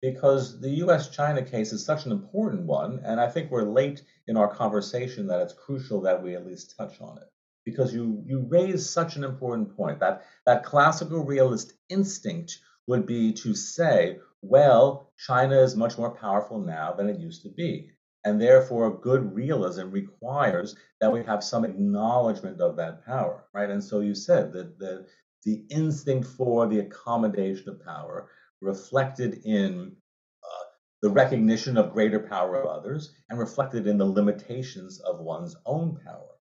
because 0.00 0.58
the 0.60 0.70
U.S.-China 0.70 1.50
case 1.50 1.74
is 1.74 1.84
such 1.84 2.06
an 2.06 2.12
important 2.12 2.62
one, 2.62 3.02
and 3.04 3.20
I 3.20 3.28
think 3.28 3.50
we're 3.50 3.70
late 3.70 4.02
in 4.26 4.38
our 4.38 4.48
conversation 4.48 5.26
that 5.26 5.42
it's 5.42 5.52
crucial 5.52 6.00
that 6.02 6.22
we 6.22 6.34
at 6.34 6.46
least 6.46 6.74
touch 6.74 7.02
on 7.02 7.18
it, 7.18 7.28
because 7.66 7.92
you 7.92 8.22
you 8.24 8.46
raise 8.48 8.88
such 8.88 9.16
an 9.16 9.24
important 9.24 9.76
point 9.76 10.00
that 10.00 10.24
that 10.46 10.64
classical 10.64 11.22
realist 11.22 11.74
instinct 11.90 12.58
would 12.86 13.04
be 13.04 13.34
to 13.34 13.54
say, 13.54 14.20
well, 14.40 15.12
China 15.18 15.60
is 15.60 15.76
much 15.76 15.98
more 15.98 16.14
powerful 16.14 16.60
now 16.60 16.94
than 16.94 17.10
it 17.10 17.20
used 17.20 17.42
to 17.42 17.50
be. 17.50 17.90
And 18.26 18.40
therefore, 18.40 19.00
good 19.00 19.36
realism 19.36 19.92
requires 19.92 20.74
that 21.00 21.12
we 21.12 21.22
have 21.22 21.44
some 21.44 21.64
acknowledgement 21.64 22.60
of 22.60 22.74
that 22.74 23.06
power, 23.06 23.44
right? 23.54 23.70
And 23.70 23.82
so 23.82 24.00
you 24.00 24.16
said 24.16 24.52
that 24.52 24.80
the, 24.80 25.06
instinct 25.70 26.26
for 26.26 26.66
the 26.66 26.80
accommodation 26.80 27.68
of 27.68 27.84
power 27.84 28.28
reflected 28.60 29.42
in 29.44 29.94
uh, 30.42 30.64
the 31.02 31.10
recognition 31.10 31.76
of 31.76 31.92
greater 31.92 32.18
power 32.18 32.56
of 32.56 32.66
others 32.66 33.14
and 33.30 33.38
reflected 33.38 33.86
in 33.86 33.96
the 33.96 34.04
limitations 34.04 34.98
of 34.98 35.20
one's 35.20 35.54
own 35.64 35.96
power. 36.04 36.34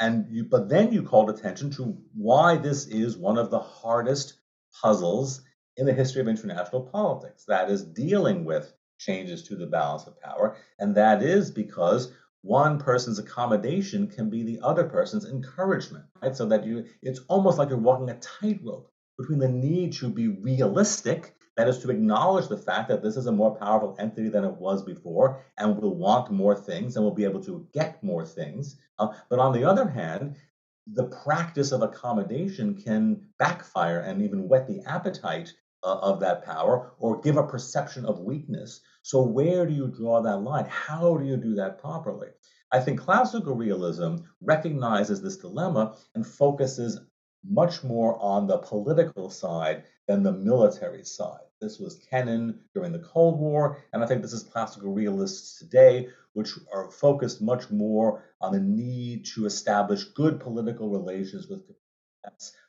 And 0.00 0.24
you, 0.30 0.44
but 0.44 0.70
then 0.70 0.90
you 0.90 1.02
called 1.02 1.28
attention 1.28 1.70
to 1.72 1.98
why 2.14 2.56
this 2.56 2.86
is 2.86 3.18
one 3.18 3.36
of 3.36 3.50
the 3.50 3.60
hardest 3.60 4.38
puzzles 4.80 5.42
in 5.76 5.84
the 5.84 5.92
history 5.92 6.22
of 6.22 6.28
international 6.28 6.80
politics. 6.80 7.44
That 7.44 7.68
is 7.68 7.84
dealing 7.84 8.46
with 8.46 8.72
changes 8.98 9.42
to 9.44 9.56
the 9.56 9.66
balance 9.66 10.06
of 10.06 10.20
power. 10.20 10.56
And 10.78 10.94
that 10.94 11.22
is 11.22 11.50
because 11.50 12.12
one 12.42 12.78
person's 12.78 13.18
accommodation 13.18 14.06
can 14.06 14.30
be 14.30 14.42
the 14.42 14.60
other 14.62 14.84
person's 14.84 15.24
encouragement, 15.24 16.04
right? 16.22 16.36
So 16.36 16.46
that 16.46 16.64
you, 16.64 16.84
it's 17.02 17.20
almost 17.28 17.58
like 17.58 17.70
you're 17.70 17.78
walking 17.78 18.10
a 18.10 18.18
tightrope 18.18 18.90
between 19.18 19.38
the 19.38 19.48
need 19.48 19.92
to 19.94 20.08
be 20.08 20.28
realistic, 20.28 21.34
that 21.56 21.68
is 21.68 21.78
to 21.78 21.90
acknowledge 21.90 22.48
the 22.48 22.56
fact 22.56 22.88
that 22.88 23.02
this 23.02 23.16
is 23.16 23.26
a 23.26 23.32
more 23.32 23.56
powerful 23.56 23.96
entity 23.98 24.28
than 24.28 24.44
it 24.44 24.56
was 24.56 24.82
before, 24.82 25.42
and 25.56 25.80
will 25.80 25.94
want 25.94 26.30
more 26.30 26.54
things 26.54 26.96
and 26.96 27.04
will 27.04 27.14
be 27.14 27.24
able 27.24 27.42
to 27.42 27.66
get 27.72 28.02
more 28.02 28.26
things. 28.26 28.76
Uh, 28.98 29.08
but 29.30 29.38
on 29.38 29.52
the 29.52 29.64
other 29.64 29.88
hand, 29.88 30.36
the 30.86 31.04
practice 31.04 31.72
of 31.72 31.82
accommodation 31.82 32.76
can 32.76 33.26
backfire 33.38 34.00
and 34.00 34.22
even 34.22 34.48
whet 34.48 34.68
the 34.68 34.82
appetite 34.82 35.52
uh, 35.82 35.98
of 35.98 36.20
that 36.20 36.44
power 36.44 36.92
or 36.98 37.20
give 37.20 37.36
a 37.36 37.46
perception 37.46 38.04
of 38.04 38.20
weakness. 38.20 38.80
So, 39.02 39.22
where 39.22 39.66
do 39.66 39.72
you 39.72 39.88
draw 39.88 40.20
that 40.22 40.38
line? 40.38 40.66
How 40.68 41.16
do 41.16 41.24
you 41.24 41.36
do 41.36 41.54
that 41.56 41.80
properly? 41.80 42.28
I 42.72 42.80
think 42.80 43.00
classical 43.00 43.54
realism 43.54 44.16
recognizes 44.40 45.22
this 45.22 45.36
dilemma 45.36 45.96
and 46.14 46.26
focuses 46.26 47.00
much 47.48 47.84
more 47.84 48.20
on 48.20 48.46
the 48.46 48.58
political 48.58 49.30
side 49.30 49.84
than 50.08 50.22
the 50.22 50.32
military 50.32 51.04
side. 51.04 51.40
This 51.60 51.78
was 51.78 52.04
Kennan 52.10 52.60
during 52.74 52.92
the 52.92 52.98
Cold 52.98 53.38
War, 53.38 53.84
and 53.92 54.02
I 54.02 54.06
think 54.06 54.22
this 54.22 54.32
is 54.32 54.42
classical 54.42 54.92
realists 54.92 55.58
today, 55.58 56.08
which 56.34 56.50
are 56.72 56.90
focused 56.90 57.40
much 57.40 57.70
more 57.70 58.24
on 58.40 58.52
the 58.52 58.60
need 58.60 59.24
to 59.34 59.46
establish 59.46 60.04
good 60.04 60.38
political 60.38 60.90
relations 60.90 61.48
with 61.48 61.66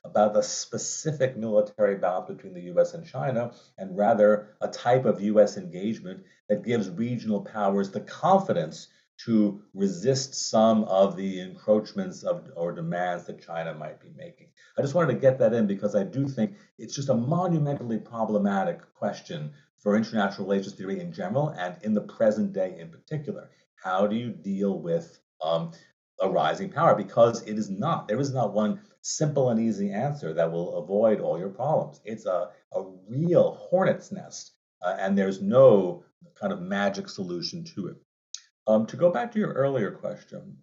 about 0.04 0.34
the 0.34 0.42
specific 0.42 1.36
military 1.36 1.96
balance 1.96 2.28
between 2.28 2.54
the 2.54 2.72
US 2.72 2.94
and 2.94 3.06
China, 3.06 3.52
and 3.76 3.96
rather 3.96 4.56
a 4.60 4.68
type 4.68 5.04
of 5.04 5.20
US 5.20 5.56
engagement 5.56 6.24
that 6.48 6.64
gives 6.64 6.90
regional 6.90 7.40
powers 7.40 7.90
the 7.90 8.00
confidence 8.00 8.88
to 9.18 9.60
resist 9.74 10.34
some 10.34 10.84
of 10.84 11.16
the 11.16 11.40
encroachments 11.40 12.22
of 12.22 12.48
or 12.54 12.72
demands 12.72 13.24
that 13.26 13.44
China 13.44 13.74
might 13.74 14.00
be 14.00 14.10
making. 14.16 14.46
I 14.76 14.82
just 14.82 14.94
wanted 14.94 15.14
to 15.14 15.18
get 15.18 15.38
that 15.40 15.52
in 15.52 15.66
because 15.66 15.96
I 15.96 16.04
do 16.04 16.28
think 16.28 16.54
it's 16.78 16.94
just 16.94 17.08
a 17.08 17.14
monumentally 17.14 17.98
problematic 17.98 18.80
question 18.94 19.52
for 19.76 19.96
international 19.96 20.46
relations 20.46 20.74
theory 20.74 21.00
in 21.00 21.12
general 21.12 21.48
and 21.48 21.76
in 21.82 21.94
the 21.94 22.00
present 22.00 22.52
day 22.52 22.76
in 22.78 22.90
particular. 22.90 23.50
How 23.74 24.06
do 24.06 24.14
you 24.14 24.30
deal 24.30 24.78
with 24.78 25.18
um, 25.42 25.72
a 26.20 26.28
rising 26.28 26.70
power? 26.70 26.94
Because 26.94 27.42
it 27.42 27.58
is 27.58 27.70
not, 27.70 28.06
there 28.06 28.20
is 28.20 28.32
not 28.32 28.52
one 28.52 28.80
simple 29.08 29.48
and 29.48 29.58
easy 29.58 29.90
answer 29.90 30.34
that 30.34 30.52
will 30.52 30.76
avoid 30.76 31.18
all 31.18 31.38
your 31.38 31.48
problems. 31.48 32.00
It's 32.04 32.26
a, 32.26 32.50
a 32.72 32.82
real 33.08 33.54
hornet's 33.54 34.12
nest, 34.12 34.52
uh, 34.82 34.96
and 34.98 35.16
there's 35.16 35.40
no 35.40 36.04
kind 36.38 36.52
of 36.52 36.60
magic 36.60 37.08
solution 37.08 37.64
to 37.74 37.88
it. 37.88 37.96
Um, 38.66 38.86
to 38.86 38.96
go 38.96 39.10
back 39.10 39.32
to 39.32 39.38
your 39.38 39.54
earlier 39.54 39.90
question, 39.90 40.58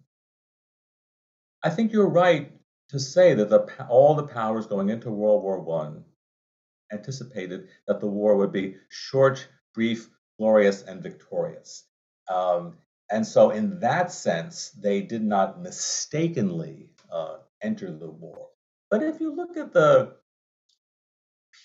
I 1.64 1.70
think 1.70 1.92
you're 1.92 2.08
right 2.08 2.52
to 2.90 3.00
say 3.00 3.34
that 3.34 3.50
the, 3.50 3.66
all 3.88 4.14
the 4.14 4.28
powers 4.28 4.66
going 4.66 4.90
into 4.90 5.10
World 5.10 5.42
War 5.42 5.60
One 5.60 6.04
anticipated 6.92 7.66
that 7.88 7.98
the 7.98 8.06
war 8.06 8.36
would 8.36 8.52
be 8.52 8.76
short, 8.88 9.48
brief, 9.74 10.08
glorious, 10.38 10.82
and 10.82 11.02
victorious. 11.02 11.82
Um, 12.28 12.76
and 13.10 13.26
so, 13.26 13.50
in 13.50 13.80
that 13.80 14.12
sense, 14.12 14.70
they 14.70 15.00
did 15.00 15.24
not 15.24 15.60
mistakenly 15.60 16.90
uh, 17.10 17.38
enter 17.62 17.92
the 17.92 18.10
war. 18.10 18.48
But 18.90 19.02
if 19.02 19.20
you 19.20 19.34
look 19.34 19.56
at 19.56 19.72
the 19.72 20.16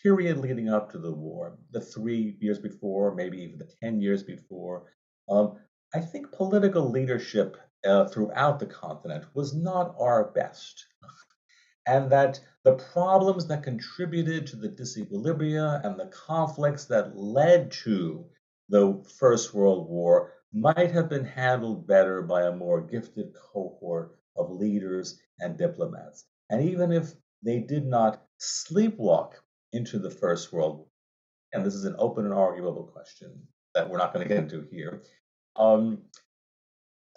period 0.04 0.38
leading 0.38 0.70
up 0.70 0.92
to 0.92 0.98
the 0.98 1.12
war, 1.12 1.58
the 1.72 1.82
three 1.82 2.38
years 2.40 2.60
before, 2.60 3.14
maybe 3.16 3.42
even 3.42 3.60
the 3.60 3.70
10 3.84 4.02
years 4.02 4.24
before, 4.24 4.92
um, 5.30 5.58
I 5.94 6.00
think 6.00 6.32
political 6.32 6.90
leadership 6.90 7.58
uh, 7.86 8.06
throughout 8.08 8.60
the 8.60 8.66
continent 8.66 9.26
was 9.34 9.54
not 9.54 9.96
our 10.00 10.32
best. 10.32 10.86
and 11.88 12.12
that 12.12 12.40
the 12.64 12.76
problems 12.76 13.48
that 13.48 13.64
contributed 13.64 14.48
to 14.48 14.56
the 14.56 14.70
disequilibria 14.70 15.84
and 15.84 16.00
the 16.00 16.06
conflicts 16.08 16.86
that 16.86 17.18
led 17.18 17.72
to 17.72 18.26
the 18.70 19.04
First 19.20 19.54
World 19.54 19.90
War 19.90 20.34
might 20.54 20.92
have 20.92 21.10
been 21.10 21.26
handled 21.26 21.88
better 21.88 22.22
by 22.22 22.44
a 22.44 22.56
more 22.56 22.82
gifted 22.82 23.34
cohort 23.34 24.18
of 24.36 24.52
leaders 24.52 25.20
and 25.40 25.58
diplomats. 25.58 26.26
And 26.50 26.70
even 26.70 26.92
if 26.92 27.14
they 27.44 27.60
did 27.60 27.86
not 27.86 28.24
sleepwalk 28.40 29.34
into 29.74 30.00
the 30.00 30.12
First 30.12 30.52
World 30.52 30.78
War, 30.78 30.88
and 31.54 31.66
this 31.66 31.76
is 31.76 31.86
an 31.86 31.96
open 31.98 32.26
and 32.26 32.34
arguable 32.34 32.84
question 32.84 33.48
that 33.74 33.90
we're 33.90 33.98
not 33.98 34.14
going 34.14 34.28
to 34.28 34.34
get 34.34 34.44
into 34.44 34.68
here, 34.72 35.04
um, 35.56 36.00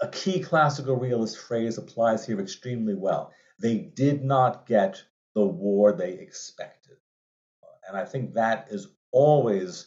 a 0.00 0.08
key 0.08 0.40
classical 0.40 0.96
realist 0.96 1.38
phrase 1.38 1.78
applies 1.78 2.26
here 2.26 2.40
extremely 2.40 2.94
well. 2.94 3.32
They 3.60 3.78
did 3.78 4.24
not 4.24 4.66
get 4.66 5.02
the 5.34 5.44
war 5.44 5.92
they 5.92 6.12
expected. 6.12 6.96
And 7.86 7.96
I 7.96 8.04
think 8.04 8.34
that 8.34 8.68
is 8.70 8.88
always 9.12 9.86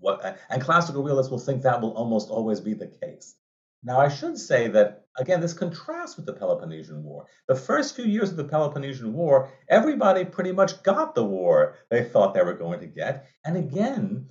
what, 0.00 0.38
and 0.50 0.62
classical 0.62 1.02
realists 1.02 1.30
will 1.30 1.38
think 1.38 1.62
that 1.62 1.80
will 1.80 1.92
almost 1.92 2.30
always 2.30 2.60
be 2.60 2.74
the 2.74 2.86
case. 2.86 3.36
Now, 3.88 4.00
I 4.00 4.10
should 4.10 4.36
say 4.36 4.68
that, 4.68 5.06
again, 5.16 5.40
this 5.40 5.54
contrasts 5.54 6.18
with 6.18 6.26
the 6.26 6.34
Peloponnesian 6.34 7.02
War. 7.02 7.24
The 7.46 7.54
first 7.54 7.96
few 7.96 8.04
years 8.04 8.30
of 8.30 8.36
the 8.36 8.44
Peloponnesian 8.44 9.14
War, 9.14 9.48
everybody 9.66 10.26
pretty 10.26 10.52
much 10.52 10.82
got 10.82 11.14
the 11.14 11.24
war 11.24 11.74
they 11.88 12.04
thought 12.04 12.34
they 12.34 12.42
were 12.42 12.52
going 12.52 12.80
to 12.80 12.86
get. 12.86 13.26
And 13.46 13.56
again, 13.56 14.28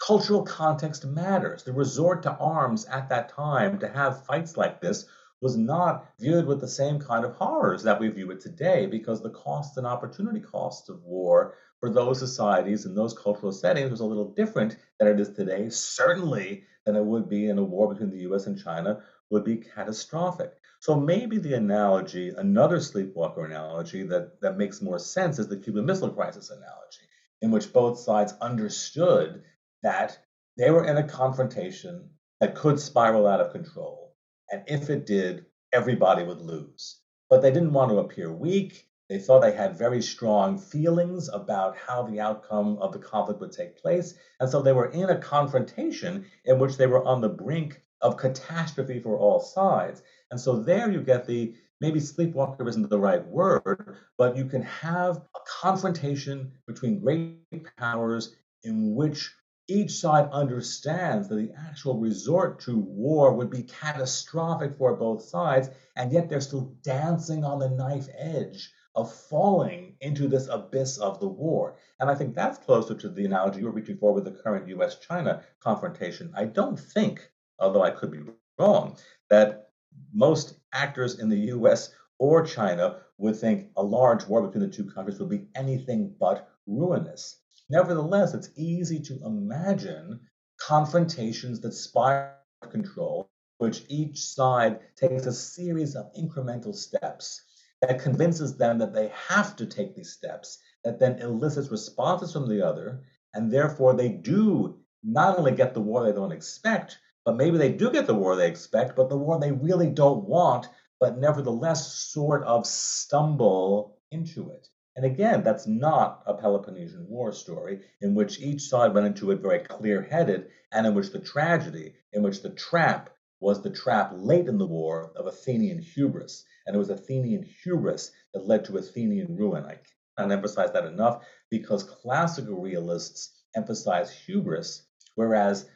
cultural 0.00 0.44
context 0.44 1.04
matters. 1.04 1.62
The 1.62 1.74
resort 1.74 2.22
to 2.22 2.34
arms 2.38 2.86
at 2.86 3.10
that 3.10 3.28
time 3.28 3.78
to 3.80 3.88
have 3.88 4.24
fights 4.24 4.56
like 4.56 4.80
this 4.80 5.04
was 5.42 5.58
not 5.58 6.06
viewed 6.18 6.46
with 6.46 6.62
the 6.62 6.68
same 6.68 6.98
kind 6.98 7.26
of 7.26 7.34
horrors 7.34 7.82
that 7.82 8.00
we 8.00 8.08
view 8.08 8.30
it 8.30 8.40
today 8.40 8.86
because 8.86 9.20
the 9.20 9.28
cost 9.28 9.76
and 9.76 9.86
opportunity 9.86 10.40
costs 10.40 10.88
of 10.88 11.02
war 11.02 11.54
for 11.80 11.90
those 11.90 12.18
societies 12.18 12.86
and 12.86 12.96
those 12.96 13.12
cultural 13.12 13.52
settings 13.52 13.90
was 13.90 14.00
a 14.00 14.06
little 14.06 14.32
different 14.32 14.78
than 14.98 15.08
it 15.08 15.20
is 15.20 15.28
today, 15.28 15.68
certainly 15.68 16.64
than 16.90 17.00
it 17.00 17.06
would 17.06 17.28
be 17.28 17.48
in 17.48 17.58
a 17.58 17.62
war 17.62 17.88
between 17.88 18.10
the 18.10 18.28
US 18.32 18.48
and 18.48 18.60
China 18.60 19.00
would 19.30 19.44
be 19.44 19.56
catastrophic. 19.56 20.54
So 20.80 20.98
maybe 20.98 21.38
the 21.38 21.54
analogy, 21.54 22.30
another 22.30 22.80
sleepwalker 22.80 23.44
analogy 23.44 24.02
that, 24.04 24.40
that 24.40 24.58
makes 24.58 24.82
more 24.82 24.98
sense 24.98 25.38
is 25.38 25.46
the 25.46 25.56
Cuban 25.56 25.86
Missile 25.86 26.10
Crisis 26.10 26.50
analogy, 26.50 27.06
in 27.42 27.52
which 27.52 27.72
both 27.72 27.96
sides 27.96 28.34
understood 28.40 29.44
that 29.84 30.18
they 30.58 30.72
were 30.72 30.84
in 30.84 30.96
a 30.96 31.06
confrontation 31.06 32.10
that 32.40 32.56
could 32.56 32.80
spiral 32.80 33.28
out 33.28 33.40
of 33.40 33.52
control. 33.52 34.16
And 34.50 34.64
if 34.66 34.90
it 34.90 35.06
did, 35.06 35.46
everybody 35.72 36.24
would 36.24 36.40
lose. 36.40 37.02
But 37.28 37.40
they 37.40 37.52
didn't 37.52 37.72
want 37.72 37.92
to 37.92 38.00
appear 38.00 38.32
weak. 38.32 38.89
They 39.10 39.18
thought 39.18 39.40
they 39.40 39.50
had 39.50 39.76
very 39.76 40.02
strong 40.02 40.56
feelings 40.56 41.28
about 41.28 41.76
how 41.76 42.04
the 42.04 42.20
outcome 42.20 42.78
of 42.78 42.92
the 42.92 43.00
conflict 43.00 43.40
would 43.40 43.50
take 43.50 43.82
place. 43.82 44.14
And 44.38 44.48
so 44.48 44.62
they 44.62 44.72
were 44.72 44.92
in 44.92 45.10
a 45.10 45.18
confrontation 45.18 46.26
in 46.44 46.60
which 46.60 46.76
they 46.76 46.86
were 46.86 47.04
on 47.04 47.20
the 47.20 47.28
brink 47.28 47.82
of 48.00 48.16
catastrophe 48.16 49.00
for 49.00 49.18
all 49.18 49.40
sides. 49.40 50.00
And 50.30 50.40
so 50.40 50.62
there 50.62 50.88
you 50.88 51.02
get 51.02 51.26
the 51.26 51.56
maybe 51.80 51.98
sleepwalker 51.98 52.68
isn't 52.68 52.88
the 52.88 53.00
right 53.00 53.26
word, 53.26 53.96
but 54.16 54.36
you 54.36 54.44
can 54.44 54.62
have 54.62 55.16
a 55.16 55.40
confrontation 55.60 56.52
between 56.68 57.00
great 57.00 57.66
powers 57.76 58.36
in 58.62 58.94
which 58.94 59.34
each 59.66 59.90
side 59.90 60.30
understands 60.30 61.26
that 61.26 61.34
the 61.34 61.52
actual 61.68 61.98
resort 61.98 62.60
to 62.60 62.78
war 62.78 63.34
would 63.34 63.50
be 63.50 63.64
catastrophic 63.64 64.76
for 64.78 64.94
both 64.94 65.24
sides, 65.24 65.68
and 65.96 66.12
yet 66.12 66.28
they're 66.28 66.40
still 66.40 66.76
dancing 66.84 67.42
on 67.42 67.58
the 67.58 67.70
knife 67.70 68.06
edge 68.16 68.70
of 69.00 69.12
falling 69.12 69.96
into 70.00 70.28
this 70.28 70.48
abyss 70.48 70.98
of 70.98 71.20
the 71.20 71.28
war. 71.28 71.76
And 71.98 72.10
I 72.10 72.14
think 72.14 72.34
that's 72.34 72.58
closer 72.58 72.94
to 72.94 73.08
the 73.08 73.24
analogy 73.24 73.60
you're 73.60 73.72
reaching 73.72 73.96
for 73.96 74.12
with 74.12 74.24
the 74.24 74.30
current 74.42 74.68
US 74.68 74.98
China 74.98 75.42
confrontation. 75.60 76.32
I 76.36 76.44
don't 76.44 76.78
think, 76.78 77.30
although 77.58 77.82
I 77.82 77.90
could 77.90 78.10
be 78.10 78.22
wrong, 78.58 78.96
that 79.30 79.70
most 80.12 80.60
actors 80.72 81.18
in 81.18 81.28
the 81.28 81.40
US 81.56 81.94
or 82.18 82.44
China 82.44 83.00
would 83.16 83.36
think 83.36 83.70
a 83.76 83.82
large 83.82 84.26
war 84.26 84.42
between 84.42 84.62
the 84.62 84.76
two 84.76 84.90
countries 84.90 85.18
would 85.18 85.30
be 85.30 85.48
anything 85.54 86.14
but 86.20 86.48
ruinous. 86.66 87.40
Nevertheless, 87.70 88.34
it's 88.34 88.50
easy 88.56 89.00
to 89.00 89.24
imagine 89.24 90.20
confrontations 90.60 91.60
that 91.60 91.72
spiral 91.72 92.34
out 92.62 92.66
of 92.66 92.70
control, 92.70 93.30
which 93.58 93.84
each 93.88 94.18
side 94.18 94.80
takes 94.96 95.26
a 95.26 95.32
series 95.32 95.96
of 95.96 96.12
incremental 96.14 96.74
steps 96.74 97.42
that 97.80 98.02
convinces 98.02 98.56
them 98.56 98.78
that 98.78 98.92
they 98.92 99.08
have 99.28 99.56
to 99.56 99.66
take 99.66 99.94
these 99.94 100.12
steps, 100.12 100.58
that 100.84 100.98
then 100.98 101.18
elicits 101.20 101.70
responses 101.70 102.32
from 102.32 102.48
the 102.48 102.66
other, 102.66 103.02
and 103.34 103.50
therefore 103.50 103.94
they 103.94 104.08
do 104.08 104.78
not 105.02 105.38
only 105.38 105.52
get 105.52 105.72
the 105.74 105.80
war 105.80 106.04
they 106.04 106.12
don't 106.12 106.32
expect, 106.32 106.98
but 107.24 107.36
maybe 107.36 107.58
they 107.58 107.72
do 107.72 107.90
get 107.90 108.06
the 108.06 108.14
war 108.14 108.36
they 108.36 108.48
expect, 108.48 108.96
but 108.96 109.08
the 109.08 109.16
war 109.16 109.38
they 109.38 109.52
really 109.52 109.88
don't 109.88 110.24
want, 110.24 110.68
but 110.98 111.18
nevertheless 111.18 111.92
sort 111.92 112.42
of 112.44 112.66
stumble 112.66 113.98
into 114.10 114.50
it. 114.50 114.68
And 114.96 115.06
again, 115.06 115.42
that's 115.42 115.66
not 115.66 116.22
a 116.26 116.34
Peloponnesian 116.34 117.06
War 117.08 117.32
story 117.32 117.80
in 118.02 118.14
which 118.14 118.40
each 118.40 118.62
side 118.62 118.92
went 118.92 119.06
into 119.06 119.30
it 119.30 119.40
very 119.40 119.60
clear 119.60 120.02
headed, 120.02 120.48
and 120.72 120.86
in 120.86 120.94
which 120.94 121.12
the 121.12 121.20
tragedy, 121.20 121.94
in 122.12 122.22
which 122.22 122.42
the 122.42 122.50
trap 122.50 123.10
was 123.40 123.62
the 123.62 123.70
trap 123.70 124.12
late 124.14 124.48
in 124.48 124.58
the 124.58 124.66
war 124.66 125.12
of 125.16 125.26
Athenian 125.26 125.78
hubris. 125.78 126.44
And 126.66 126.76
it 126.76 126.78
was 126.78 126.90
Athenian 126.90 127.42
hubris 127.42 128.12
that 128.34 128.46
led 128.46 128.66
to 128.66 128.76
Athenian 128.76 129.36
ruin. 129.36 129.64
I 129.64 129.78
can't 130.18 130.30
emphasize 130.32 130.72
that 130.72 130.84
enough 130.84 131.24
because 131.50 131.82
classical 131.82 132.60
realists 132.60 133.32
emphasize 133.56 134.10
hubris, 134.10 134.84
whereas 135.14 135.68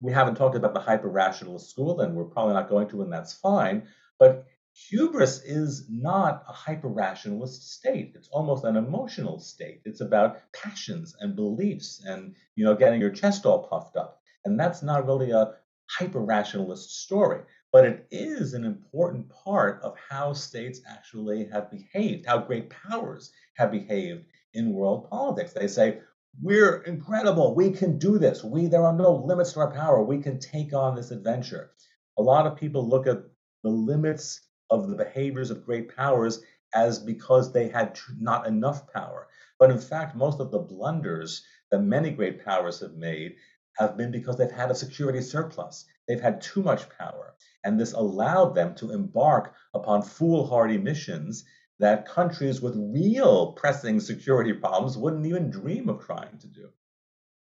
we 0.00 0.12
haven't 0.12 0.36
talked 0.36 0.54
about 0.54 0.74
the 0.74 0.80
hyper 0.80 1.08
rationalist 1.08 1.70
school, 1.70 2.00
and 2.00 2.14
we're 2.14 2.24
probably 2.24 2.54
not 2.54 2.68
going 2.68 2.88
to, 2.90 3.02
and 3.02 3.12
that's 3.12 3.32
fine. 3.32 3.88
But 4.18 4.46
hubris 4.88 5.42
is 5.42 5.88
not 5.90 6.44
a 6.48 6.52
hyper 6.52 6.88
rationalist 6.88 7.72
state 7.72 8.12
it's 8.14 8.28
almost 8.28 8.64
an 8.64 8.76
emotional 8.76 9.40
state 9.40 9.80
it's 9.84 10.00
about 10.00 10.40
passions 10.52 11.16
and 11.18 11.34
beliefs 11.34 12.00
and 12.04 12.36
you 12.54 12.64
know 12.64 12.76
getting 12.76 13.00
your 13.00 13.10
chest 13.10 13.44
all 13.44 13.66
puffed 13.66 13.96
up 13.96 14.20
And 14.44 14.58
that's 14.58 14.82
not 14.82 15.06
really 15.06 15.32
a 15.32 15.54
hyper 15.88 16.20
rationalist 16.20 17.02
story, 17.02 17.42
but 17.72 17.84
it 17.84 18.06
is 18.10 18.54
an 18.54 18.64
important 18.64 19.28
part 19.28 19.80
of 19.82 19.96
how 20.10 20.32
states 20.32 20.80
actually 20.88 21.46
have 21.46 21.70
behaved, 21.70 22.26
how 22.26 22.38
great 22.38 22.70
powers 22.70 23.32
have 23.54 23.70
behaved 23.70 24.24
in 24.54 24.72
world 24.72 25.08
politics. 25.10 25.52
They 25.52 25.68
say, 25.68 26.00
we're 26.40 26.82
incredible. 26.82 27.54
We 27.54 27.70
can 27.70 27.98
do 27.98 28.18
this. 28.18 28.44
We 28.44 28.66
there 28.66 28.84
are 28.84 28.92
no 28.92 29.14
limits 29.14 29.52
to 29.54 29.60
our 29.60 29.72
power. 29.72 30.02
We 30.02 30.18
can 30.18 30.38
take 30.38 30.72
on 30.72 30.94
this 30.94 31.10
adventure. 31.10 31.70
A 32.18 32.22
lot 32.22 32.46
of 32.46 32.56
people 32.56 32.88
look 32.88 33.06
at 33.06 33.22
the 33.62 33.70
limits 33.70 34.40
of 34.70 34.88
the 34.88 34.96
behaviors 34.96 35.50
of 35.50 35.64
great 35.64 35.94
powers 35.96 36.42
as 36.74 36.98
because 36.98 37.52
they 37.52 37.68
had 37.68 37.98
not 38.18 38.46
enough 38.46 38.92
power. 38.92 39.28
But 39.58 39.70
in 39.70 39.78
fact, 39.78 40.14
most 40.14 40.40
of 40.40 40.50
the 40.50 40.58
blunders 40.58 41.42
that 41.70 41.80
many 41.80 42.10
great 42.10 42.44
powers 42.44 42.80
have 42.80 42.94
made 42.94 43.36
have 43.78 43.96
been 43.96 44.10
because 44.10 44.36
they've 44.36 44.50
had 44.50 44.70
a 44.70 44.74
security 44.74 45.20
surplus. 45.20 45.86
They've 46.06 46.20
had 46.20 46.40
too 46.40 46.62
much 46.62 46.88
power. 46.98 47.34
And 47.64 47.78
this 47.78 47.92
allowed 47.92 48.54
them 48.54 48.74
to 48.76 48.90
embark 48.92 49.54
upon 49.74 50.02
foolhardy 50.02 50.78
missions 50.78 51.44
that 51.78 52.06
countries 52.06 52.60
with 52.60 52.74
real 52.76 53.52
pressing 53.52 54.00
security 54.00 54.52
problems 54.52 54.96
wouldn't 54.96 55.26
even 55.26 55.50
dream 55.50 55.88
of 55.88 56.04
trying 56.04 56.38
to 56.38 56.46
do. 56.46 56.68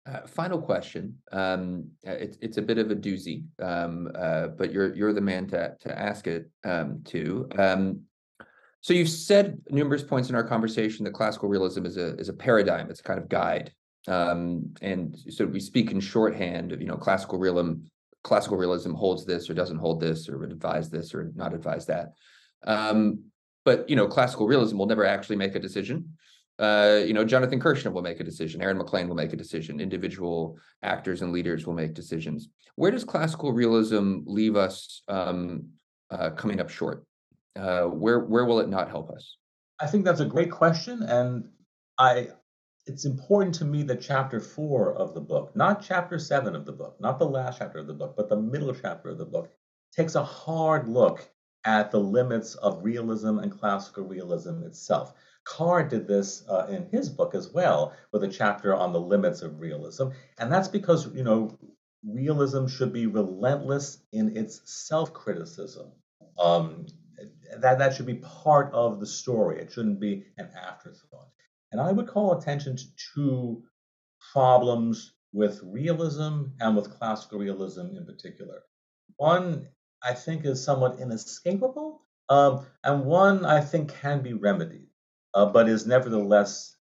Uh, 0.05 0.25
final 0.25 0.61
question. 0.61 1.17
Um, 1.33 1.89
uh, 2.07 2.11
it's 2.11 2.37
it's 2.41 2.57
a 2.57 2.61
bit 2.61 2.77
of 2.77 2.91
a 2.91 2.95
doozy, 2.95 3.43
um, 3.61 4.09
uh, 4.15 4.47
but 4.47 4.71
you're 4.71 4.95
you're 4.95 5.11
the 5.11 5.19
man 5.19 5.47
to 5.47 5.75
to 5.81 5.99
ask 5.99 6.27
it 6.27 6.49
um, 6.63 7.01
to. 7.05 7.47
Um, 7.57 8.01
so 8.79 8.93
you've 8.93 9.09
said 9.09 9.59
numerous 9.69 10.03
points 10.03 10.29
in 10.29 10.35
our 10.35 10.45
conversation 10.45 11.03
that 11.03 11.13
classical 11.13 11.49
realism 11.49 11.85
is 11.85 11.97
a 11.97 12.15
is 12.15 12.29
a 12.29 12.33
paradigm. 12.33 12.89
It's 12.89 13.01
a 13.01 13.03
kind 13.03 13.19
of 13.19 13.27
guide, 13.27 13.73
um, 14.07 14.73
and 14.81 15.17
so 15.29 15.45
we 15.45 15.59
speak 15.59 15.91
in 15.91 15.99
shorthand 15.99 16.71
of 16.71 16.81
you 16.81 16.87
know 16.87 16.97
classical 16.97 17.37
realism. 17.37 17.81
Classical 18.23 18.57
realism 18.57 18.93
holds 18.93 19.25
this 19.25 19.49
or 19.49 19.53
doesn't 19.53 19.77
hold 19.77 20.01
this 20.01 20.27
or 20.27 20.37
would 20.37 20.51
advise 20.51 20.89
this 20.89 21.13
or 21.13 21.31
not 21.35 21.53
advise 21.53 21.85
that. 21.85 22.13
Um, 22.65 23.23
but 23.63 23.89
you 23.89 23.95
know, 23.95 24.07
classical 24.07 24.47
realism 24.47 24.77
will 24.77 24.85
never 24.85 25.05
actually 25.05 25.35
make 25.37 25.55
a 25.55 25.59
decision. 25.59 26.17
Uh, 26.59 27.01
you 27.05 27.13
know, 27.13 27.23
Jonathan 27.23 27.59
Kirshner 27.59 27.91
will 27.91 28.01
make 28.01 28.19
a 28.19 28.23
decision. 28.23 28.61
Aaron 28.61 28.77
MacLean 28.77 29.07
will 29.07 29.15
make 29.15 29.31
a 29.33 29.37
decision. 29.37 29.79
Individual 29.79 30.57
actors 30.81 31.21
and 31.21 31.31
leaders 31.31 31.67
will 31.67 31.75
make 31.75 31.93
decisions. 31.93 32.49
Where 32.75 32.91
does 32.91 33.03
classical 33.03 33.53
realism 33.53 34.19
leave 34.25 34.55
us 34.55 35.03
um, 35.07 35.67
uh, 36.09 36.31
coming 36.31 36.59
up 36.59 36.69
short? 36.69 37.05
Uh, 37.55 37.83
where 37.83 38.21
where 38.21 38.45
will 38.45 38.59
it 38.59 38.69
not 38.69 38.89
help 38.89 39.11
us? 39.11 39.37
I 39.79 39.87
think 39.87 40.05
that's 40.05 40.19
a 40.19 40.25
great 40.25 40.51
question, 40.51 41.03
and 41.03 41.49
I 41.99 42.29
it's 42.87 43.05
important 43.05 43.55
to 43.55 43.65
me 43.65 43.83
that 43.83 44.01
chapter 44.01 44.39
four 44.39 44.93
of 44.93 45.13
the 45.13 45.21
book, 45.21 45.55
not 45.55 45.83
chapter 45.83 46.17
seven 46.17 46.55
of 46.55 46.65
the 46.65 46.71
book, 46.71 46.95
not 46.99 47.19
the 47.19 47.27
last 47.27 47.59
chapter 47.59 47.79
of 47.79 47.87
the 47.87 47.93
book, 47.93 48.15
but 48.15 48.29
the 48.29 48.37
middle 48.37 48.73
chapter 48.73 49.09
of 49.09 49.17
the 49.17 49.25
book, 49.25 49.51
takes 49.95 50.15
a 50.15 50.23
hard 50.23 50.87
look 50.87 51.29
at 51.65 51.91
the 51.91 51.99
limits 51.99 52.55
of 52.55 52.83
realism 52.83 53.39
and 53.39 53.51
classical 53.59 54.05
realism 54.05 54.63
itself. 54.63 55.13
Carr 55.43 55.83
did 55.83 56.07
this 56.07 56.47
uh, 56.49 56.67
in 56.69 56.87
his 56.89 57.09
book 57.09 57.35
as 57.35 57.49
well, 57.49 57.93
with 58.11 58.23
a 58.23 58.27
chapter 58.27 58.75
on 58.75 58.93
the 58.93 58.99
limits 58.99 59.41
of 59.41 59.59
realism, 59.59 60.07
and 60.37 60.51
that's 60.51 60.67
because 60.67 61.13
you 61.13 61.23
know 61.23 61.57
realism 62.05 62.67
should 62.67 62.93
be 62.93 63.05
relentless 63.05 63.99
in 64.11 64.37
its 64.37 64.61
self-criticism. 64.65 65.91
Um, 66.37 66.85
that 67.57 67.79
that 67.79 67.95
should 67.95 68.05
be 68.05 68.15
part 68.15 68.71
of 68.73 68.99
the 68.99 69.07
story. 69.07 69.59
It 69.59 69.71
shouldn't 69.71 69.99
be 69.99 70.25
an 70.37 70.49
afterthought. 70.55 71.29
And 71.71 71.81
I 71.81 71.91
would 71.91 72.07
call 72.07 72.37
attention 72.37 72.77
to 72.77 72.83
two 73.13 73.63
problems 74.33 75.13
with 75.33 75.61
realism 75.63 76.45
and 76.59 76.75
with 76.75 76.97
classical 76.97 77.39
realism 77.39 77.95
in 77.97 78.05
particular. 78.05 78.63
One 79.17 79.67
I 80.03 80.13
think 80.13 80.45
is 80.45 80.63
somewhat 80.63 80.99
inescapable, 80.99 82.01
um, 82.29 82.65
and 82.83 83.05
one 83.05 83.45
I 83.45 83.61
think 83.61 83.93
can 83.93 84.21
be 84.21 84.33
remedied, 84.33 84.87
uh, 85.33 85.47
but 85.47 85.67
is 85.67 85.87
nevertheless 85.87 86.75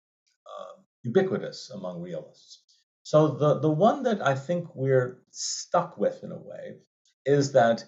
uh, 0.45 0.81
ubiquitous 1.03 1.69
among 1.73 2.01
realists. 2.01 2.63
So 3.03 3.27
the, 3.27 3.59
the 3.59 3.69
one 3.69 4.03
that 4.03 4.25
I 4.25 4.35
think 4.35 4.73
we're 4.75 5.19
stuck 5.31 5.97
with 5.97 6.23
in 6.23 6.31
a 6.31 6.37
way 6.37 6.77
is 7.25 7.51
that 7.51 7.85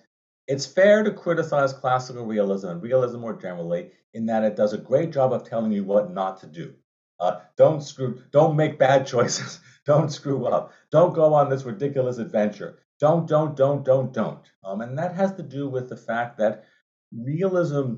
it's 0.47 0.65
fair 0.65 1.03
to 1.03 1.11
criticize 1.11 1.73
classical 1.73 2.25
realism 2.25 2.67
and 2.67 2.81
realism 2.83 3.19
more 3.19 3.35
generally 3.35 3.91
in 4.13 4.25
that 4.27 4.43
it 4.43 4.55
does 4.55 4.73
a 4.73 4.77
great 4.77 5.11
job 5.11 5.33
of 5.33 5.43
telling 5.43 5.71
you 5.71 5.83
what 5.83 6.13
not 6.13 6.39
to 6.41 6.47
do. 6.47 6.73
Uh, 7.20 7.39
don't 7.57 7.82
screw, 7.82 8.22
don't 8.32 8.55
make 8.55 8.80
bad 8.80 9.05
choices. 9.13 9.59
don't 9.86 10.11
screw 10.11 10.45
up. 10.47 10.74
Don't 10.91 11.13
go 11.13 11.34
on 11.34 11.49
this 11.49 11.63
ridiculous 11.63 12.18
adventure 12.18 12.80
don't, 12.99 13.28
don't, 13.28 13.55
don't, 13.55 13.84
don't, 13.84 14.13
don't. 14.13 14.39
Um, 14.63 14.82
and 14.82 14.97
that 14.97 15.16
has 15.16 15.34
to 15.34 15.43
do 15.43 15.68
with 15.70 15.89
the 15.89 15.97
fact 15.97 16.38
that 16.38 16.66
realism 17.11 17.95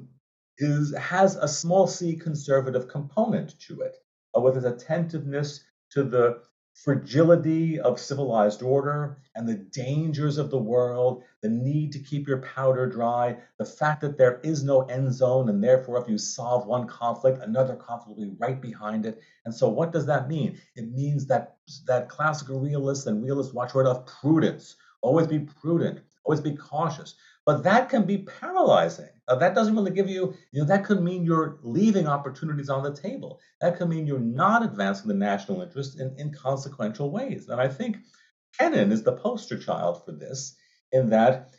is 0.57 0.95
has 0.95 1.35
a 1.35 1.47
small 1.47 1.85
c 1.85 2.15
conservative 2.15 2.87
component 2.87 3.59
to 3.59 3.81
it, 3.81 3.97
uh, 4.35 4.41
with 4.41 4.57
its 4.57 4.65
attentiveness 4.65 5.63
to 5.91 6.03
the 6.03 6.41
fragility 6.83 7.79
of 7.79 7.99
civilized 7.99 8.61
order 8.61 9.17
and 9.35 9.47
the 9.47 9.55
dangers 9.55 10.37
of 10.37 10.49
the 10.49 10.57
world, 10.57 11.23
the 11.41 11.49
need 11.49 11.91
to 11.91 11.99
keep 11.99 12.27
your 12.27 12.41
powder 12.41 12.87
dry, 12.87 13.37
the 13.57 13.65
fact 13.65 14.01
that 14.01 14.17
there 14.17 14.39
is 14.43 14.63
no 14.63 14.81
end 14.83 15.13
zone, 15.13 15.49
and 15.49 15.63
therefore, 15.63 16.01
if 16.01 16.07
you 16.07 16.17
solve 16.17 16.65
one 16.67 16.87
conflict, 16.87 17.41
another 17.41 17.75
conflict 17.75 18.19
will 18.19 18.27
be 18.27 18.35
right 18.39 18.61
behind 18.61 19.05
it. 19.05 19.19
And 19.45 19.53
so, 19.53 19.67
what 19.67 19.91
does 19.91 20.05
that 20.05 20.29
mean? 20.29 20.59
It 20.75 20.91
means 20.91 21.25
that 21.27 21.57
that 21.85 22.09
classical 22.09 22.59
realists 22.59 23.05
and 23.07 23.23
realists 23.23 23.53
watchword 23.53 23.87
of 23.87 24.05
prudence, 24.05 24.75
Always 25.01 25.27
be 25.27 25.39
prudent. 25.39 26.01
Always 26.23 26.41
be 26.41 26.55
cautious. 26.55 27.15
But 27.45 27.63
that 27.63 27.89
can 27.89 28.03
be 28.03 28.19
paralyzing. 28.19 29.09
Uh, 29.27 29.35
that 29.35 29.53
doesn't 29.53 29.75
really 29.75 29.91
give 29.91 30.09
you, 30.09 30.33
you 30.51 30.61
know, 30.61 30.67
that 30.67 30.85
could 30.85 31.01
mean 31.01 31.23
you're 31.23 31.59
leaving 31.61 32.07
opportunities 32.07 32.69
on 32.69 32.83
the 32.83 32.93
table. 32.93 33.39
That 33.59 33.77
could 33.77 33.89
mean 33.89 34.07
you're 34.07 34.19
not 34.19 34.63
advancing 34.63 35.07
the 35.07 35.13
national 35.13 35.61
interest 35.61 35.99
in 35.99 36.15
inconsequential 36.17 37.11
ways. 37.11 37.49
And 37.49 37.59
I 37.59 37.67
think 37.67 37.97
Kennan 38.57 38.91
is 38.91 39.03
the 39.03 39.13
poster 39.13 39.57
child 39.57 40.05
for 40.05 40.13
this, 40.13 40.55
in 40.91 41.09
that 41.09 41.49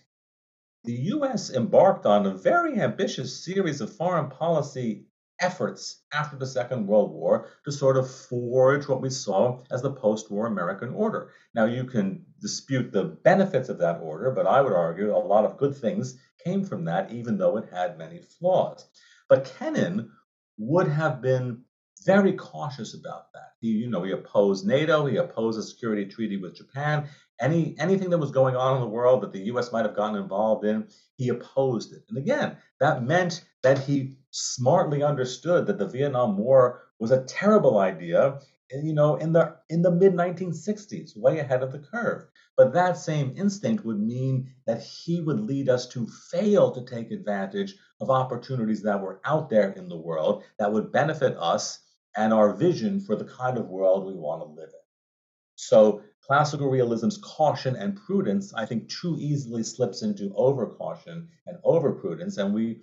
the 0.85 0.95
US 0.95 1.51
embarked 1.51 2.07
on 2.07 2.25
a 2.25 2.35
very 2.35 2.81
ambitious 2.81 3.45
series 3.45 3.81
of 3.81 3.95
foreign 3.95 4.31
policy 4.31 5.08
efforts 5.41 6.03
after 6.13 6.37
the 6.37 6.47
Second 6.47 6.87
World 6.87 7.13
War 7.13 7.49
to 7.65 7.73
sort 7.73 7.97
of 7.97 8.11
forge 8.11 8.89
what 8.89 9.01
we 9.01 9.11
saw 9.11 9.61
as 9.71 9.83
the 9.83 9.93
post 9.93 10.31
war 10.31 10.47
American 10.47 10.93
order. 10.93 11.31
Now, 11.55 11.65
you 11.65 11.85
can 11.85 12.25
dispute 12.41 12.93
the 12.93 13.05
benefits 13.05 13.69
of 13.69 13.79
that 13.79 14.01
order, 14.01 14.31
but 14.31 14.47
I 14.47 14.61
would 14.61 14.73
argue 14.73 15.15
a 15.15 15.19
lot 15.19 15.45
of 15.45 15.59
good 15.59 15.77
things 15.77 16.19
came 16.45 16.65
from 16.65 16.85
that, 16.85 17.11
even 17.13 17.39
though 17.39 17.57
it 17.57 17.69
had 17.73 17.99
many 17.99 18.19
flaws. 18.19 18.87
But 19.29 19.53
Kennan 19.59 20.11
would 20.57 20.89
have 20.89 21.21
been 21.21 21.63
very 22.05 22.33
cautious 22.33 22.95
about 22.95 23.33
that. 23.33 23.53
He, 23.61 23.69
you 23.69 23.91
know, 23.91 24.03
he 24.03 24.13
opposed 24.13 24.67
NATO, 24.67 25.07
he 25.07 25.17
opposed 25.17 25.59
a 25.59 25.63
security 25.63 26.07
treaty 26.07 26.37
with 26.37 26.57
Japan. 26.57 27.09
Any 27.41 27.77
anything 27.79 28.11
that 28.11 28.19
was 28.19 28.31
going 28.31 28.57
on 28.57 28.77
in 28.77 28.81
the 28.81 28.89
world 28.89 29.23
that 29.23 29.33
the 29.33 29.47
U.S. 29.53 29.73
might 29.73 29.85
have 29.85 29.97
gotten 29.97 30.17
involved 30.17 30.65
in, 30.65 30.89
he 31.17 31.29
opposed 31.29 31.93
it. 31.93 32.05
And 32.09 32.19
again, 32.19 32.57
that 32.81 33.05
meant 33.05 33.45
that 33.63 33.79
he 33.79 34.17
smartly 34.39 35.03
understood 35.03 35.67
that 35.67 35.79
the 35.79 35.87
Vietnam 35.89 36.37
War 36.39 36.83
was 36.99 37.11
a 37.11 37.25
terrible 37.25 37.79
idea, 37.79 38.41
you 38.71 38.93
know, 38.93 39.17
in 39.17 39.33
the 39.33 39.57
in 39.69 39.83
the 39.83 39.91
mid 39.91 40.15
1960s, 40.15 41.17
way 41.17 41.39
ahead 41.39 41.63
of 41.63 41.73
the 41.73 41.79
curve. 41.79 42.27
But 42.57 42.73
that 42.73 42.97
same 42.97 43.35
instinct 43.37 43.85
would 43.85 44.01
mean 44.01 44.53
that 44.67 44.83
he 44.83 45.21
would 45.21 45.41
lead 45.41 45.69
us 45.69 45.87
to 45.89 46.09
fail 46.31 46.73
to 46.73 46.85
take 46.85 47.11
advantage 47.11 47.77
of 48.01 48.11
opportunities 48.11 48.83
that 48.83 49.01
were 49.01 49.21
out 49.25 49.49
there 49.49 49.71
in 49.73 49.89
the 49.89 49.97
world 49.97 50.45
that 50.59 50.73
would 50.73 50.93
benefit 50.93 51.37
us 51.39 51.79
and 52.17 52.33
our 52.33 52.53
vision 52.53 53.01
for 53.01 53.15
the 53.15 53.25
kind 53.25 53.59
of 53.59 53.69
world 53.69 54.07
we 54.07 54.15
want 54.15 54.43
to 54.43 54.61
live 54.61 54.69
in. 54.69 54.81
So 55.55 56.03
classical 56.23 56.69
realism's 56.69 57.19
caution 57.19 57.77
and 57.77 57.97
prudence, 57.97 58.53
I 58.55 58.67
think, 58.67 58.89
too 58.89 59.17
easily 59.19 59.63
slips 59.63 60.03
into 60.03 60.31
overcaution 60.31 61.29
and 61.47 61.59
overprudence, 61.65 62.39
and 62.39 62.53
we 62.53 62.83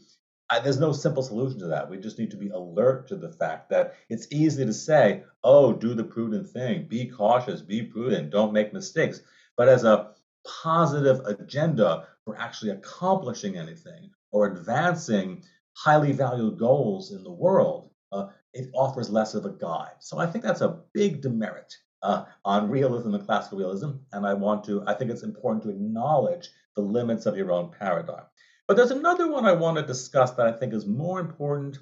I, 0.49 0.59
there's 0.59 0.79
no 0.79 0.91
simple 0.91 1.23
solution 1.23 1.59
to 1.59 1.67
that. 1.67 1.89
We 1.89 1.97
just 1.97 2.19
need 2.19 2.31
to 2.31 2.37
be 2.37 2.49
alert 2.49 3.07
to 3.07 3.15
the 3.15 3.31
fact 3.31 3.69
that 3.69 3.95
it's 4.09 4.27
easy 4.31 4.65
to 4.65 4.73
say, 4.73 5.23
"Oh, 5.43 5.73
do 5.73 5.93
the 5.93 6.03
prudent 6.03 6.49
thing, 6.49 6.87
be 6.87 7.07
cautious, 7.07 7.61
be 7.61 7.81
prudent, 7.83 8.29
don't 8.29 8.53
make 8.53 8.73
mistakes." 8.73 9.21
But 9.57 9.69
as 9.69 9.83
a 9.83 10.11
positive 10.45 11.21
agenda 11.25 12.07
for 12.23 12.37
actually 12.37 12.71
accomplishing 12.71 13.57
anything 13.57 14.11
or 14.31 14.47
advancing 14.47 15.43
highly 15.73 16.11
valued 16.11 16.57
goals 16.57 17.11
in 17.11 17.23
the 17.23 17.31
world, 17.31 17.89
uh, 18.11 18.27
it 18.53 18.69
offers 18.73 19.09
less 19.09 19.33
of 19.33 19.45
a 19.45 19.49
guide. 19.51 19.95
So 19.99 20.17
I 20.19 20.27
think 20.27 20.43
that's 20.43 20.61
a 20.61 20.81
big 20.93 21.21
demerit 21.21 21.73
uh, 22.03 22.25
on 22.45 22.69
realism 22.69 23.13
and 23.13 23.25
classical 23.25 23.57
realism. 23.57 23.91
And 24.13 24.25
I 24.25 24.33
want 24.33 24.63
to, 24.65 24.83
I 24.87 24.93
think 24.93 25.11
it's 25.11 25.23
important 25.23 25.63
to 25.63 25.69
acknowledge 25.69 26.49
the 26.75 26.81
limits 26.81 27.25
of 27.25 27.35
your 27.35 27.51
own 27.51 27.71
paradigm. 27.71 28.25
But 28.67 28.77
there's 28.77 28.91
another 28.91 29.29
one 29.29 29.45
I 29.45 29.53
want 29.53 29.77
to 29.77 29.83
discuss 29.85 30.31
that 30.31 30.47
I 30.47 30.51
think 30.51 30.73
is 30.73 30.85
more 30.85 31.19
important, 31.19 31.77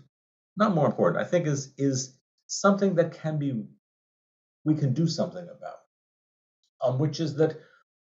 not 0.58 0.76
more 0.76 0.86
important, 0.86 1.26
I 1.26 1.30
think 1.30 1.48
is 1.48 1.74
is 1.78 2.18
something 2.48 2.96
that 2.96 3.14
can 3.14 3.40
be 3.40 3.66
we 4.66 4.76
can 4.76 4.94
do 4.94 5.08
something 5.08 5.44
about, 5.44 5.80
um, 6.82 7.00
which 7.00 7.20
is 7.20 7.36
that 7.36 7.58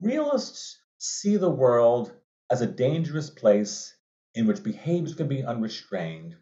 realists 0.00 0.78
see 0.98 1.36
the 1.36 1.50
world 1.50 2.12
as 2.50 2.60
a 2.60 2.66
dangerous 2.66 3.30
place 3.30 3.96
in 4.34 4.46
which 4.46 4.62
behaviors 4.62 5.14
can 5.14 5.28
be 5.28 5.44
unrestrained, 5.44 6.36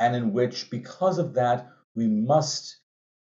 and 0.00 0.16
in 0.16 0.32
which, 0.32 0.70
because 0.70 1.18
of 1.18 1.34
that, 1.34 1.70
we 1.94 2.06
must 2.06 2.78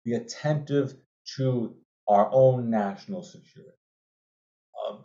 be 0.05 0.15
attentive 0.15 0.95
to 1.37 1.77
our 2.09 2.29
own 2.33 2.71
national 2.71 3.23
security. 3.23 3.77
Um, 4.87 5.05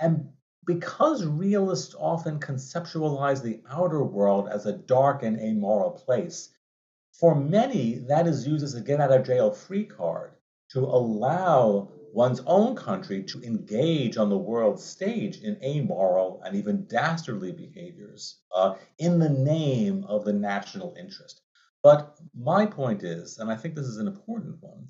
and 0.00 0.32
because 0.74 1.24
realists 1.24 1.96
often 1.98 2.38
conceptualize 2.38 3.42
the 3.42 3.60
outer 3.68 4.04
world 4.04 4.48
as 4.48 4.66
a 4.66 4.72
dark 4.72 5.24
and 5.24 5.36
amoral 5.40 5.90
place, 5.90 6.50
for 7.12 7.34
many, 7.34 7.98
that 8.06 8.28
is 8.28 8.46
used 8.46 8.62
as 8.62 8.74
a 8.74 8.80
get 8.80 9.00
out 9.00 9.10
of 9.10 9.26
jail 9.26 9.50
free 9.50 9.84
card 9.84 10.30
to 10.70 10.78
allow 10.78 11.88
one's 12.12 12.40
own 12.46 12.76
country 12.76 13.24
to 13.24 13.42
engage 13.42 14.16
on 14.16 14.28
the 14.28 14.38
world 14.38 14.78
stage 14.78 15.42
in 15.42 15.60
amoral 15.64 16.40
and 16.44 16.54
even 16.54 16.86
dastardly 16.86 17.50
behaviors 17.50 18.38
uh, 18.54 18.76
in 18.98 19.18
the 19.18 19.28
name 19.28 20.04
of 20.04 20.24
the 20.24 20.32
national 20.32 20.94
interest. 20.96 21.40
But 21.82 22.16
my 22.32 22.64
point 22.64 23.02
is, 23.02 23.38
and 23.38 23.50
I 23.50 23.56
think 23.56 23.74
this 23.74 23.86
is 23.86 23.96
an 23.96 24.06
important 24.06 24.56
one, 24.60 24.88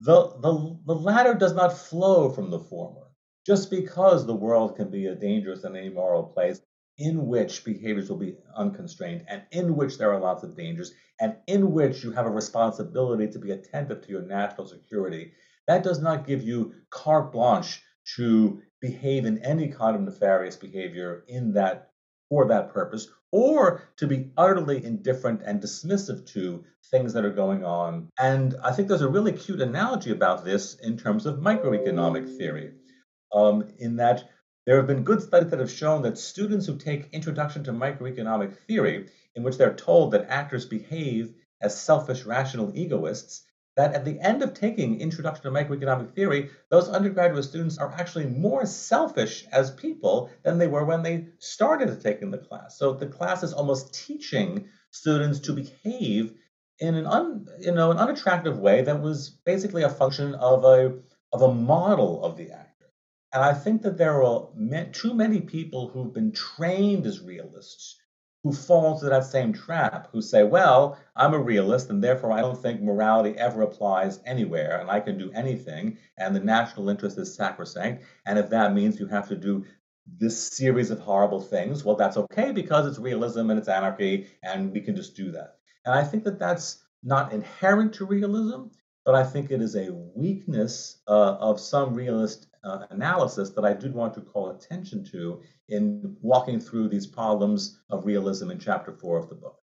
the, 0.00 0.30
the, 0.40 0.78
the 0.86 0.94
latter 0.94 1.34
does 1.34 1.52
not 1.52 1.76
flow 1.76 2.30
from 2.30 2.50
the 2.50 2.58
former. 2.58 3.09
Just 3.46 3.70
because 3.70 4.26
the 4.26 4.34
world 4.34 4.76
can 4.76 4.90
be 4.90 5.06
a 5.06 5.14
dangerous 5.14 5.64
and 5.64 5.76
amoral 5.76 6.24
place 6.24 6.60
in 6.98 7.26
which 7.26 7.64
behaviors 7.64 8.10
will 8.10 8.18
be 8.18 8.36
unconstrained 8.54 9.24
and 9.28 9.42
in 9.50 9.74
which 9.76 9.96
there 9.96 10.12
are 10.12 10.20
lots 10.20 10.42
of 10.42 10.56
dangers 10.56 10.92
and 11.18 11.36
in 11.46 11.72
which 11.72 12.04
you 12.04 12.12
have 12.12 12.26
a 12.26 12.30
responsibility 12.30 13.26
to 13.28 13.38
be 13.38 13.52
attentive 13.52 14.02
to 14.02 14.10
your 14.10 14.22
national 14.22 14.66
security 14.66 15.32
that 15.66 15.82
does 15.82 16.00
not 16.00 16.26
give 16.26 16.42
you 16.42 16.74
carte 16.90 17.32
blanche 17.32 17.82
to 18.16 18.60
behave 18.80 19.24
in 19.24 19.38
any 19.44 19.68
kind 19.68 19.94
of 19.94 20.02
nefarious 20.02 20.56
behavior 20.56 21.24
in 21.28 21.52
that 21.52 21.92
for 22.28 22.48
that 22.48 22.72
purpose 22.72 23.08
or 23.32 23.88
to 23.96 24.06
be 24.06 24.32
utterly 24.36 24.84
indifferent 24.84 25.42
and 25.44 25.62
dismissive 25.62 26.26
to 26.26 26.64
things 26.90 27.12
that 27.12 27.24
are 27.24 27.30
going 27.30 27.64
on. 27.64 28.08
And 28.18 28.56
i 28.64 28.72
think 28.72 28.88
there's 28.88 29.02
a 29.02 29.08
really 29.08 29.32
cute 29.32 29.60
analogy 29.60 30.10
about 30.10 30.44
this 30.44 30.74
in 30.74 30.98
terms 30.98 31.24
of 31.24 31.36
microeconomic 31.38 32.36
theory 32.36 32.72
um, 33.32 33.64
in 33.78 33.96
that 33.96 34.28
there 34.66 34.76
have 34.76 34.86
been 34.86 35.04
good 35.04 35.22
studies 35.22 35.50
that 35.50 35.60
have 35.60 35.70
shown 35.70 36.02
that 36.02 36.18
students 36.18 36.66
who 36.66 36.76
take 36.76 37.12
introduction 37.12 37.64
to 37.64 37.72
microeconomic 37.72 38.56
theory 38.66 39.08
in 39.34 39.42
which 39.42 39.56
they're 39.56 39.74
told 39.74 40.12
that 40.12 40.28
actors 40.28 40.66
behave 40.66 41.34
as 41.60 41.80
selfish 41.80 42.24
rational 42.24 42.72
egoists 42.74 43.42
that 43.76 43.94
at 43.94 44.04
the 44.04 44.20
end 44.20 44.42
of 44.42 44.52
taking 44.52 45.00
Introduction 45.00 45.44
to 45.44 45.50
Microeconomic 45.50 46.10
Theory, 46.14 46.50
those 46.70 46.88
undergraduate 46.88 47.44
students 47.44 47.78
are 47.78 47.92
actually 47.92 48.26
more 48.26 48.66
selfish 48.66 49.46
as 49.52 49.70
people 49.70 50.30
than 50.42 50.58
they 50.58 50.66
were 50.66 50.84
when 50.84 51.02
they 51.02 51.28
started 51.38 52.00
taking 52.00 52.30
the 52.30 52.38
class. 52.38 52.76
So 52.78 52.92
the 52.92 53.06
class 53.06 53.42
is 53.42 53.52
almost 53.52 53.94
teaching 53.94 54.68
students 54.90 55.40
to 55.40 55.52
behave 55.52 56.34
in 56.80 56.94
an 56.94 57.06
un, 57.06 57.46
you 57.60 57.72
know 57.72 57.90
an 57.90 57.98
unattractive 57.98 58.58
way 58.58 58.82
that 58.82 59.00
was 59.00 59.30
basically 59.30 59.82
a 59.82 59.90
function 59.90 60.34
of 60.34 60.64
a 60.64 60.98
of 61.32 61.42
a 61.42 61.54
model 61.54 62.24
of 62.24 62.36
the 62.36 62.50
actor. 62.50 62.69
And 63.32 63.44
I 63.44 63.52
think 63.52 63.82
that 63.82 63.96
there 63.96 64.22
are 64.22 64.48
too 64.92 65.14
many 65.14 65.40
people 65.40 65.88
who've 65.88 66.12
been 66.12 66.32
trained 66.32 67.06
as 67.06 67.20
realists 67.20 67.96
who 68.42 68.52
fall 68.52 68.94
into 68.94 69.04
that 69.06 69.24
same 69.24 69.52
trap, 69.52 70.08
who 70.12 70.22
say, 70.22 70.42
well, 70.42 70.98
I'm 71.14 71.34
a 71.34 71.38
realist, 71.38 71.90
and 71.90 72.02
therefore 72.02 72.32
I 72.32 72.40
don't 72.40 72.60
think 72.60 72.80
morality 72.80 73.38
ever 73.38 73.62
applies 73.62 74.18
anywhere, 74.24 74.80
and 74.80 74.90
I 74.90 75.00
can 75.00 75.18
do 75.18 75.30
anything, 75.32 75.98
and 76.16 76.34
the 76.34 76.40
national 76.40 76.88
interest 76.88 77.18
is 77.18 77.34
sacrosanct. 77.34 78.02
And 78.26 78.38
if 78.38 78.48
that 78.50 78.72
means 78.72 78.98
you 78.98 79.06
have 79.08 79.28
to 79.28 79.36
do 79.36 79.66
this 80.06 80.48
series 80.48 80.90
of 80.90 81.00
horrible 81.00 81.40
things, 81.40 81.84
well, 81.84 81.96
that's 81.96 82.16
okay 82.16 82.50
because 82.50 82.86
it's 82.86 82.98
realism 82.98 83.50
and 83.50 83.58
it's 83.58 83.68
anarchy, 83.68 84.26
and 84.42 84.72
we 84.72 84.80
can 84.80 84.96
just 84.96 85.14
do 85.14 85.30
that. 85.32 85.58
And 85.84 85.94
I 85.94 86.02
think 86.02 86.24
that 86.24 86.38
that's 86.38 86.82
not 87.02 87.32
inherent 87.32 87.92
to 87.94 88.06
realism, 88.06 88.68
but 89.04 89.14
I 89.14 89.22
think 89.22 89.50
it 89.50 89.60
is 89.60 89.76
a 89.76 89.92
weakness 89.92 91.02
uh, 91.06 91.34
of 91.34 91.60
some 91.60 91.94
realist 91.94 92.46
uh, 92.64 92.86
analysis 92.90 93.50
that 93.50 93.64
I 93.64 93.72
did 93.72 93.94
want 93.94 94.14
to 94.14 94.20
call 94.20 94.50
attention 94.50 95.04
to 95.12 95.40
in 95.68 96.16
walking 96.20 96.60
through 96.60 96.88
these 96.88 97.06
problems 97.06 97.80
of 97.90 98.04
realism 98.04 98.50
in 98.50 98.58
chapter 98.58 98.92
four 98.92 99.18
of 99.18 99.28
the 99.28 99.34
book. 99.34 99.58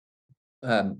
Um, 0.62 0.98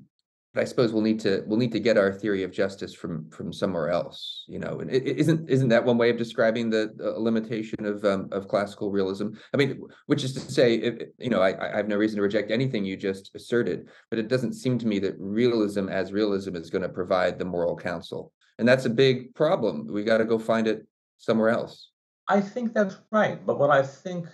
but 0.54 0.60
I 0.60 0.64
suppose 0.64 0.92
we'll 0.92 1.02
need 1.02 1.20
to 1.20 1.42
we'll 1.46 1.58
need 1.58 1.72
to 1.72 1.80
get 1.80 1.96
our 1.96 2.12
theory 2.12 2.42
of 2.42 2.52
justice 2.52 2.92
from 2.92 3.30
from 3.30 3.54
somewhere 3.54 3.88
else, 3.88 4.44
you 4.48 4.58
know. 4.58 4.80
And 4.80 4.90
is 4.90 5.02
isn't 5.02 5.48
isn't 5.48 5.68
that 5.70 5.84
one 5.84 5.96
way 5.96 6.10
of 6.10 6.18
describing 6.18 6.68
the, 6.68 6.92
the 6.94 7.12
limitation 7.18 7.86
of 7.86 8.04
um, 8.04 8.28
of 8.32 8.48
classical 8.48 8.90
realism? 8.90 9.28
I 9.54 9.56
mean, 9.56 9.80
which 10.06 10.24
is 10.24 10.34
to 10.34 10.40
say, 10.40 10.74
if, 10.74 11.08
you 11.18 11.30
know, 11.30 11.40
I, 11.40 11.72
I 11.72 11.76
have 11.76 11.88
no 11.88 11.96
reason 11.96 12.16
to 12.16 12.22
reject 12.22 12.50
anything 12.50 12.84
you 12.84 12.98
just 12.98 13.34
asserted, 13.34 13.88
but 14.10 14.18
it 14.18 14.28
doesn't 14.28 14.52
seem 14.52 14.76
to 14.78 14.86
me 14.86 14.98
that 14.98 15.14
realism 15.18 15.88
as 15.88 16.12
realism 16.12 16.54
is 16.54 16.68
going 16.68 16.82
to 16.82 16.88
provide 16.88 17.38
the 17.38 17.46
moral 17.46 17.74
counsel, 17.74 18.30
and 18.58 18.68
that's 18.68 18.84
a 18.84 18.90
big 18.90 19.34
problem. 19.34 19.86
We 19.86 20.04
got 20.04 20.18
to 20.18 20.26
go 20.26 20.38
find 20.38 20.66
it 20.66 20.86
somewhere 21.22 21.50
else. 21.50 21.90
I 22.28 22.40
think 22.40 22.74
that's 22.74 22.96
right. 23.10 23.44
But 23.44 23.58
what 23.58 23.70
I 23.70 23.82
think, 23.82 24.26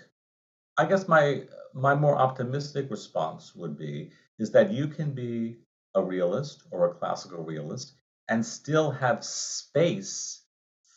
I 0.76 0.86
guess 0.86 1.06
my 1.06 1.44
my 1.74 1.94
more 1.94 2.16
optimistic 2.16 2.90
response 2.90 3.54
would 3.54 3.78
be 3.78 4.10
is 4.38 4.50
that 4.52 4.72
you 4.72 4.88
can 4.88 5.12
be 5.12 5.58
a 5.94 6.02
realist 6.02 6.64
or 6.70 6.86
a 6.90 6.94
classical 6.94 7.44
realist 7.44 7.94
and 8.28 8.44
still 8.44 8.90
have 8.90 9.24
space 9.24 10.42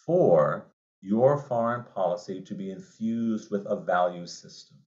for 0.06 0.72
your 1.02 1.38
foreign 1.38 1.84
policy 1.84 2.42
to 2.42 2.56
be 2.56 2.72
infused 2.72 3.52
with 3.52 3.66
a 3.66 3.76
value 3.76 4.26
system. 4.26 4.78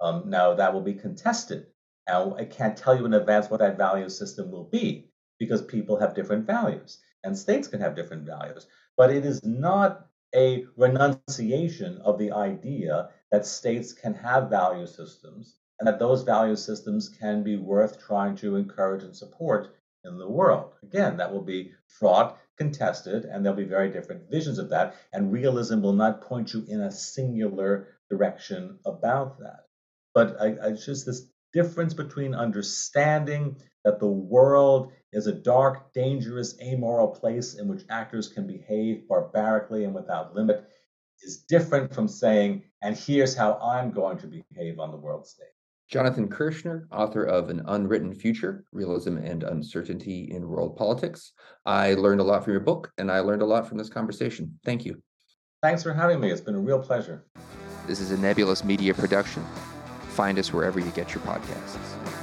Um, 0.00 0.24
now, 0.26 0.54
that 0.54 0.72
will 0.72 0.82
be 0.82 0.94
contested. 0.94 1.66
Now, 2.08 2.34
I 2.36 2.44
can't 2.44 2.76
tell 2.76 2.96
you 2.96 3.04
in 3.06 3.14
advance 3.14 3.50
what 3.50 3.60
that 3.60 3.78
value 3.78 4.08
system 4.08 4.50
will 4.50 4.64
be 4.64 5.10
because 5.38 5.62
people 5.62 5.98
have 5.98 6.14
different 6.14 6.46
values 6.46 6.98
and 7.24 7.36
states 7.36 7.68
can 7.68 7.80
have 7.80 7.96
different 7.96 8.26
values. 8.26 8.66
But 8.96 9.10
it 9.10 9.24
is 9.24 9.42
not 9.44 10.09
a 10.34 10.66
renunciation 10.76 11.98
of 11.98 12.18
the 12.18 12.32
idea 12.32 13.10
that 13.30 13.46
states 13.46 13.92
can 13.92 14.14
have 14.14 14.50
value 14.50 14.86
systems 14.86 15.56
and 15.78 15.86
that 15.86 15.98
those 15.98 16.22
value 16.22 16.56
systems 16.56 17.08
can 17.08 17.42
be 17.42 17.56
worth 17.56 17.98
trying 17.98 18.36
to 18.36 18.56
encourage 18.56 19.02
and 19.02 19.16
support 19.16 19.74
in 20.04 20.18
the 20.18 20.28
world. 20.28 20.72
Again, 20.82 21.16
that 21.16 21.32
will 21.32 21.42
be 21.42 21.72
fraught, 21.86 22.38
contested, 22.56 23.24
and 23.24 23.44
there'll 23.44 23.56
be 23.56 23.64
very 23.64 23.90
different 23.90 24.30
visions 24.30 24.58
of 24.58 24.70
that. 24.70 24.94
And 25.12 25.32
realism 25.32 25.80
will 25.80 25.94
not 25.94 26.22
point 26.22 26.52
you 26.52 26.64
in 26.68 26.80
a 26.80 26.90
singular 26.90 27.88
direction 28.10 28.78
about 28.84 29.38
that. 29.40 29.66
But 30.14 30.40
I, 30.40 30.68
I 30.68 30.70
just 30.72 31.06
this 31.06 31.29
difference 31.52 31.94
between 31.94 32.34
understanding 32.34 33.56
that 33.84 33.98
the 33.98 34.06
world 34.06 34.92
is 35.12 35.26
a 35.26 35.32
dark, 35.32 35.92
dangerous, 35.92 36.60
amoral 36.60 37.08
place 37.08 37.54
in 37.54 37.66
which 37.66 37.84
actors 37.90 38.28
can 38.28 38.46
behave 38.46 39.08
barbarically 39.08 39.84
and 39.84 39.94
without 39.94 40.34
limit 40.34 40.66
is 41.22 41.38
different 41.48 41.94
from 41.94 42.08
saying, 42.08 42.62
and 42.82 42.96
here's 42.96 43.34
how 43.34 43.58
I'm 43.62 43.90
going 43.90 44.18
to 44.18 44.26
behave 44.26 44.78
on 44.78 44.90
the 44.90 44.96
world 44.96 45.26
stage. 45.26 45.46
Jonathan 45.88 46.28
Kirshner, 46.28 46.86
author 46.92 47.24
of 47.24 47.50
An 47.50 47.62
Unwritten 47.66 48.14
Future 48.14 48.64
Realism 48.72 49.16
and 49.16 49.42
Uncertainty 49.42 50.30
in 50.30 50.48
World 50.48 50.76
Politics. 50.76 51.32
I 51.66 51.94
learned 51.94 52.20
a 52.20 52.24
lot 52.24 52.44
from 52.44 52.52
your 52.52 52.60
book, 52.60 52.92
and 52.96 53.10
I 53.10 53.20
learned 53.20 53.42
a 53.42 53.46
lot 53.46 53.66
from 53.66 53.76
this 53.76 53.88
conversation. 53.88 54.58
Thank 54.64 54.84
you. 54.84 55.02
Thanks 55.62 55.82
for 55.82 55.92
having 55.92 56.20
me. 56.20 56.30
It's 56.30 56.40
been 56.40 56.54
a 56.54 56.60
real 56.60 56.78
pleasure. 56.78 57.24
This 57.86 58.00
is 58.00 58.12
a 58.12 58.18
Nebulous 58.18 58.62
Media 58.62 58.94
production. 58.94 59.44
Find 60.10 60.38
us 60.38 60.52
wherever 60.52 60.78
you 60.80 60.90
get 60.90 61.14
your 61.14 61.22
podcasts. 61.22 62.19